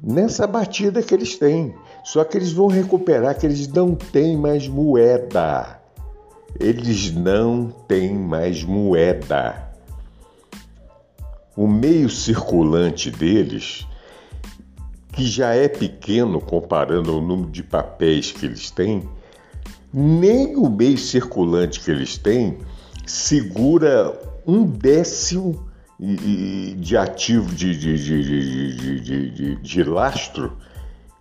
nessa 0.01 0.45
batida 0.45 1.01
que 1.01 1.13
eles 1.13 1.37
têm. 1.37 1.73
Só 2.03 2.23
que 2.23 2.37
eles 2.37 2.51
vão 2.51 2.67
recuperar 2.67 3.37
que 3.37 3.45
eles 3.45 3.67
não 3.67 3.95
têm 3.95 4.37
mais 4.37 4.67
moeda. 4.67 5.79
Eles 6.59 7.11
não 7.11 7.69
têm 7.87 8.13
mais 8.13 8.63
moeda. 8.63 9.71
O 11.55 11.67
meio 11.67 12.09
circulante 12.09 13.09
deles, 13.09 13.87
que 15.13 15.25
já 15.25 15.55
é 15.55 15.67
pequeno 15.67 16.39
comparando 16.39 17.17
o 17.17 17.21
número 17.21 17.49
de 17.49 17.63
papéis 17.63 18.31
que 18.31 18.45
eles 18.45 18.69
têm, 18.69 19.09
nem 19.93 20.55
o 20.55 20.69
meio 20.69 20.97
circulante 20.97 21.79
que 21.79 21.91
eles 21.91 22.17
têm 22.17 22.57
segura 23.05 24.13
um 24.45 24.65
décimo 24.65 25.65
de 25.97 26.97
ativo 26.97 27.53
de, 27.53 27.77
de, 27.77 28.99
de, 29.31 29.55
de, 29.55 29.83
lastro 29.83 30.57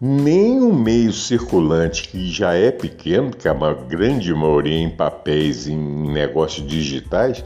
nem 0.01 0.61
o 0.61 0.73
meio 0.73 1.13
circulante, 1.13 2.09
que 2.09 2.31
já 2.31 2.55
é 2.55 2.71
pequeno, 2.71 3.31
que 3.31 3.47
é 3.47 3.53
uma 3.53 3.73
grande 3.73 4.35
maioria 4.35 4.77
em 4.77 4.91
papéis, 4.91 5.67
em 5.69 6.13
negócios 6.13 6.67
digitais, 6.67 7.45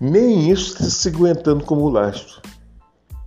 nem 0.00 0.50
isso 0.50 0.72
está 0.72 0.84
se 0.84 1.08
aguentando 1.08 1.64
como 1.64 1.88
lastro. 1.88 2.40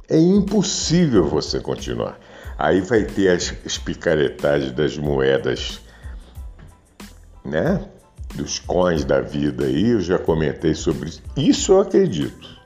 É 0.09 0.17
impossível 0.17 1.25
você 1.25 1.59
continuar. 1.59 2.19
Aí 2.57 2.81
vai 2.81 3.03
ter 3.03 3.29
as, 3.29 3.53
as 3.65 3.77
picaretagens 3.77 4.71
das 4.73 4.97
moedas, 4.97 5.79
né? 7.49 7.85
Dos 8.35 8.59
coins 8.59 9.03
da 9.03 9.21
vida 9.21 9.65
aí, 9.65 9.89
eu 9.89 10.01
já 10.01 10.19
comentei 10.19 10.75
sobre 10.75 11.09
isso. 11.09 11.21
Isso 11.35 11.71
eu 11.71 11.81
acredito. 11.81 12.59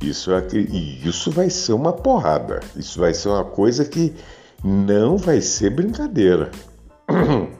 Isso, 0.00 0.30
eu. 0.30 0.46
E 0.52 1.08
isso 1.08 1.30
vai 1.30 1.50
ser 1.50 1.72
uma 1.72 1.92
porrada. 1.92 2.60
Isso 2.76 3.00
vai 3.00 3.12
ser 3.12 3.28
uma 3.28 3.44
coisa 3.44 3.84
que 3.84 4.14
não 4.62 5.16
vai 5.16 5.40
ser 5.40 5.70
brincadeira. 5.70 6.50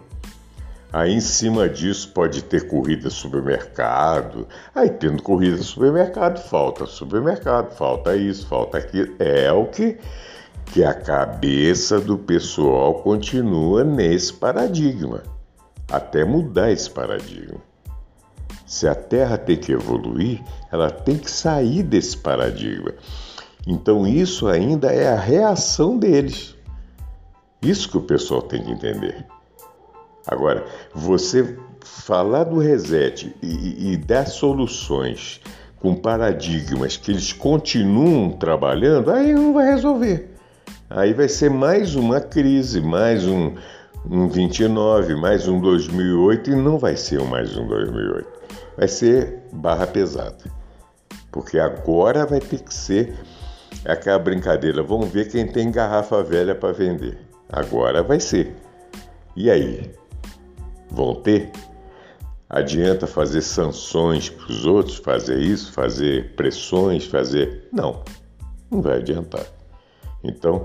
Aí 0.90 1.12
em 1.12 1.20
cima 1.20 1.68
disso 1.68 2.10
pode 2.14 2.42
ter 2.42 2.66
corrida 2.66 3.10
supermercado. 3.10 4.46
Aí 4.74 4.88
tendo 4.88 5.22
corrida 5.22 5.58
supermercado, 5.58 6.38
falta 6.38 6.86
supermercado, 6.86 7.74
falta 7.74 8.16
isso, 8.16 8.46
falta 8.46 8.78
aquilo. 8.78 9.14
É 9.18 9.52
o 9.52 9.66
que, 9.66 9.98
que 10.72 10.82
a 10.82 10.94
cabeça 10.94 12.00
do 12.00 12.16
pessoal 12.16 12.94
continua 13.02 13.84
nesse 13.84 14.32
paradigma. 14.32 15.22
Até 15.90 16.24
mudar 16.24 16.70
esse 16.70 16.90
paradigma. 16.90 17.60
Se 18.66 18.86
a 18.86 18.94
Terra 18.94 19.38
tem 19.38 19.56
que 19.56 19.72
evoluir, 19.72 20.42
ela 20.70 20.90
tem 20.90 21.16
que 21.16 21.30
sair 21.30 21.82
desse 21.82 22.16
paradigma. 22.16 22.92
Então 23.66 24.06
isso 24.06 24.46
ainda 24.46 24.92
é 24.92 25.08
a 25.08 25.18
reação 25.18 25.98
deles. 25.98 26.54
Isso 27.62 27.88
que 27.88 27.96
o 27.96 28.02
pessoal 28.02 28.42
tem 28.42 28.62
que 28.62 28.70
entender. 28.70 29.26
Agora, 30.26 30.66
você 30.94 31.58
falar 31.80 32.44
do 32.44 32.58
reset 32.58 33.34
e, 33.42 33.92
e 33.92 33.96
dar 33.96 34.26
soluções 34.26 35.40
com 35.80 35.94
paradigmas 35.94 36.96
que 36.96 37.10
eles 37.10 37.32
continuam 37.32 38.32
trabalhando, 38.32 39.10
aí 39.10 39.32
não 39.32 39.54
vai 39.54 39.72
resolver. 39.72 40.34
Aí 40.90 41.12
vai 41.12 41.28
ser 41.28 41.50
mais 41.50 41.94
uma 41.94 42.20
crise, 42.20 42.80
mais 42.80 43.26
um, 43.26 43.54
um 44.10 44.26
29, 44.26 45.14
mais 45.16 45.46
um 45.46 45.60
2008 45.60 46.50
e 46.50 46.54
não 46.56 46.78
vai 46.78 46.96
ser 46.96 47.20
mais 47.24 47.56
um 47.56 47.66
2008. 47.66 48.26
Vai 48.76 48.88
ser 48.88 49.42
barra 49.52 49.86
pesada. 49.86 50.44
Porque 51.30 51.58
agora 51.58 52.24
vai 52.24 52.40
ter 52.40 52.62
que 52.62 52.72
ser 52.72 53.14
aquela 53.84 54.18
brincadeira. 54.18 54.82
Vamos 54.82 55.10
ver 55.10 55.28
quem 55.28 55.46
tem 55.46 55.70
garrafa 55.70 56.22
velha 56.22 56.54
para 56.54 56.72
vender. 56.72 57.18
Agora 57.50 58.02
vai 58.02 58.18
ser. 58.18 58.56
E 59.36 59.50
aí? 59.50 59.90
Vão 60.90 61.14
ter? 61.16 61.52
Adianta 62.48 63.06
fazer 63.06 63.42
sanções 63.42 64.30
para 64.30 64.50
os 64.50 64.64
outros, 64.64 64.96
fazer 64.96 65.38
isso, 65.38 65.70
fazer 65.70 66.34
pressões, 66.34 67.04
fazer. 67.04 67.68
Não, 67.70 68.02
não 68.70 68.80
vai 68.80 68.98
adiantar. 68.98 69.44
Então, 70.24 70.64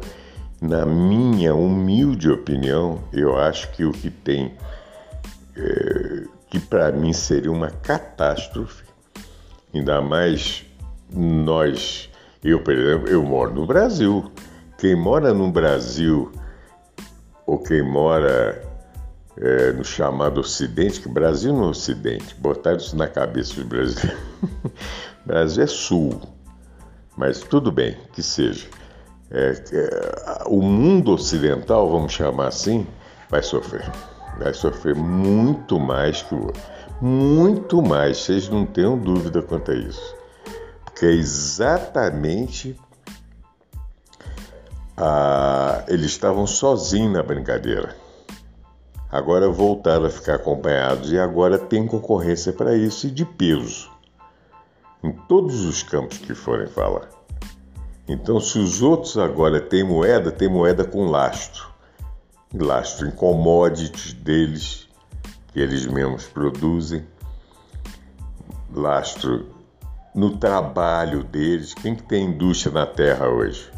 na 0.63 0.85
minha 0.85 1.53
humilde 1.53 2.31
opinião, 2.31 3.03
eu 3.11 3.37
acho 3.37 3.69
que 3.73 3.83
o 3.83 3.91
que 3.91 4.09
tem, 4.09 4.53
é, 5.57 6.23
que 6.49 6.57
para 6.57 6.89
mim 6.93 7.11
seria 7.11 7.51
uma 7.51 7.69
catástrofe, 7.69 8.85
ainda 9.73 10.01
mais 10.01 10.65
nós, 11.13 12.09
eu, 12.41 12.63
por 12.63 12.73
exemplo, 12.73 13.09
eu 13.09 13.21
moro 13.23 13.53
no 13.53 13.67
Brasil. 13.67 14.31
Quem 14.77 14.95
mora 14.95 15.33
no 15.33 15.51
Brasil 15.51 16.31
ou 17.45 17.59
quem 17.59 17.83
mora 17.83 18.63
é, 19.37 19.73
no 19.73 19.83
chamado 19.83 20.39
Ocidente, 20.39 21.01
que 21.01 21.09
Brasil 21.09 21.51
não 21.51 21.65
é 21.65 21.69
Ocidente, 21.71 22.35
botaram 22.35 22.77
isso 22.77 22.95
na 22.95 23.07
cabeça 23.07 23.55
dos 23.55 23.65
brasileiros. 23.65 24.21
Brasil 25.25 25.63
é 25.63 25.67
Sul, 25.67 26.21
mas 27.17 27.41
tudo 27.41 27.69
bem, 27.69 27.97
que 28.13 28.23
seja. 28.23 28.65
É, 29.33 29.63
é, 29.71 30.43
o 30.45 30.61
mundo 30.61 31.13
ocidental, 31.13 31.89
vamos 31.89 32.13
chamar 32.13 32.49
assim, 32.49 32.85
vai 33.29 33.41
sofrer. 33.41 33.91
Vai 34.37 34.53
sofrer 34.53 34.95
muito 34.95 35.79
mais 35.79 36.21
que 36.21 36.35
o 36.35 36.45
outro. 36.45 36.61
Muito 37.01 37.81
mais, 37.81 38.19
vocês 38.19 38.47
não 38.47 38.65
tenham 38.65 38.97
dúvida 38.97 39.41
quanto 39.41 39.71
a 39.71 39.75
isso. 39.75 40.15
Porque 40.85 41.05
é 41.05 41.11
exatamente 41.11 42.79
ah, 44.95 45.83
eles 45.87 46.05
estavam 46.05 46.45
sozinhos 46.45 47.11
na 47.11 47.23
brincadeira. 47.23 47.95
Agora 49.11 49.49
voltaram 49.49 50.05
a 50.05 50.09
ficar 50.09 50.35
acompanhados 50.35 51.11
e 51.11 51.19
agora 51.19 51.57
tem 51.57 51.85
concorrência 51.85 52.53
para 52.53 52.75
isso 52.75 53.07
e 53.07 53.11
de 53.11 53.25
peso. 53.25 53.91
Em 55.03 55.11
todos 55.11 55.65
os 55.65 55.83
campos 55.83 56.19
que 56.19 56.33
forem 56.33 56.67
falar. 56.67 57.09
Então, 58.07 58.39
se 58.39 58.59
os 58.59 58.81
outros 58.81 59.17
agora 59.17 59.61
têm 59.61 59.83
moeda, 59.83 60.31
tem 60.31 60.49
moeda 60.49 60.83
com 60.83 61.05
lastro. 61.05 61.67
Lastro 62.53 63.07
em 63.07 63.11
commodities 63.11 64.13
deles, 64.13 64.89
que 65.47 65.59
eles 65.59 65.85
mesmos 65.87 66.25
produzem. 66.25 67.05
Lastro 68.73 69.47
no 70.13 70.37
trabalho 70.37 71.23
deles. 71.23 71.73
Quem 71.73 71.95
que 71.95 72.03
tem 72.03 72.25
indústria 72.25 72.73
na 72.73 72.85
Terra 72.85 73.27
hoje? 73.27 73.71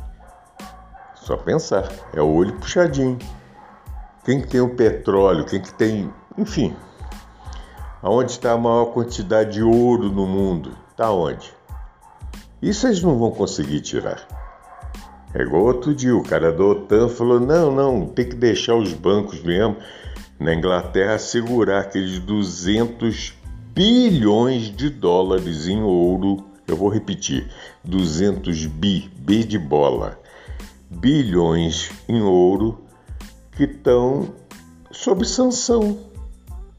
Só 1.16 1.38
pensar, 1.38 1.88
é 2.14 2.22
o 2.22 2.28
olho 2.28 2.58
puxadinho. 2.60 3.18
Quem 4.24 4.42
que 4.42 4.48
tem 4.48 4.62
o 4.62 4.76
petróleo, 4.76 5.46
quem 5.46 5.62
que 5.62 5.74
tem, 5.74 6.12
enfim. 6.38 6.76
Aonde 8.02 8.32
está 8.32 8.52
a 8.52 8.58
maior 8.58 8.88
quantidade 8.88 9.54
de 9.54 9.64
ouro 9.64 10.12
no 10.12 10.26
mundo? 10.26 10.76
Está 10.92 11.12
onde? 11.12 11.55
Isso 12.62 12.88
eles 12.88 13.02
não 13.02 13.18
vão 13.18 13.32
conseguir 13.32 13.82
tirar. 13.82 14.28
É 15.34 15.42
igual 15.42 15.64
outro 15.64 15.94
dia, 15.94 16.16
o 16.16 16.24
cara 16.24 16.52
da 16.52 16.64
OTAN 16.64 17.10
falou: 17.10 17.40
não, 17.40 17.74
não, 17.74 18.08
tem 18.08 18.28
que 18.28 18.36
deixar 18.36 18.76
os 18.76 18.94
bancos 18.94 19.42
mesmo 19.44 19.76
na 20.40 20.54
Inglaterra 20.54 21.18
segurar 21.18 21.82
aqueles 21.82 22.20
200 22.20 23.34
bilhões 23.74 24.74
de 24.74 24.90
dólares 24.90 25.68
em 25.68 25.82
ouro. 25.82 26.46
Eu 26.66 26.78
vou 26.78 26.90
repetir: 26.90 27.52
200 27.84 28.66
bi, 28.68 29.12
B 29.18 29.44
de 29.44 29.60
bola, 29.60 30.18
bilhões 30.90 31.92
em 32.08 32.22
ouro 32.22 32.82
que 33.52 33.64
estão 33.64 34.34
sob 34.92 35.26
sanção 35.26 35.98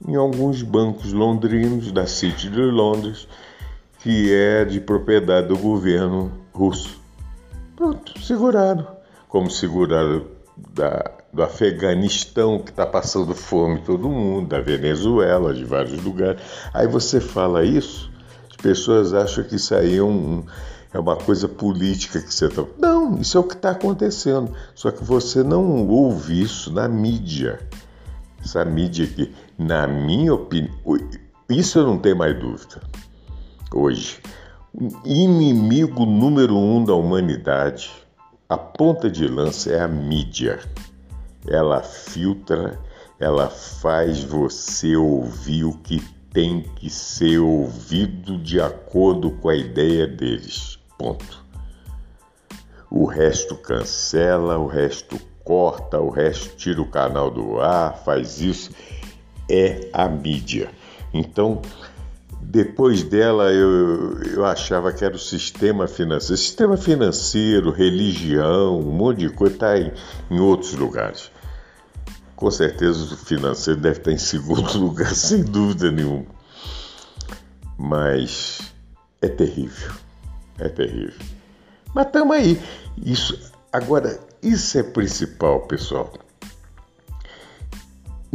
em 0.07 0.15
alguns 0.15 0.63
bancos 0.63 1.13
londrinos 1.13 1.93
da 1.93 2.07
City 2.07 2.49
de 2.49 2.61
Londres, 2.61 3.29
que 4.07 4.33
é 4.33 4.65
de 4.65 4.79
propriedade 4.79 5.49
do 5.49 5.59
governo 5.59 6.31
russo. 6.53 6.97
Pronto, 7.75 8.17
seguraram. 8.23 8.87
Como 9.27 9.51
seguraram 9.51 10.25
da, 10.73 11.11
do 11.33 11.43
Afeganistão, 11.43 12.61
que 12.61 12.71
está 12.71 12.87
passando 12.87 13.35
fome 13.35 13.81
todo 13.81 14.09
mundo, 14.09 14.51
da 14.51 14.61
Venezuela, 14.61 15.53
de 15.53 15.65
vários 15.65 16.01
lugares. 16.05 16.41
Aí 16.73 16.87
você 16.87 17.21
fala 17.21 17.65
isso, 17.65 18.09
as 18.49 18.55
pessoas 18.55 19.13
acham 19.13 19.43
que 19.43 19.57
isso 19.57 19.75
aí 19.75 19.97
é, 19.97 20.03
um, 20.05 20.45
é 20.95 21.01
uma 21.01 21.17
coisa 21.17 21.49
política 21.49 22.21
que 22.21 22.33
você 22.33 22.47
está. 22.47 22.65
Não, 22.79 23.21
isso 23.21 23.37
é 23.37 23.41
o 23.41 23.45
que 23.45 23.55
está 23.55 23.73
acontecendo. 23.73 24.53
Só 24.77 24.93
que 24.93 25.03
você 25.03 25.43
não 25.43 25.85
ouve 25.89 26.41
isso 26.41 26.73
na 26.73 26.87
mídia. 26.87 27.59
Essa 28.41 28.65
mídia 28.65 29.05
aqui, 29.05 29.35
na 29.59 29.89
minha 29.89 30.33
opinião, 30.33 30.77
isso 31.51 31.81
eu 31.81 31.85
não 31.89 31.99
tenho 31.99 32.17
mais 32.17 32.39
dúvida. 32.39 32.81
Hoje, 33.75 34.21
o 34.73 34.89
inimigo 35.05 36.07
número 36.07 36.57
um 36.57 36.85
da 36.85 36.95
humanidade, 36.95 37.91
a 38.49 38.57
ponta 38.57 39.11
de 39.11 39.27
lança 39.27 39.73
é 39.73 39.81
a 39.81 39.89
mídia. 39.89 40.61
Ela 41.49 41.83
filtra, 41.83 42.79
ela 43.19 43.49
faz 43.49 44.23
você 44.23 44.95
ouvir 44.95 45.65
o 45.65 45.77
que 45.79 46.01
tem 46.33 46.63
que 46.77 46.89
ser 46.89 47.39
ouvido 47.39 48.39
de 48.39 48.61
acordo 48.61 49.33
com 49.33 49.49
a 49.49 49.57
ideia 49.57 50.07
deles. 50.07 50.79
Ponto. 50.97 51.45
O 52.89 53.05
resto 53.05 53.57
cancela, 53.57 54.59
o 54.59 54.67
resto 54.69 55.19
corta, 55.43 56.01
o 56.01 56.09
resto 56.09 56.57
tira 56.57 56.81
o 56.81 56.91
canal 56.91 57.33
do 57.33 57.61
ar, 57.61 57.97
faz 58.05 58.41
isso. 58.41 58.71
É 59.51 59.91
a 59.93 60.07
mídia. 60.09 60.71
Então, 61.13 61.63
depois 62.49 63.03
dela, 63.03 63.53
eu, 63.53 64.23
eu 64.23 64.45
achava 64.45 64.93
que 64.93 65.05
era 65.05 65.17
o 65.17 65.19
sistema 65.19 65.89
financeiro. 65.89 66.37
Sistema 66.41 66.77
financeiro, 66.77 67.73
religião, 67.73 68.79
um 68.79 68.93
monte 68.93 69.19
de 69.19 69.31
coisa 69.31 69.55
está 69.55 69.77
em, 69.77 69.93
em 70.31 70.39
outros 70.39 70.73
lugares. 70.75 71.31
Com 72.37 72.49
certeza 72.51 73.15
o 73.15 73.17
financeiro 73.17 73.81
deve 73.81 73.99
estar 73.99 74.13
em 74.13 74.19
segundo 74.19 74.73
lugar, 74.79 75.13
sem 75.13 75.43
dúvida 75.43 75.91
nenhuma. 75.91 76.27
Mas 77.77 78.61
é 79.21 79.27
terrível. 79.29 79.93
É 80.61 80.69
terrível. 80.69 81.19
Mas 81.93 82.07
estamos 82.07 82.37
aí. 82.37 82.63
Isso, 83.05 83.53
agora, 83.73 84.21
isso 84.41 84.79
é 84.79 84.85
principal, 84.85 85.63
pessoal. 85.67 86.13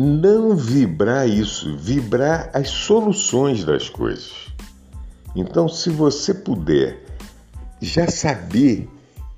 Não 0.04 0.56
vibrar 0.56 1.30
isso, 1.30 1.78
vibrar 1.78 2.50
as 2.56 2.70
soluções 2.70 3.64
das 3.64 3.88
coisas. 3.88 4.48
Então, 5.36 5.70
se 5.70 5.92
você 5.92 6.34
puder 6.34 7.06
já 7.80 8.08
saber 8.08 8.90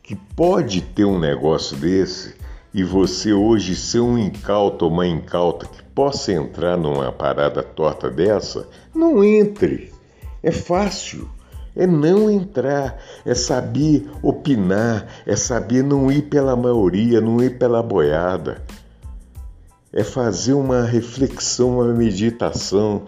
que 0.02 0.16
pode 0.16 0.80
ter 0.80 1.04
um 1.04 1.20
negócio 1.20 1.76
desse 1.76 2.36
e 2.74 2.82
você 2.82 3.34
hoje 3.34 3.76
ser 3.76 4.00
um 4.00 4.18
incauto 4.18 4.86
ou 4.86 4.92
uma 4.92 5.06
incauta 5.06 5.66
que 5.66 5.84
possa 5.84 6.32
entrar 6.32 6.78
numa 6.78 7.12
parada 7.12 7.62
torta 7.62 8.10
dessa, 8.10 8.66
não 8.96 9.22
entre. 9.22 9.92
É 10.42 10.50
fácil 10.52 11.30
é 11.76 11.86
não 11.86 12.30
entrar, 12.30 13.02
é 13.26 13.34
saber 13.34 14.10
opinar, 14.22 15.08
é 15.26 15.36
saber 15.36 15.84
não 15.84 16.12
ir 16.12 16.22
pela 16.22 16.56
maioria, 16.56 17.20
não 17.20 17.42
ir 17.42 17.58
pela 17.58 17.82
boiada. 17.82 18.62
É 19.94 20.04
fazer 20.04 20.54
uma 20.54 20.84
reflexão, 20.84 21.80
uma 21.80 21.94
meditação, 21.94 23.06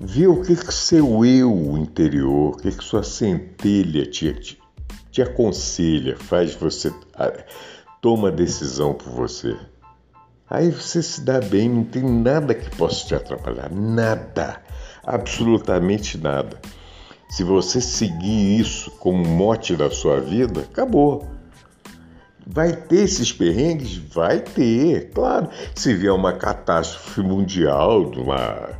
ver 0.00 0.26
o 0.26 0.42
que, 0.42 0.56
que 0.56 0.74
seu 0.74 1.24
eu 1.24 1.78
interior, 1.78 2.54
o 2.54 2.56
que, 2.56 2.72
que 2.72 2.82
sua 2.82 3.02
centelha 3.02 4.04
te, 4.04 4.32
te, 4.34 4.58
te 5.12 5.22
aconselha, 5.22 6.16
faz 6.16 6.54
você. 6.54 6.92
toma 8.00 8.32
decisão 8.32 8.94
por 8.94 9.10
você. 9.12 9.56
Aí 10.48 10.68
você 10.68 11.00
se 11.00 11.20
dá 11.20 11.40
bem, 11.40 11.68
não 11.68 11.84
tem 11.84 12.02
nada 12.02 12.52
que 12.54 12.74
possa 12.76 13.06
te 13.06 13.14
atrapalhar, 13.14 13.70
nada, 13.70 14.60
absolutamente 15.04 16.18
nada. 16.18 16.60
Se 17.30 17.44
você 17.44 17.80
seguir 17.80 18.58
isso 18.58 18.90
como 18.98 19.24
mote 19.24 19.76
da 19.76 19.88
sua 19.88 20.18
vida, 20.18 20.62
acabou. 20.62 21.24
Vai 22.52 22.74
ter 22.74 23.04
esses 23.04 23.32
perrengues? 23.32 23.96
Vai 23.96 24.40
ter, 24.40 25.10
claro. 25.10 25.48
Se 25.72 25.94
vier 25.94 26.12
uma 26.12 26.32
catástrofe 26.32 27.20
mundial, 27.20 28.02
uma, 28.10 28.70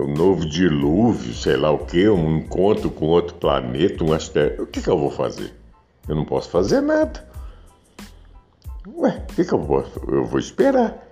um 0.00 0.12
novo 0.12 0.44
dilúvio, 0.44 1.32
sei 1.32 1.56
lá 1.56 1.70
o 1.70 1.78
que, 1.78 2.08
um 2.08 2.38
encontro 2.38 2.90
com 2.90 3.06
outro 3.06 3.36
planeta, 3.36 4.02
um 4.02 4.12
asteroide, 4.12 4.62
o 4.62 4.66
que, 4.66 4.82
que 4.82 4.90
eu 4.90 4.98
vou 4.98 5.12
fazer? 5.12 5.54
Eu 6.08 6.16
não 6.16 6.24
posso 6.24 6.50
fazer 6.50 6.80
nada. 6.80 7.24
Ué, 8.96 9.24
o 9.30 9.34
que, 9.34 9.44
que 9.44 9.52
eu 9.52 9.62
vou? 9.62 9.86
Eu 10.08 10.24
vou 10.24 10.40
esperar. 10.40 11.06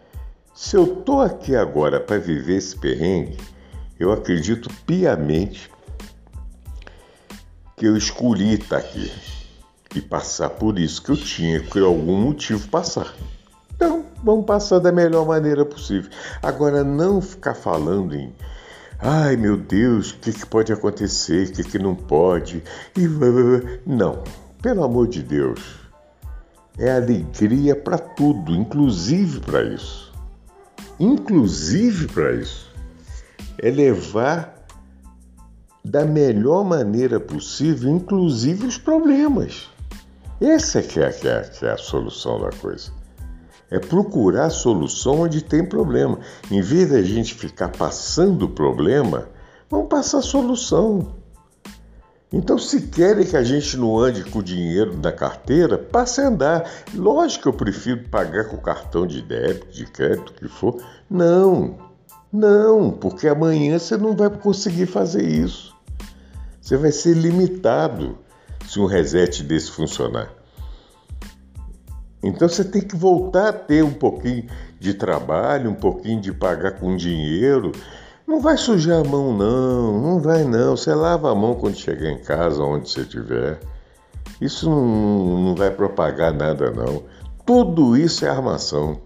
Se 0.53 0.77
eu 0.77 0.89
tô 0.89 1.21
aqui 1.21 1.55
agora 1.55 2.01
para 2.01 2.19
viver 2.19 2.57
esse 2.57 2.77
perrengue, 2.77 3.37
eu 3.97 4.11
acredito 4.11 4.69
piamente 4.85 5.71
que 7.77 7.87
eu 7.87 7.97
escolhi 7.97 8.55
estar 8.55 8.79
aqui 8.79 9.36
e 9.99 10.03
passar 10.03 10.51
por 10.51 10.79
isso 10.79 11.03
que 11.03 11.11
eu 11.11 11.17
tinha 11.17 11.61
que 11.61 11.79
algum 11.79 12.21
motivo 12.21 12.69
passar. 12.69 13.15
Então, 13.75 14.05
vamos 14.23 14.47
passar 14.47 14.79
da 14.79 14.93
melhor 14.93 15.27
maneira 15.27 15.65
possível. 15.65 16.11
Agora, 16.43 16.83
não 16.83 17.21
ficar 17.21 17.55
falando 17.55 18.15
em 18.15 18.33
ai 18.99 19.37
meu 19.37 19.57
Deus, 19.57 20.13
o 20.13 20.19
que, 20.19 20.33
que 20.33 20.47
pode 20.47 20.73
acontecer, 20.73 21.49
o 21.49 21.53
que, 21.53 21.65
que 21.65 21.79
não 21.79 21.95
pode. 21.95 22.63
E... 22.97 23.07
Não, 23.87 24.23
pelo 24.63 24.85
amor 24.85 25.09
de 25.09 25.23
Deus. 25.23 25.61
É 26.79 26.93
alegria 26.93 27.75
para 27.75 27.97
tudo, 27.97 28.55
inclusive 28.55 29.41
para 29.41 29.63
isso. 29.63 30.13
Inclusive 31.01 32.07
para 32.09 32.33
isso. 32.33 32.71
É 33.59 33.71
levar 33.71 34.57
da 35.83 36.05
melhor 36.05 36.65
maneira 36.65 37.21
possível, 37.21 37.91
inclusive 37.91 38.67
os 38.67 38.77
problemas. 38.77 39.71
Essa 40.41 40.81
é 40.81 40.83
que 40.83 41.01
é, 41.01 41.11
que 41.11 41.27
é, 41.27 41.41
que 41.43 41.65
é 41.65 41.71
a 41.71 41.79
solução 41.79 42.41
da 42.41 42.51
coisa. 42.51 42.91
É 43.71 43.79
procurar 43.79 44.51
solução 44.51 45.21
onde 45.21 45.43
tem 45.43 45.65
problema. 45.65 46.19
Em 46.51 46.61
vez 46.61 46.91
da 46.91 47.03
gente 47.03 47.35
ficar 47.35 47.69
passando 47.69 48.49
problema, 48.49 49.29
vamos 49.71 49.89
passar 49.89 50.23
solução. 50.23 51.15
Então, 52.33 52.59
se 52.59 52.83
querem 52.89 53.25
que 53.25 53.37
a 53.37 53.43
gente 53.43 53.77
não 53.77 53.99
ande 53.99 54.25
com 54.25 54.41
o 54.41 54.43
dinheiro 54.43 54.97
na 55.03 55.11
carteira, 55.11 55.79
passe 55.79 56.21
a 56.21 56.29
andar. 56.29 56.71
Lógico 56.95 57.45
que 57.45 57.49
eu 57.49 57.53
prefiro 57.53 58.09
pagar 58.09 58.45
com 58.45 58.57
cartão 58.59 59.07
de 59.07 59.23
débito, 59.23 59.69
de 59.69 59.87
crédito, 59.87 60.31
o 60.31 60.35
que 60.35 60.49
for. 60.49 60.83
Não, 61.09 61.79
não, 62.33 62.91
porque 62.91 63.27
amanhã 63.27 63.79
você 63.79 63.97
não 63.97 64.15
vai 64.15 64.29
conseguir 64.29 64.87
fazer 64.87 65.23
isso. 65.23 65.75
Você 66.61 66.77
vai 66.77 66.93
ser 66.93 67.15
limitado 67.15 68.19
se 68.67 68.81
um 68.81 68.87
reset 68.87 69.43
desse 69.43 69.71
funcionar. 69.71 70.31
Então 72.23 72.49
você 72.49 72.65
tem 72.65 72.83
que 72.83 72.97
voltar 72.97 73.49
a 73.49 73.53
ter 73.53 73.85
um 73.85 73.93
pouquinho 73.93 74.47
de 74.81 74.95
trabalho, 74.95 75.71
um 75.71 75.75
pouquinho 75.75 76.21
de 76.21 76.33
pagar 76.33 76.73
com 76.73 76.97
dinheiro. 76.97 77.73
Não 78.27 78.41
vai 78.41 78.57
sujar 78.57 79.01
a 79.01 79.09
mão, 79.09 79.37
não, 79.37 80.01
não 80.01 80.21
vai 80.21 80.43
não. 80.43 80.77
Você 80.77 80.93
lava 80.93 81.31
a 81.31 81.35
mão 81.35 81.55
quando 81.55 81.77
chegar 81.77 82.11
em 82.11 82.19
casa, 82.19 82.63
onde 82.63 82.91
você 82.91 83.03
estiver. 83.03 83.61
Isso 84.41 84.69
não, 84.69 85.45
não 85.45 85.55
vai 85.55 85.71
propagar 85.71 86.33
nada, 86.33 86.71
não. 86.71 87.05
Tudo 87.45 87.97
isso 87.97 88.27
é 88.27 88.29
armação. 88.29 89.01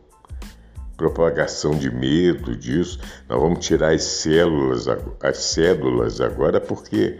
Propagação 0.96 1.72
de 1.72 1.90
medo 1.90 2.56
disso. 2.56 2.98
Nós 3.28 3.40
vamos 3.40 3.64
tirar 3.64 3.92
as 3.92 4.02
células, 4.02 4.86
as 5.22 5.36
células 5.36 6.20
agora, 6.20 6.58
porque 6.58 7.18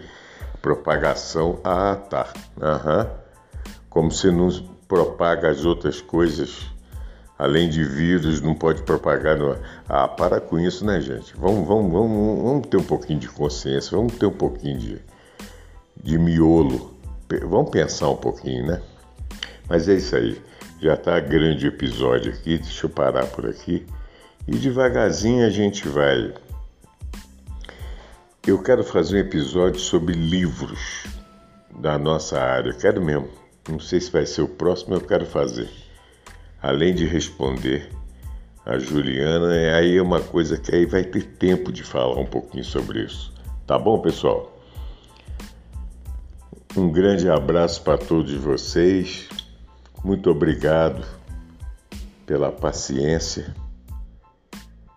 Propagação. 0.60 1.60
Ah, 1.64 1.96
tá. 1.96 2.32
Como 3.88 4.10
se 4.10 4.30
não 4.30 4.50
propaga 4.86 5.48
as 5.48 5.64
outras 5.64 6.00
coisas. 6.00 6.66
Além 7.38 7.70
de 7.70 7.82
vírus, 7.82 8.42
não 8.42 8.54
pode 8.54 8.82
propagar. 8.82 9.38
No... 9.38 9.56
Ah, 9.88 10.06
para 10.06 10.40
com 10.40 10.58
isso, 10.58 10.84
né, 10.84 11.00
gente? 11.00 11.34
Vamos, 11.36 11.66
vamos, 11.66 11.90
vamos, 11.90 12.42
vamos 12.42 12.66
ter 12.66 12.76
um 12.76 12.82
pouquinho 12.82 13.18
de 13.18 13.28
consciência, 13.28 13.96
vamos 13.96 14.14
ter 14.16 14.26
um 14.26 14.32
pouquinho 14.32 14.78
de, 14.78 14.98
de 16.02 16.18
miolo. 16.18 16.94
Vamos 17.48 17.70
pensar 17.70 18.10
um 18.10 18.16
pouquinho, 18.16 18.66
né? 18.66 18.82
Mas 19.68 19.88
é 19.88 19.94
isso 19.94 20.16
aí. 20.16 20.42
Já 20.82 20.94
está 20.94 21.18
grande 21.20 21.66
episódio 21.66 22.32
aqui. 22.32 22.58
Deixa 22.58 22.86
eu 22.86 22.90
parar 22.90 23.24
por 23.26 23.46
aqui. 23.46 23.86
E 24.46 24.56
devagarzinho 24.56 25.46
a 25.46 25.50
gente 25.50 25.88
vai. 25.88 26.34
Eu 28.46 28.62
quero 28.62 28.82
fazer 28.82 29.16
um 29.16 29.20
episódio 29.20 29.78
sobre 29.78 30.14
livros 30.14 31.04
da 31.78 31.98
nossa 31.98 32.40
área. 32.40 32.70
Eu 32.70 32.78
quero 32.78 33.04
mesmo. 33.04 33.28
Não 33.68 33.78
sei 33.78 34.00
se 34.00 34.10
vai 34.10 34.24
ser 34.24 34.40
o 34.40 34.48
próximo, 34.48 34.94
eu 34.94 35.00
quero 35.02 35.26
fazer. 35.26 35.68
Além 36.62 36.94
de 36.94 37.04
responder 37.04 37.90
a 38.64 38.78
Juliana, 38.78 39.54
é 39.54 39.74
aí 39.74 40.00
uma 40.00 40.22
coisa 40.22 40.56
que 40.56 40.74
aí 40.74 40.86
vai 40.86 41.04
ter 41.04 41.22
tempo 41.22 41.70
de 41.70 41.84
falar 41.84 42.18
um 42.18 42.24
pouquinho 42.24 42.64
sobre 42.64 43.04
isso. 43.04 43.30
Tá 43.66 43.78
bom, 43.78 44.00
pessoal? 44.00 44.58
Um 46.74 46.90
grande 46.90 47.28
abraço 47.28 47.82
para 47.82 47.98
todos 47.98 48.32
vocês. 48.32 49.28
Muito 50.02 50.30
obrigado 50.30 51.06
pela 52.24 52.50
paciência 52.50 53.54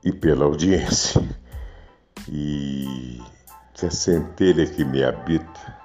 e 0.01 0.13
pela 0.13 0.45
audiência. 0.45 1.21
E 2.29 3.21
que 3.73 3.85
a 3.85 3.91
centelha 3.91 4.65
que 4.65 4.85
me 4.85 5.03
habita, 5.03 5.77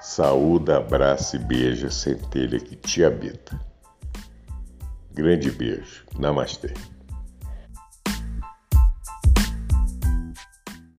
saúda, 0.00 0.78
abraça 0.78 1.36
e 1.36 1.38
beija 1.38 1.86
a 1.86 1.90
centelha 1.90 2.58
que 2.58 2.76
te 2.76 3.04
habita. 3.04 3.58
Grande 5.12 5.50
beijo. 5.50 6.04
Namastê. 6.18 6.74